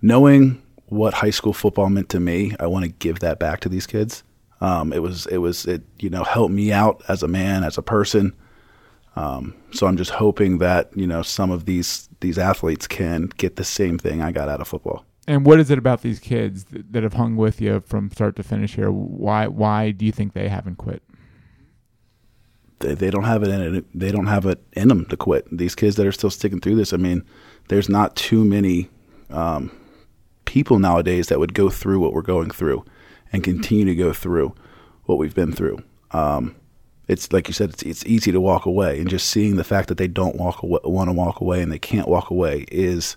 knowing 0.01 0.63
what 0.87 1.15
high 1.15 1.31
school 1.31 1.53
football 1.53 1.91
meant 1.91 2.09
to 2.11 2.21
me, 2.21 2.55
I 2.61 2.67
want 2.67 2.85
to 2.85 2.91
give 2.91 3.21
that 3.21 3.39
back 3.39 3.61
to 3.61 3.69
these 3.69 3.87
kids. 3.87 4.23
Um, 4.63 4.93
it 4.93 5.03
was, 5.03 5.27
it 5.27 5.39
was, 5.39 5.67
it 5.67 5.83
you 5.99 6.09
know, 6.09 6.23
helped 6.23 6.55
me 6.55 6.73
out 6.73 7.03
as 7.09 7.23
a 7.23 7.29
man, 7.29 7.65
as 7.65 7.77
a 7.77 7.83
person. 7.83 8.33
Um, 9.17 9.55
so 9.73 9.87
I'm 9.87 9.97
just 9.97 10.13
hoping 10.13 10.59
that 10.59 10.91
you 10.97 11.07
know 11.07 11.23
some 11.23 11.51
of 11.51 11.67
these 11.67 12.09
these 12.21 12.39
athletes 12.39 12.87
can 12.87 13.27
get 13.37 13.57
the 13.57 13.65
same 13.65 13.99
thing 13.99 14.23
I 14.23 14.33
got 14.33 14.49
out 14.49 14.61
of 14.61 14.69
football. 14.69 15.05
And 15.29 15.45
what 15.45 15.61
is 15.61 15.71
it 15.71 15.79
about 15.79 16.03
these 16.03 16.19
kids 16.19 16.65
that, 16.65 16.93
that 16.93 17.03
have 17.03 17.15
hung 17.15 17.37
with 17.37 17.61
you 17.61 17.81
from 17.81 18.11
start 18.11 18.37
to 18.37 18.43
finish 18.43 18.75
here? 18.75 18.91
Why 18.91 19.47
why 19.47 19.91
do 19.91 20.07
you 20.07 20.13
think 20.13 20.33
they 20.33 20.49
haven't 20.49 20.77
quit? 20.77 21.03
They, 22.79 22.95
they 22.95 23.11
don't 23.11 23.25
have 23.25 23.43
it 23.43 23.51
in 23.51 23.77
it. 23.77 23.85
They 23.95 24.11
don't 24.11 24.27
have 24.27 24.47
it 24.47 24.63
in 24.73 24.89
them 24.89 25.05
to 25.07 25.17
quit. 25.17 25.47
These 25.57 25.75
kids 25.75 25.97
that 25.97 26.07
are 26.07 26.13
still 26.13 26.31
sticking 26.31 26.61
through 26.61 26.77
this. 26.77 26.93
I 26.93 26.97
mean, 26.97 27.23
there's 27.69 27.91
not 27.91 28.17
too 28.17 28.45
many 28.45 28.89
um, 29.29 29.71
people 30.47 30.79
nowadays 30.79 31.29
that 31.29 31.39
would 31.39 31.55
go 31.55 31.69
through 31.69 32.01
what 32.01 32.15
we're 32.15 32.23
going 32.23 32.51
through 32.51 32.85
and 33.33 33.43
continue 33.43 33.85
to 33.87 33.95
go 33.95 34.13
through 34.13 34.55
what 35.05 35.19
we've 35.19 35.35
been 35.35 35.53
through. 35.53 35.83
Um, 36.11 36.55
it's 37.09 37.33
like 37.33 37.49
you 37.49 37.55
said, 37.55 37.71
it's 37.71 37.83
it's 37.83 38.07
easy 38.07 38.33
to 38.33 38.41
walk 38.41 38.67
away, 38.67 39.01
and 39.01 39.09
just 39.09 39.29
seeing 39.29 39.57
the 39.57 39.65
fact 39.65 39.89
that 39.89 39.99
they 39.99 40.09
don't 40.09 40.37
walk 40.37 40.63
away, 40.63 40.81
want 40.85 41.09
to 41.09 41.13
walk 41.13 41.41
away, 41.41 41.63
and 41.63 41.73
they 41.73 41.79
can't 41.79 42.09
walk 42.09 42.31
away 42.31 42.65
is, 42.71 43.17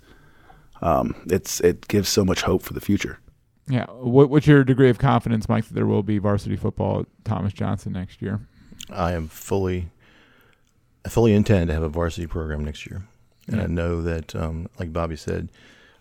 um, 0.82 1.16
it's 1.28 1.60
it 1.62 1.88
gives 1.88 2.10
so 2.10 2.26
much 2.26 2.42
hope 2.42 2.64
for 2.64 2.74
the 2.74 2.82
future. 2.82 3.20
Yeah, 3.68 3.86
what, 3.86 4.30
what's 4.30 4.48
your 4.48 4.64
degree 4.64 4.90
of 4.90 5.00
confidence, 5.00 5.50
Mike, 5.50 5.66
that 5.66 5.74
there 5.74 5.88
will 5.88 6.04
be 6.04 6.20
varsity 6.20 6.56
football 6.56 7.02
at 7.02 7.08
Thomas 7.24 7.52
Johnson 7.52 7.94
next 7.94 8.22
year? 8.22 8.40
I 8.92 9.14
am 9.14 9.28
fully, 9.28 9.90
I 11.04 11.10
fully 11.10 11.34
intend 11.34 11.70
to 11.70 11.74
have 11.74 11.82
a 11.82 11.90
varsity 11.90 12.28
program 12.28 12.64
next 12.64 12.86
year, 12.86 13.04
and 13.48 13.58
yeah. 13.58 13.64
I 13.64 13.68
know 13.68 14.02
that, 14.04 14.36
um, 14.36 14.68
like 14.80 14.94
Bobby 14.94 15.16
said, 15.16 15.50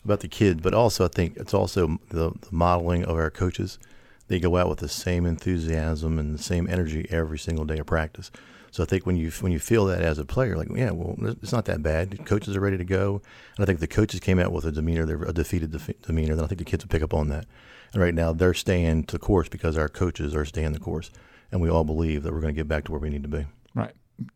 about 0.04 0.20
the 0.20 0.28
kids, 0.28 0.60
but 0.60 0.74
also 0.74 1.04
I 1.04 1.08
think 1.08 1.36
it's 1.36 1.54
also 1.54 1.98
the, 2.10 2.32
the 2.32 2.48
modeling 2.50 3.04
of 3.04 3.16
our 3.16 3.30
coaches 3.30 3.78
they 4.28 4.40
go 4.40 4.56
out 4.56 4.68
with 4.68 4.78
the 4.78 4.88
same 4.88 5.26
enthusiasm 5.26 6.18
and 6.18 6.34
the 6.34 6.42
same 6.42 6.68
energy 6.68 7.06
every 7.10 7.38
single 7.38 7.64
day 7.64 7.78
of 7.78 7.86
practice. 7.86 8.30
So 8.70 8.82
I 8.82 8.86
think 8.86 9.06
when 9.06 9.16
you 9.16 9.30
when 9.38 9.52
you 9.52 9.60
feel 9.60 9.84
that 9.86 10.02
as 10.02 10.18
a 10.18 10.24
player, 10.24 10.56
like 10.56 10.68
yeah, 10.74 10.90
well, 10.90 11.16
it's 11.40 11.52
not 11.52 11.66
that 11.66 11.80
bad. 11.82 12.26
coaches 12.26 12.56
are 12.56 12.60
ready 12.60 12.76
to 12.76 12.84
go, 12.84 13.22
and 13.56 13.62
I 13.62 13.66
think 13.66 13.78
the 13.78 13.86
coaches 13.86 14.18
came 14.18 14.40
out 14.40 14.50
with 14.50 14.64
a 14.64 14.72
demeanor, 14.72 15.06
they're 15.06 15.22
a 15.22 15.32
defeated 15.32 15.70
demeanor. 16.02 16.34
Then 16.34 16.44
I 16.44 16.48
think 16.48 16.58
the 16.58 16.64
kids 16.64 16.84
will 16.84 16.88
pick 16.88 17.02
up 17.02 17.14
on 17.14 17.28
that. 17.28 17.46
And 17.92 18.02
right 18.02 18.14
now 18.14 18.32
they're 18.32 18.52
staying 18.52 19.04
to 19.04 19.12
the 19.12 19.20
course 19.20 19.48
because 19.48 19.78
our 19.78 19.88
coaches 19.88 20.34
are 20.34 20.44
staying 20.44 20.72
the 20.72 20.80
course, 20.80 21.12
and 21.52 21.60
we 21.60 21.70
all 21.70 21.84
believe 21.84 22.24
that 22.24 22.32
we're 22.32 22.40
going 22.40 22.52
to 22.52 22.58
get 22.58 22.66
back 22.66 22.82
to 22.86 22.90
where 22.90 23.00
we 23.00 23.10
need 23.10 23.22
to 23.22 23.28
be. 23.28 23.46
Right, 23.76 23.92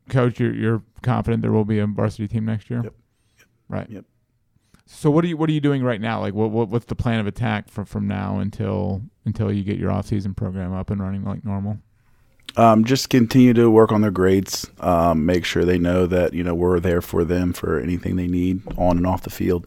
coach, 0.08 0.38
you're 0.38 0.54
you're 0.54 0.82
confident 1.02 1.42
there 1.42 1.50
will 1.50 1.64
be 1.64 1.80
a 1.80 1.86
varsity 1.88 2.28
team 2.28 2.44
next 2.44 2.70
year. 2.70 2.82
Yep. 2.84 2.94
Right. 3.68 3.90
Yep. 3.90 4.04
So 4.90 5.10
what 5.10 5.22
are 5.22 5.28
you 5.28 5.36
what 5.36 5.50
are 5.50 5.52
you 5.52 5.60
doing 5.60 5.84
right 5.84 6.00
now? 6.00 6.20
Like 6.20 6.32
what, 6.32 6.50
what 6.50 6.70
what's 6.70 6.86
the 6.86 6.96
plan 6.96 7.20
of 7.20 7.26
attack 7.26 7.68
from 7.68 7.84
from 7.84 8.08
now 8.08 8.38
until 8.38 9.02
until 9.26 9.52
you 9.52 9.62
get 9.62 9.76
your 9.76 9.92
off 9.92 10.06
season 10.06 10.32
program 10.32 10.72
up 10.72 10.88
and 10.88 11.00
running 11.00 11.24
like 11.24 11.44
normal? 11.44 11.78
Um, 12.56 12.84
just 12.84 13.10
continue 13.10 13.52
to 13.52 13.70
work 13.70 13.92
on 13.92 14.00
their 14.00 14.10
grades. 14.10 14.66
Um, 14.80 15.26
make 15.26 15.44
sure 15.44 15.66
they 15.66 15.78
know 15.78 16.06
that 16.06 16.32
you 16.32 16.42
know 16.42 16.54
we're 16.54 16.80
there 16.80 17.02
for 17.02 17.22
them 17.22 17.52
for 17.52 17.78
anything 17.78 18.16
they 18.16 18.26
need 18.26 18.62
on 18.78 18.96
and 18.96 19.06
off 19.06 19.22
the 19.22 19.30
field. 19.30 19.66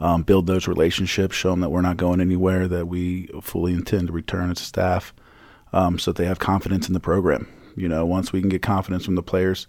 Um, 0.00 0.22
build 0.22 0.46
those 0.46 0.66
relationships. 0.66 1.36
Show 1.36 1.50
them 1.50 1.60
that 1.60 1.70
we're 1.70 1.82
not 1.82 1.98
going 1.98 2.22
anywhere. 2.22 2.66
That 2.66 2.88
we 2.88 3.28
fully 3.42 3.74
intend 3.74 4.06
to 4.06 4.12
return 4.14 4.50
as 4.50 4.60
a 4.60 4.64
staff, 4.64 5.12
um, 5.74 5.98
so 5.98 6.10
that 6.10 6.20
they 6.20 6.26
have 6.26 6.38
confidence 6.38 6.88
in 6.88 6.94
the 6.94 7.00
program. 7.00 7.46
You 7.76 7.88
know, 7.88 8.06
once 8.06 8.32
we 8.32 8.40
can 8.40 8.48
get 8.48 8.62
confidence 8.62 9.04
from 9.04 9.14
the 9.14 9.22
players, 9.22 9.66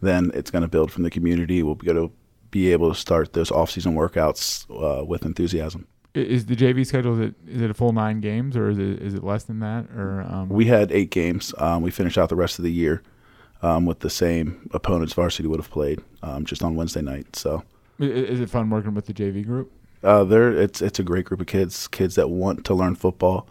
then 0.00 0.30
it's 0.32 0.50
going 0.50 0.62
to 0.62 0.68
build 0.68 0.90
from 0.90 1.02
the 1.02 1.10
community. 1.10 1.62
We'll 1.62 1.78
able 1.84 2.08
to 2.08 2.12
be 2.50 2.72
able 2.72 2.92
to 2.92 2.98
start 2.98 3.32
those 3.32 3.50
off-season 3.50 3.94
workouts 3.94 4.66
uh, 4.70 5.04
with 5.04 5.24
enthusiasm. 5.24 5.86
Is 6.12 6.46
the 6.46 6.56
JV 6.56 6.84
schedule 6.84 7.14
is 7.20 7.28
it 7.28 7.34
is 7.46 7.62
it 7.62 7.70
a 7.70 7.74
full 7.74 7.92
nine 7.92 8.20
games 8.20 8.56
or 8.56 8.68
is 8.68 8.78
it 8.78 9.00
is 9.00 9.14
it 9.14 9.22
less 9.22 9.44
than 9.44 9.60
that 9.60 9.86
or 9.96 10.22
um... 10.28 10.48
we 10.48 10.64
had 10.64 10.90
eight 10.90 11.10
games. 11.10 11.54
Um, 11.58 11.82
we 11.82 11.92
finished 11.92 12.18
out 12.18 12.28
the 12.28 12.36
rest 12.36 12.58
of 12.58 12.64
the 12.64 12.72
year 12.72 13.02
um, 13.62 13.86
with 13.86 14.00
the 14.00 14.10
same 14.10 14.68
opponents 14.74 15.12
varsity 15.12 15.46
would 15.46 15.60
have 15.60 15.70
played 15.70 16.00
um, 16.22 16.44
just 16.44 16.64
on 16.64 16.74
Wednesday 16.74 17.00
night. 17.00 17.36
So 17.36 17.62
is 18.00 18.40
it 18.40 18.50
fun 18.50 18.70
working 18.70 18.92
with 18.94 19.06
the 19.06 19.12
JV 19.12 19.44
group? 19.44 19.70
Uh, 20.02 20.24
there 20.24 20.50
it's 20.50 20.82
it's 20.82 20.98
a 20.98 21.02
great 21.02 21.26
group 21.26 21.40
of 21.40 21.46
kids, 21.46 21.86
kids 21.86 22.14
that 22.14 22.28
want 22.28 22.64
to 22.64 22.74
learn 22.74 22.96
football. 22.96 23.48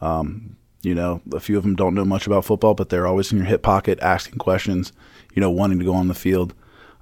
Um, 0.00 0.56
you 0.82 0.94
know, 0.94 1.22
a 1.32 1.40
few 1.40 1.56
of 1.56 1.62
them 1.62 1.74
don't 1.74 1.94
know 1.94 2.04
much 2.04 2.26
about 2.26 2.44
football, 2.44 2.74
but 2.74 2.90
they're 2.90 3.06
always 3.06 3.32
in 3.32 3.38
your 3.38 3.46
hip 3.46 3.62
pocket 3.62 3.98
asking 4.00 4.38
questions. 4.38 4.92
You 5.34 5.40
know, 5.40 5.50
wanting 5.50 5.78
to 5.78 5.84
go 5.84 5.94
on 5.94 6.08
the 6.08 6.14
field. 6.14 6.54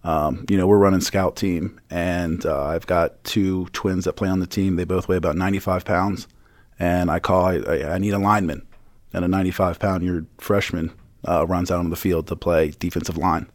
Um, 0.04 0.44
you 0.48 0.56
know, 0.56 0.66
we're 0.66 0.78
running 0.78 1.00
scout 1.00 1.36
team, 1.36 1.80
and 1.88 2.44
uh, 2.44 2.64
I've 2.64 2.86
got 2.86 3.22
two 3.24 3.66
twins 3.66 4.04
that 4.04 4.14
play 4.14 4.28
on 4.28 4.40
the 4.40 4.46
team. 4.46 4.76
They 4.76 4.84
both 4.84 5.08
weigh 5.08 5.16
about 5.16 5.36
95 5.36 5.84
pounds, 5.84 6.26
and 6.78 7.10
I 7.10 7.20
call 7.20 7.46
I, 7.46 7.82
I 7.84 7.98
need 7.98 8.12
a 8.12 8.18
lineman, 8.18 8.66
and 9.12 9.24
a 9.24 9.28
95 9.28 9.78
pound 9.78 10.02
year 10.02 10.26
freshman 10.38 10.90
uh, 11.26 11.46
runs 11.46 11.70
out 11.70 11.78
on 11.78 11.90
the 11.90 11.96
field 11.96 12.26
to 12.28 12.36
play 12.36 12.70
defensive 12.78 13.16
line. 13.16 13.48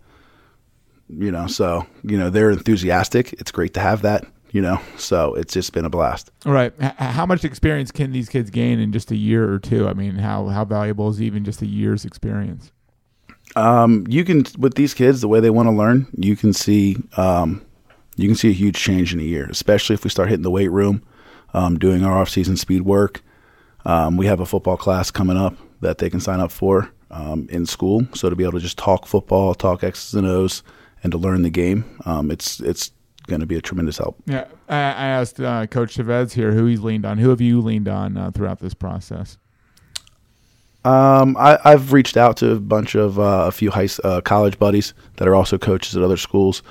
You 1.09 1.31
know, 1.31 1.47
so 1.47 1.85
you 2.03 2.17
know 2.17 2.29
they're 2.29 2.51
enthusiastic. 2.51 3.33
It's 3.33 3.51
great 3.51 3.73
to 3.73 3.79
have 3.79 4.01
that. 4.03 4.25
You 4.51 4.61
know, 4.61 4.79
so 4.95 5.33
it's 5.33 5.53
just 5.53 5.73
been 5.73 5.83
a 5.83 5.89
blast. 5.89 6.31
Right. 6.45 6.73
How 6.79 7.25
much 7.25 7.43
experience 7.43 7.91
can 7.91 8.13
these 8.13 8.29
kids 8.29 8.49
gain 8.49 8.79
in 8.79 8.93
just 8.93 9.11
a 9.11 9.15
year 9.15 9.51
or 9.51 9.59
two? 9.59 9.87
I 9.89 9.93
mean, 9.93 10.15
how 10.15 10.47
how 10.47 10.63
valuable 10.63 11.09
is 11.09 11.21
even 11.21 11.43
just 11.43 11.61
a 11.61 11.65
year's 11.65 12.05
experience? 12.05 12.71
Um, 13.55 14.05
you 14.07 14.23
can 14.23 14.45
with 14.57 14.75
these 14.75 14.93
kids 14.93 15.21
the 15.21 15.27
way 15.27 15.39
they 15.39 15.49
want 15.49 15.67
to 15.67 15.71
learn, 15.71 16.07
you 16.17 16.35
can 16.35 16.53
see 16.53 16.97
um, 17.15 17.65
you 18.15 18.27
can 18.27 18.35
see 18.35 18.49
a 18.49 18.53
huge 18.53 18.75
change 18.75 19.13
in 19.13 19.19
a 19.19 19.23
year, 19.23 19.47
especially 19.49 19.93
if 19.93 20.03
we 20.03 20.09
start 20.09 20.29
hitting 20.29 20.43
the 20.43 20.51
weight 20.51 20.71
room, 20.71 21.03
um, 21.53 21.77
doing 21.77 22.03
our 22.03 22.17
off 22.17 22.29
season 22.29 22.57
speed 22.57 22.81
work. 22.81 23.23
Um, 23.85 24.17
we 24.17 24.25
have 24.25 24.39
a 24.39 24.45
football 24.45 24.77
class 24.77 25.11
coming 25.11 25.37
up 25.37 25.55
that 25.81 25.99
they 25.99 26.09
can 26.09 26.19
sign 26.19 26.39
up 26.39 26.51
for 26.51 26.91
um, 27.11 27.47
in 27.49 27.65
school. 27.65 28.05
So 28.13 28.29
to 28.29 28.35
be 28.35 28.43
able 28.43 28.53
to 28.53 28.59
just 28.59 28.77
talk 28.77 29.05
football, 29.05 29.55
talk 29.55 29.83
X's 29.83 30.13
and 30.13 30.27
O's, 30.27 30.63
and 31.03 31.11
to 31.11 31.17
learn 31.17 31.43
the 31.43 31.49
game, 31.49 31.85
um, 32.05 32.31
it's 32.31 32.59
it's 32.59 32.91
going 33.27 33.41
to 33.41 33.45
be 33.45 33.55
a 33.55 33.61
tremendous 33.61 33.97
help. 33.97 34.21
Yeah, 34.25 34.45
I, 34.67 34.75
I 34.75 35.07
asked 35.07 35.39
uh, 35.39 35.67
Coach 35.67 35.91
Chavez 35.93 36.33
here 36.33 36.51
who 36.51 36.65
he's 36.65 36.81
leaned 36.81 37.05
on. 37.05 37.17
Who 37.17 37.29
have 37.29 37.41
you 37.41 37.61
leaned 37.61 37.87
on 37.87 38.17
uh, 38.17 38.31
throughout 38.31 38.59
this 38.59 38.73
process? 38.73 39.37
Um, 40.87 41.35
I, 41.37 41.59
have 41.65 41.91
reached 41.91 42.15
out 42.15 42.37
to 42.37 42.51
a 42.51 42.59
bunch 42.61 42.95
of 42.95 43.19
uh, 43.19 43.43
a 43.47 43.51
few 43.51 43.71
high 43.71 43.89
uh, 44.05 44.21
college 44.21 44.57
buddies 44.57 44.93
that 45.17 45.27
are 45.27 45.35
also 45.35 45.57
coaches 45.57 45.97
at 45.97 46.01
other 46.01 46.15
schools, 46.15 46.63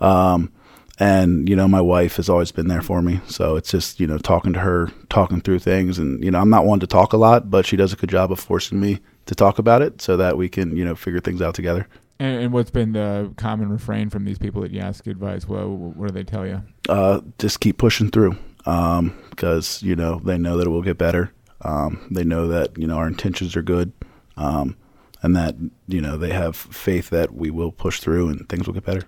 um, 0.00 0.50
and 0.98 1.48
you 1.48 1.54
know 1.54 1.68
my 1.68 1.80
wife 1.80 2.16
has 2.16 2.28
always 2.28 2.50
been 2.50 2.66
there 2.66 2.82
for 2.82 3.00
me. 3.00 3.20
So 3.28 3.54
it's 3.54 3.70
just 3.70 4.00
you 4.00 4.08
know 4.08 4.18
talking 4.18 4.52
to 4.54 4.58
her, 4.58 4.90
talking 5.08 5.40
through 5.40 5.60
things, 5.60 6.00
and 6.00 6.24
you 6.24 6.32
know 6.32 6.40
I'm 6.40 6.50
not 6.50 6.64
one 6.64 6.80
to 6.80 6.86
talk 6.88 7.12
a 7.12 7.16
lot, 7.16 7.48
but 7.48 7.64
she 7.64 7.76
does 7.76 7.92
a 7.92 7.96
good 7.96 8.10
job 8.10 8.32
of 8.32 8.40
forcing 8.40 8.80
me 8.80 8.98
to 9.26 9.36
talk 9.36 9.60
about 9.60 9.82
it 9.82 10.02
so 10.02 10.16
that 10.16 10.36
we 10.36 10.48
can 10.48 10.76
you 10.76 10.84
know 10.84 10.96
figure 10.96 11.20
things 11.20 11.40
out 11.40 11.54
together. 11.54 11.86
And, 12.18 12.42
and 12.42 12.52
what's 12.52 12.72
been 12.72 12.90
the 12.90 13.32
common 13.36 13.68
refrain 13.68 14.10
from 14.10 14.24
these 14.24 14.38
people 14.38 14.62
that 14.62 14.72
you 14.72 14.80
ask 14.80 15.06
advice? 15.06 15.46
Well, 15.46 15.68
what 15.68 16.08
do 16.08 16.12
they 16.12 16.24
tell 16.24 16.44
you? 16.44 16.60
Uh, 16.88 17.20
just 17.38 17.60
keep 17.60 17.78
pushing 17.78 18.10
through 18.10 18.36
because 18.58 19.82
um, 19.82 19.88
you 19.88 19.94
know 19.94 20.18
they 20.24 20.38
know 20.38 20.56
that 20.56 20.66
it 20.66 20.70
will 20.70 20.82
get 20.82 20.98
better. 20.98 21.32
Um, 21.62 22.06
they 22.10 22.24
know 22.24 22.48
that 22.48 22.76
you 22.78 22.86
know 22.86 22.96
our 22.96 23.06
intentions 23.06 23.56
are 23.56 23.62
good, 23.62 23.92
um, 24.36 24.76
and 25.22 25.36
that 25.36 25.56
you 25.88 26.00
know 26.00 26.16
they 26.16 26.32
have 26.32 26.56
faith 26.56 27.10
that 27.10 27.34
we 27.34 27.50
will 27.50 27.72
push 27.72 28.00
through 28.00 28.28
and 28.28 28.48
things 28.48 28.66
will 28.66 28.74
get 28.74 28.84
better. 28.84 29.02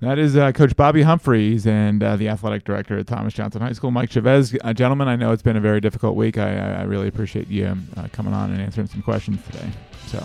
That 0.00 0.18
is 0.18 0.36
uh, 0.36 0.52
Coach 0.52 0.76
Bobby 0.76 1.02
Humphries 1.02 1.66
and 1.66 2.02
uh, 2.02 2.16
the 2.16 2.28
athletic 2.28 2.64
director 2.64 2.98
at 2.98 3.06
Thomas 3.06 3.32
Johnson 3.32 3.62
High 3.62 3.72
School, 3.72 3.90
Mike 3.90 4.10
Chavez. 4.10 4.54
Uh, 4.62 4.74
gentlemen, 4.74 5.08
I 5.08 5.16
know 5.16 5.32
it's 5.32 5.42
been 5.42 5.56
a 5.56 5.60
very 5.60 5.80
difficult 5.80 6.14
week. 6.16 6.36
I, 6.36 6.80
I 6.80 6.82
really 6.82 7.08
appreciate 7.08 7.48
you 7.48 7.74
uh, 7.96 8.08
coming 8.12 8.34
on 8.34 8.50
and 8.50 8.60
answering 8.60 8.86
some 8.86 9.00
questions 9.02 9.40
today. 9.46 9.70
So, 10.06 10.22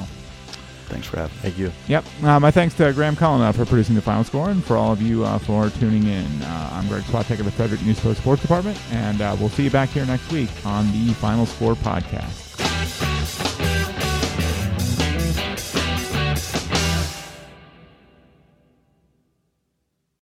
thanks 0.90 1.08
for 1.08 1.18
having 1.18 1.36
me. 1.38 1.42
Thank 1.42 1.58
you. 1.58 1.72
Yep. 1.88 2.06
Uh, 2.24 2.40
my 2.40 2.52
thanks 2.52 2.76
to 2.76 2.92
Graham 2.94 3.16
Cullen 3.16 3.42
uh, 3.42 3.52
for 3.52 3.66
producing 3.66 3.96
the 3.96 4.02
final 4.02 4.24
score, 4.24 4.50
and 4.50 4.64
for 4.64 4.76
all 4.76 4.92
of 4.92 5.02
you 5.02 5.26
for 5.40 5.70
tuning 5.70 6.06
in. 6.08 6.28
I'm 6.44 6.88
Greg 6.88 7.04
Swatek 7.04 7.40
of 7.40 7.46
the 7.46 7.52
Frederick 7.52 7.82
News 7.84 8.00
Post 8.00 8.22
Sports 8.22 8.42
Department, 8.42 8.78
and 8.92 9.20
we'll 9.40 9.50
see 9.50 9.64
you 9.64 9.72
back 9.72 9.90
here 9.90 10.06
next 10.06 10.32
week 10.32 10.50
on 10.66 10.92
the 10.92 11.14
Final 11.14 11.46
Score 11.46 11.76
podcast. 11.76 12.49